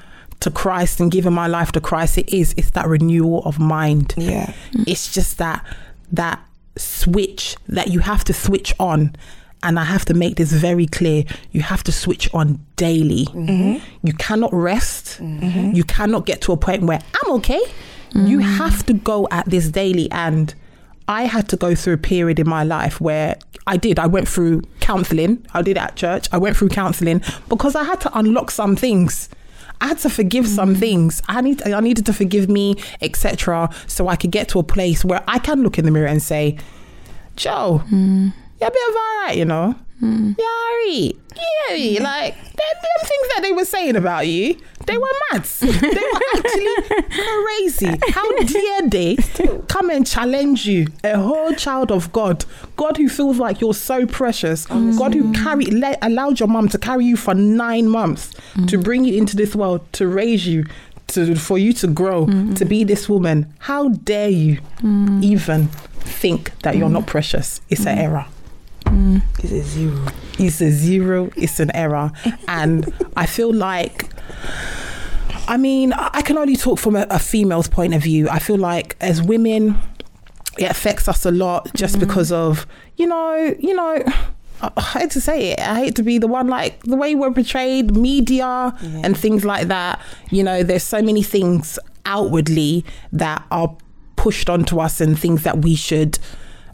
to 0.44 0.50
christ 0.50 1.00
and 1.00 1.10
giving 1.10 1.32
my 1.32 1.46
life 1.46 1.72
to 1.72 1.80
christ 1.80 2.18
it 2.18 2.28
is 2.28 2.54
it's 2.58 2.70
that 2.70 2.86
renewal 2.86 3.42
of 3.44 3.58
mind. 3.58 4.14
Yeah. 4.16 4.52
Mm. 4.72 4.84
it's 4.86 5.12
just 5.12 5.38
that 5.38 5.64
that 6.12 6.38
switch 6.76 7.56
that 7.68 7.88
you 7.88 8.00
have 8.00 8.24
to 8.24 8.32
switch 8.32 8.74
on. 8.78 9.16
And 9.62 9.78
i 9.78 9.84
have 9.84 10.04
to 10.06 10.14
make 10.14 10.36
this 10.36 10.52
very 10.52 10.86
clear. 10.86 11.24
You 11.52 11.62
have 11.62 11.82
to 11.84 11.92
switch 11.92 12.28
on 12.34 12.60
daily. 12.76 13.24
Mm-hmm. 13.26 14.06
You 14.06 14.12
cannot 14.12 14.52
rest. 14.52 15.18
Mm-hmm. 15.20 15.72
You 15.74 15.84
cannot 15.84 16.26
get 16.26 16.42
to 16.42 16.52
a 16.52 16.56
point 16.56 16.82
where 16.82 17.00
i'm 17.16 17.32
okay. 17.38 17.60
You 18.14 18.38
mm. 18.38 18.56
have 18.58 18.86
to 18.86 18.92
go 18.92 19.26
at 19.30 19.46
this 19.46 19.70
daily. 19.70 20.10
And 20.10 20.54
i 21.08 21.22
had 21.24 21.48
to 21.48 21.56
go 21.56 21.74
through 21.74 21.94
a 21.94 21.98
period 22.14 22.38
in 22.38 22.48
my 22.48 22.64
life 22.64 23.00
where 23.00 23.36
i 23.66 23.78
did. 23.78 23.98
I 23.98 24.06
went 24.06 24.28
through 24.28 24.62
counseling. 24.80 25.46
I 25.54 25.62
did 25.62 25.78
at 25.78 25.96
church. 25.96 26.28
I 26.32 26.36
went 26.36 26.56
through 26.58 26.68
counseling 26.68 27.22
because 27.48 27.74
i 27.74 27.84
had 27.84 28.00
to 28.02 28.18
unlock 28.18 28.50
some 28.50 28.76
things 28.76 29.30
I 29.80 29.88
had 29.88 29.98
to 29.98 30.10
forgive 30.10 30.46
some 30.46 30.74
mm. 30.74 30.78
things. 30.78 31.22
I 31.28 31.40
need 31.40 31.62
I 31.62 31.80
needed 31.80 32.06
to 32.06 32.12
forgive 32.12 32.48
me, 32.48 32.76
etc. 33.00 33.70
So 33.86 34.08
I 34.08 34.16
could 34.16 34.30
get 34.30 34.48
to 34.50 34.58
a 34.58 34.62
place 34.62 35.04
where 35.04 35.22
I 35.28 35.38
can 35.38 35.62
look 35.62 35.78
in 35.78 35.84
the 35.84 35.90
mirror 35.90 36.06
and 36.06 36.22
say, 36.22 36.58
Joe, 37.36 37.82
mm. 37.90 38.32
you're 38.60 38.68
a 38.68 38.72
bit 38.72 38.88
of 38.88 38.94
alright, 38.94 39.36
you 39.36 39.44
know. 39.44 39.74
Mm. 40.04 40.36
Yeah, 40.38 40.44
alright. 40.44 41.16
Mm. 41.16 41.94
Yeah, 41.94 42.02
like 42.02 42.34
them, 42.34 42.52
them 42.56 43.08
things 43.08 43.28
that 43.34 43.40
they 43.42 43.52
were 43.52 43.64
saying 43.64 43.96
about 43.96 44.26
you, 44.26 44.56
they 44.86 44.98
were 44.98 45.08
mad. 45.32 45.44
They 45.44 45.66
were 45.68 46.20
actually 46.36 47.02
crazy. 47.10 47.98
How 48.10 48.30
dare 48.42 48.88
they 48.88 49.16
come 49.68 49.88
and 49.90 50.06
challenge 50.06 50.66
you, 50.66 50.86
a 51.02 51.18
whole 51.18 51.54
child 51.54 51.90
of 51.90 52.12
God, 52.12 52.44
God 52.76 52.96
who 52.98 53.08
feels 53.08 53.38
like 53.38 53.60
you're 53.60 53.74
so 53.74 54.06
precious, 54.06 54.66
mm. 54.66 54.96
God 54.98 55.14
who 55.14 55.32
carried 55.32 55.72
let, 55.72 55.98
allowed 56.02 56.38
your 56.38 56.48
mum 56.48 56.68
to 56.68 56.78
carry 56.78 57.06
you 57.06 57.16
for 57.16 57.34
nine 57.34 57.88
months 57.88 58.32
to 58.68 58.78
bring 58.78 59.04
you 59.04 59.16
into 59.16 59.36
this 59.36 59.56
world, 59.56 59.80
to 59.94 60.06
raise 60.06 60.46
you, 60.46 60.64
to 61.08 61.34
for 61.34 61.58
you 61.58 61.72
to 61.72 61.86
grow, 61.86 62.26
to 62.54 62.64
be 62.64 62.84
this 62.84 63.08
woman. 63.08 63.52
How 63.60 63.88
dare 63.88 64.28
you 64.28 64.58
even 65.22 65.68
think 65.68 66.56
that 66.60 66.76
you're 66.76 66.90
not 66.90 67.06
precious? 67.06 67.60
It's 67.70 67.86
an 67.86 67.98
error. 67.98 68.26
It's 68.86 69.52
a 69.52 69.62
zero. 69.62 70.06
It's 70.38 70.60
a 70.60 70.70
zero, 70.70 71.30
it's 71.36 71.60
an 71.60 71.70
error. 71.74 72.10
And 72.48 72.92
I 73.16 73.26
feel 73.26 73.52
like, 73.52 74.08
I 75.48 75.56
mean, 75.56 75.92
I 75.92 76.22
can 76.22 76.38
only 76.38 76.56
talk 76.56 76.78
from 76.78 76.96
a, 76.96 77.06
a 77.10 77.18
female's 77.18 77.68
point 77.68 77.94
of 77.94 78.02
view. 78.02 78.28
I 78.28 78.38
feel 78.38 78.56
like 78.58 78.96
as 79.00 79.22
women, 79.22 79.78
it 80.58 80.70
affects 80.70 81.08
us 81.08 81.26
a 81.26 81.30
lot 81.30 81.72
just 81.74 81.98
because 81.98 82.32
of, 82.32 82.66
you 82.96 83.06
know, 83.06 83.54
you 83.58 83.74
know, 83.74 84.02
I 84.62 84.70
I 84.76 84.80
hate 84.80 85.10
to 85.12 85.20
say 85.20 85.50
it. 85.52 85.60
I 85.60 85.76
hate 85.80 85.96
to 85.96 86.02
be 86.02 86.18
the 86.18 86.28
one 86.28 86.48
like 86.48 86.80
the 86.84 86.96
way 86.96 87.14
we're 87.14 87.32
portrayed, 87.32 87.96
media 87.96 88.72
and 88.80 89.16
things 89.16 89.44
like 89.44 89.68
that. 89.68 90.00
You 90.30 90.42
know, 90.44 90.62
there's 90.62 90.84
so 90.84 91.02
many 91.02 91.22
things 91.22 91.78
outwardly 92.06 92.84
that 93.12 93.44
are 93.50 93.76
pushed 94.16 94.48
onto 94.48 94.78
us 94.78 95.00
and 95.00 95.18
things 95.18 95.42
that 95.42 95.62
we 95.62 95.74
should 95.74 96.18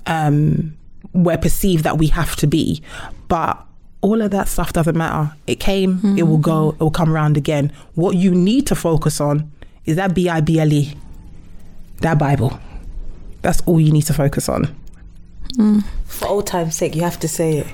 um 0.06 0.76
we're 1.12 1.38
perceived 1.38 1.84
that 1.84 1.98
we 1.98 2.08
have 2.08 2.36
to 2.36 2.46
be. 2.46 2.82
But 3.28 3.62
all 4.00 4.22
of 4.22 4.30
that 4.30 4.48
stuff 4.48 4.72
doesn't 4.72 4.96
matter. 4.96 5.34
It 5.46 5.60
came, 5.60 6.16
it 6.18 6.22
will 6.24 6.38
go, 6.38 6.70
it 6.70 6.80
will 6.80 6.90
come 6.90 7.12
around 7.12 7.36
again. 7.36 7.72
What 7.94 8.16
you 8.16 8.34
need 8.34 8.66
to 8.68 8.74
focus 8.74 9.20
on 9.20 9.50
is 9.84 9.96
that 9.96 10.14
B 10.14 10.28
I 10.28 10.40
B 10.40 10.58
L 10.58 10.72
E, 10.72 10.94
that 12.00 12.18
Bible. 12.18 12.58
That's 13.42 13.60
all 13.62 13.80
you 13.80 13.92
need 13.92 14.02
to 14.02 14.14
focus 14.14 14.48
on. 14.48 14.74
For 16.06 16.28
old 16.28 16.46
time's 16.46 16.76
sake, 16.76 16.94
you 16.94 17.02
have 17.02 17.18
to 17.20 17.28
say 17.28 17.58
it. 17.58 17.66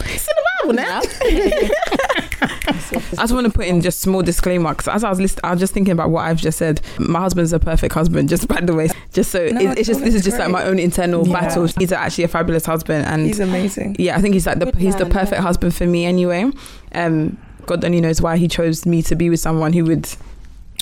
It's 0.00 0.28
in 0.28 0.34
the 0.36 0.44
Bible 0.60 0.74
now. 0.74 1.00
I 2.52 3.22
just 3.22 3.32
want 3.32 3.46
to 3.46 3.52
put 3.52 3.66
in 3.66 3.80
just 3.80 4.00
small 4.00 4.22
disclaimer 4.22 4.70
because 4.70 4.88
as 4.88 5.04
I 5.04 5.10
was 5.10 5.20
listening, 5.20 5.40
I 5.44 5.50
was 5.52 5.60
just 5.60 5.72
thinking 5.74 5.92
about 5.92 6.10
what 6.10 6.24
I've 6.26 6.40
just 6.40 6.58
said. 6.58 6.80
My 6.98 7.20
husband's 7.20 7.52
a 7.52 7.58
perfect 7.58 7.94
husband, 7.94 8.28
just 8.28 8.48
by 8.48 8.60
the 8.60 8.74
way. 8.74 8.88
Just 9.12 9.30
so 9.30 9.46
No, 9.48 9.60
it, 9.60 9.78
it's 9.78 9.86
just 9.88 10.00
this 10.00 10.08
is 10.14 10.22
that's 10.22 10.24
just 10.24 10.38
like 10.38 10.50
my 10.50 10.64
own 10.64 10.78
internal 10.78 11.26
Yeah. 11.26 11.40
battle. 11.40 11.66
He's 11.78 11.92
actually 11.92 12.24
a 12.24 12.28
fabulous 12.28 12.66
husband, 12.66 13.06
and 13.06 13.26
He's 13.26 13.40
amazing. 13.40 13.96
yeah, 13.98 14.16
I 14.16 14.20
think 14.20 14.34
he's 14.34 14.46
like 14.46 14.58
the 14.58 14.66
Good 14.66 14.76
he's 14.76 14.96
the 14.96 15.04
man, 15.04 15.12
perfect 15.12 15.40
husband 15.42 15.74
for 15.74 15.86
me 15.86 16.04
anyway. 16.04 16.50
Um, 16.94 17.38
God 17.66 17.84
only 17.84 18.00
knows 18.00 18.20
why 18.20 18.36
he 18.38 18.48
chose 18.48 18.84
me 18.86 19.02
to 19.02 19.14
be 19.14 19.30
with 19.30 19.40
someone 19.40 19.72
who 19.72 19.84
would. 19.84 20.08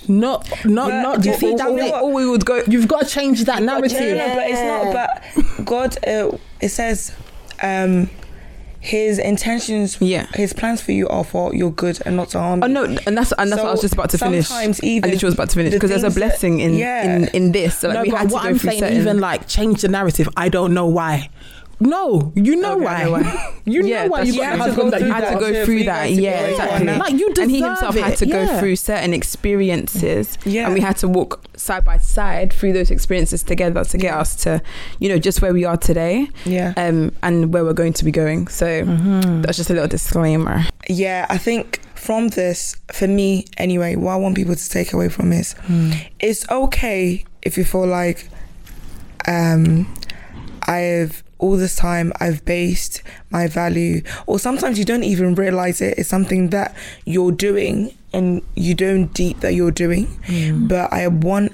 Not, 0.08 0.48
not, 0.64 0.88
But 0.88 1.02
not. 1.02 1.24
You 1.26 1.32
or- 1.32 1.36
see 1.36 1.54
that? 1.56 1.68
or- 1.68 1.74
way- 1.74 1.92
Or 1.92 2.10
we 2.12 2.28
would 2.28 2.46
go. 2.46 2.62
You've 2.66 2.88
got 2.88 3.02
to 3.02 3.06
change 3.06 3.44
that 3.44 3.62
No, 3.62 3.74
narrative. 3.74 4.16
no, 4.16 4.34
but 4.34 4.48
it's 4.50 4.94
not. 4.96 5.12
But 5.58 5.64
God, 5.66 5.96
uh, 6.08 6.36
it 6.60 6.70
says, 6.70 7.12
um, 7.62 8.08
His 8.82 9.18
intentions, 9.18 9.98
Yeah. 10.00 10.26
His 10.34 10.54
plans 10.54 10.80
for 10.80 10.92
you 10.92 11.06
are 11.08 11.22
for 11.22 11.54
your 11.54 11.70
good 11.70 12.00
and 12.06 12.16
not 12.16 12.30
to 12.30 12.38
harm. 12.40 12.62
Oh 12.62 12.66
you. 12.66 12.72
no, 12.72 12.84
and 12.84 13.16
that's 13.16 13.30
and 13.32 13.52
that's 13.52 13.60
what 13.60 13.68
I 13.68 13.72
was 13.72 13.82
just 13.82 13.92
about 13.94 14.08
to 14.10 14.18
finish. 14.18 14.46
sometimes 14.48 14.82
even 14.82 14.86
I 14.86 14.96
even 14.96 15.10
literally 15.10 15.26
was 15.28 15.34
about 15.34 15.50
to 15.50 15.54
finish 15.56 15.70
the 15.72 15.76
because 15.76 15.90
there's 15.90 16.02
a 16.02 16.06
things 16.06 16.14
that- 16.14 16.20
blessing 16.20 16.60
in 16.60 16.74
yeah. 16.74 17.04
in 17.16 17.28
in 17.28 17.52
this. 17.52 17.78
So 17.78 17.88
like 17.88 17.94
no, 17.96 18.02
we 18.04 18.10
but 18.10 18.18
had 18.20 18.28
to 18.30 18.34
what 18.34 18.42
go 18.42 18.48
I'm 18.48 18.58
through 18.58 18.70
saying, 18.70 18.80
certain. 18.80 18.96
even 18.98 19.18
like 19.20 19.46
change 19.46 19.82
the 19.82 19.88
narrative. 19.88 20.28
I 20.36 20.48
don't 20.48 20.72
know 20.72 20.86
why. 20.86 21.28
No, 21.82 22.32
you 22.36 22.56
know 22.56 22.74
Okay, 22.76 22.84
why. 22.84 23.04
Know 23.04 23.10
why. 23.12 23.54
you 23.64 23.82
Yeah, 23.86 24.02
know 24.04 24.08
why 24.10 24.22
you 24.22 24.36
got 24.36 24.38
true. 24.38 24.42
a 24.42 24.52
You 24.52 24.58
husband 24.62 24.92
that 24.92 25.02
had 25.02 25.32
to 25.32 25.40
go 25.40 25.50
to 25.52 25.64
through 25.64 25.84
that. 25.84 26.10
Yeah, 26.10 26.40
exactly. 26.48 26.86
Like, 26.98 27.12
you 27.12 27.28
deserve 27.32 27.42
and 27.44 27.50
he 27.50 27.62
himself 27.62 27.94
had 27.96 28.12
it, 28.12 28.16
to 28.18 28.26
go 28.26 28.42
yeah. 28.42 28.60
through 28.60 28.76
certain 28.76 29.14
experiences, 29.14 30.36
Yeah. 30.44 30.66
and 30.66 30.74
we 30.74 30.80
had 30.80 30.96
to 30.98 31.08
walk 31.08 31.42
side 31.56 31.84
by 31.84 31.96
side 31.98 32.52
through 32.52 32.74
those 32.74 32.90
experiences 32.90 33.42
together 33.42 33.82
to 33.84 33.98
get 33.98 34.12
us 34.14 34.36
to, 34.44 34.60
you 34.98 35.08
know, 35.08 35.18
just 35.18 35.40
where 35.42 35.52
we 35.54 35.64
are 35.64 35.76
today, 35.78 36.28
Yeah. 36.44 36.74
um, 36.76 37.12
and 37.22 37.52
where 37.52 37.64
we're 37.64 37.72
going 37.72 37.94
to 37.94 38.04
be 38.04 38.10
going. 38.12 38.48
So 38.48 38.66
Mm-hmm. 38.84 39.42
that's 39.42 39.56
just 39.56 39.70
a 39.70 39.72
little 39.72 39.88
disclaimer. 39.88 40.64
Yeah, 40.88 41.26
I 41.30 41.38
think 41.38 41.80
from 41.94 42.28
this, 42.28 42.76
for 42.92 43.06
me 43.06 43.46
anyway, 43.56 43.96
what 43.96 44.12
I 44.12 44.16
want 44.16 44.34
people 44.36 44.54
to 44.54 44.68
take 44.70 44.92
away 44.92 45.08
from 45.08 45.32
is 45.32 45.54
it's 46.18 46.48
okay 46.50 47.24
if 47.42 47.56
you 47.56 47.64
feel 47.64 47.86
like 47.86 48.28
um 49.28 49.86
I've 50.66 51.22
all 51.40 51.56
this 51.56 51.74
time 51.76 52.12
I've 52.20 52.44
based 52.44 53.02
my 53.30 53.46
value 53.48 54.02
or 54.26 54.38
sometimes 54.38 54.78
you 54.78 54.84
don't 54.84 55.04
even 55.04 55.34
realize 55.34 55.80
it. 55.80 55.98
It's 55.98 56.08
something 56.08 56.50
that 56.50 56.74
you're 57.04 57.32
doing 57.32 57.92
and 58.12 58.42
you 58.54 58.74
don't 58.74 59.12
deep 59.14 59.40
that 59.40 59.54
you're 59.54 59.70
doing. 59.84 60.06
But 60.68 60.92
I 60.92 61.06
want 61.08 61.52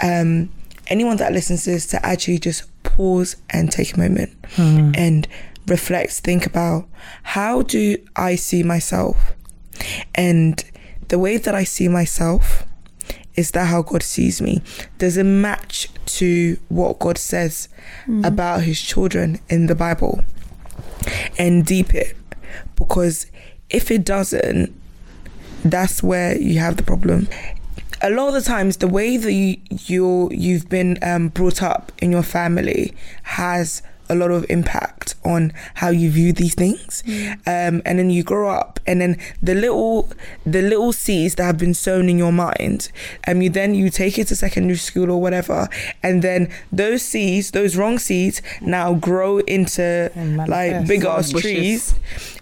um 0.00 0.50
anyone 0.88 1.16
that 1.16 1.32
listens 1.32 1.64
to 1.64 1.70
this 1.70 1.86
to 1.88 2.04
actually 2.04 2.38
just 2.38 2.64
pause 2.82 3.36
and 3.50 3.70
take 3.72 3.94
a 3.94 3.98
moment 3.98 4.30
and 4.96 5.26
reflect, 5.66 6.12
think 6.12 6.44
about 6.46 6.88
how 7.22 7.62
do 7.62 7.96
I 8.16 8.34
see 8.36 8.62
myself? 8.62 9.32
And 10.14 10.62
the 11.08 11.18
way 11.18 11.36
that 11.38 11.54
I 11.54 11.64
see 11.64 11.88
myself 11.88 12.64
is 13.34 13.52
that 13.52 13.66
how 13.66 13.82
God 13.82 14.02
sees 14.02 14.42
me? 14.42 14.62
Does 14.98 15.16
it 15.16 15.24
match 15.24 15.88
to 16.18 16.58
what 16.68 16.98
God 16.98 17.18
says 17.18 17.68
about 18.24 18.62
his 18.62 18.80
children 18.80 19.40
in 19.48 19.66
the 19.66 19.74
Bible? 19.74 20.24
And 21.38 21.64
deep 21.64 21.94
it. 21.94 22.16
Because 22.76 23.26
if 23.70 23.90
it 23.90 24.04
doesn't, 24.04 24.72
that's 25.64 26.02
where 26.02 26.36
you 26.36 26.58
have 26.58 26.76
the 26.76 26.82
problem. 26.82 27.28
A 28.02 28.10
lot 28.10 28.28
of 28.28 28.34
the 28.34 28.42
times, 28.42 28.78
the 28.78 28.88
way 28.88 29.16
that 29.16 29.32
you 29.32 29.56
you 29.70 30.28
you've 30.32 30.68
been 30.68 30.98
um, 31.02 31.28
brought 31.28 31.62
up 31.62 31.92
in 31.98 32.10
your 32.10 32.24
family 32.24 32.94
has 33.22 33.82
a 34.12 34.14
lot 34.14 34.30
of 34.30 34.44
impact 34.48 35.14
on 35.24 35.52
how 35.74 35.88
you 35.90 36.10
view 36.10 36.32
these 36.32 36.54
things. 36.54 37.02
Um, 37.46 37.82
and 37.84 37.98
then 37.98 38.10
you 38.10 38.22
grow 38.22 38.50
up, 38.50 38.80
and 38.86 39.00
then 39.00 39.18
the 39.42 39.54
little 39.54 40.08
the 40.44 40.62
little 40.62 40.92
seeds 40.92 41.34
that 41.36 41.44
have 41.44 41.58
been 41.58 41.74
sown 41.74 42.08
in 42.08 42.18
your 42.18 42.32
mind, 42.32 42.90
and 43.24 43.42
you 43.42 43.50
then 43.50 43.74
you 43.74 43.90
take 43.90 44.18
it 44.18 44.28
to 44.28 44.36
secondary 44.36 44.76
school 44.76 45.10
or 45.10 45.20
whatever, 45.20 45.68
and 46.02 46.22
then 46.22 46.48
those 46.70 47.02
seeds, 47.02 47.50
those 47.52 47.76
wrong 47.76 47.98
seeds, 47.98 48.42
now 48.60 48.94
grow 48.94 49.38
into 49.38 50.10
like 50.48 50.86
big 50.86 51.04
ass 51.04 51.30
trees. 51.30 51.94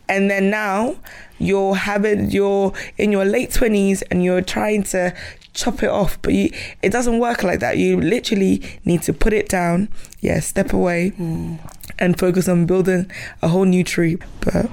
And 0.08 0.28
then 0.28 0.50
now 0.50 0.96
you're 1.38 1.74
having 1.74 2.30
you're 2.30 2.72
in 2.98 3.10
your 3.12 3.24
late 3.24 3.50
20s 3.50 4.02
and 4.10 4.22
you're 4.22 4.42
trying 4.42 4.82
to 4.82 5.14
chop 5.54 5.82
it 5.82 5.90
off 5.90 6.20
but 6.22 6.32
you, 6.32 6.50
it 6.82 6.90
doesn't 6.90 7.18
work 7.18 7.42
like 7.42 7.60
that 7.60 7.76
you 7.78 8.00
literally 8.00 8.62
need 8.84 9.02
to 9.02 9.12
put 9.12 9.32
it 9.32 9.48
down 9.48 9.88
yeah 10.20 10.38
step 10.40 10.72
away 10.72 11.12
and 11.98 12.18
focus 12.18 12.48
on 12.48 12.66
building 12.66 13.10
a 13.42 13.48
whole 13.48 13.64
new 13.64 13.82
tree 13.84 14.16
but 14.40 14.70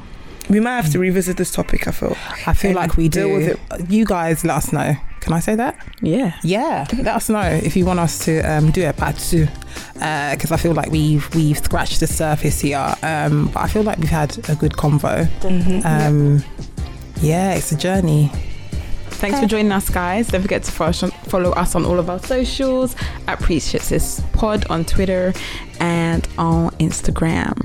we 0.49 0.59
might 0.61 0.75
have 0.78 0.89
to 0.91 0.99
revisit 0.99 1.36
this 1.38 1.51
topic 1.51 1.88
i 1.88 1.91
feel 1.91 2.15
I 2.45 2.53
feel 2.53 2.69
and 2.69 2.75
like 2.75 2.95
we 2.95 3.09
deal 3.09 3.28
do. 3.39 3.57
with 3.69 3.91
You 3.91 4.05
guys, 4.05 4.45
let 4.45 4.57
us 4.57 4.71
know. 4.71 4.95
Can 5.19 5.34
I 5.34 5.39
say 5.41 5.55
that? 5.55 5.75
Yeah. 6.01 6.39
Yeah, 6.41 6.86
let 6.99 7.15
us 7.15 7.28
know 7.28 7.41
if 7.41 7.75
you 7.75 7.86
want 7.86 7.99
us 7.99 8.19
to 8.25 8.39
um, 8.41 8.71
do 8.71 8.88
a 8.88 8.93
part 8.93 9.17
two, 9.17 9.45
because 9.95 10.51
I 10.53 10.57
feel 10.57 10.71
like 10.73 10.89
we've 10.89 11.28
we've 11.36 11.57
scratched 11.57 11.99
the 11.99 12.07
surface 12.07 12.61
here. 12.61 12.95
Um, 13.03 13.47
but 13.53 13.59
I 13.59 13.67
feel 13.67 13.84
like 13.84 13.97
we've 13.97 14.09
had 14.09 14.38
a 14.49 14.55
good 14.55 14.73
convo. 14.73 15.28
Um, 15.84 16.41
yeah, 17.21 17.55
it's 17.55 17.73
a 17.73 17.78
journey. 17.78 18.32
Thanks 19.18 19.39
for 19.39 19.47
joining 19.47 19.72
us, 19.72 19.89
guys. 19.89 20.28
Don't 20.28 20.43
forget 20.43 20.61
to 20.61 20.72
follow, 20.72 21.51
us 21.53 21.74
on 21.74 21.86
all 21.86 21.97
of 21.97 22.07
our 22.07 22.20
socials 22.20 22.95
at 23.28 23.39
Preach 23.39 23.76
Pod 24.34 24.65
on 24.70 24.86
Twitter 24.86 25.34
and 25.80 26.28
on 26.38 26.70
Instagram. 26.78 27.55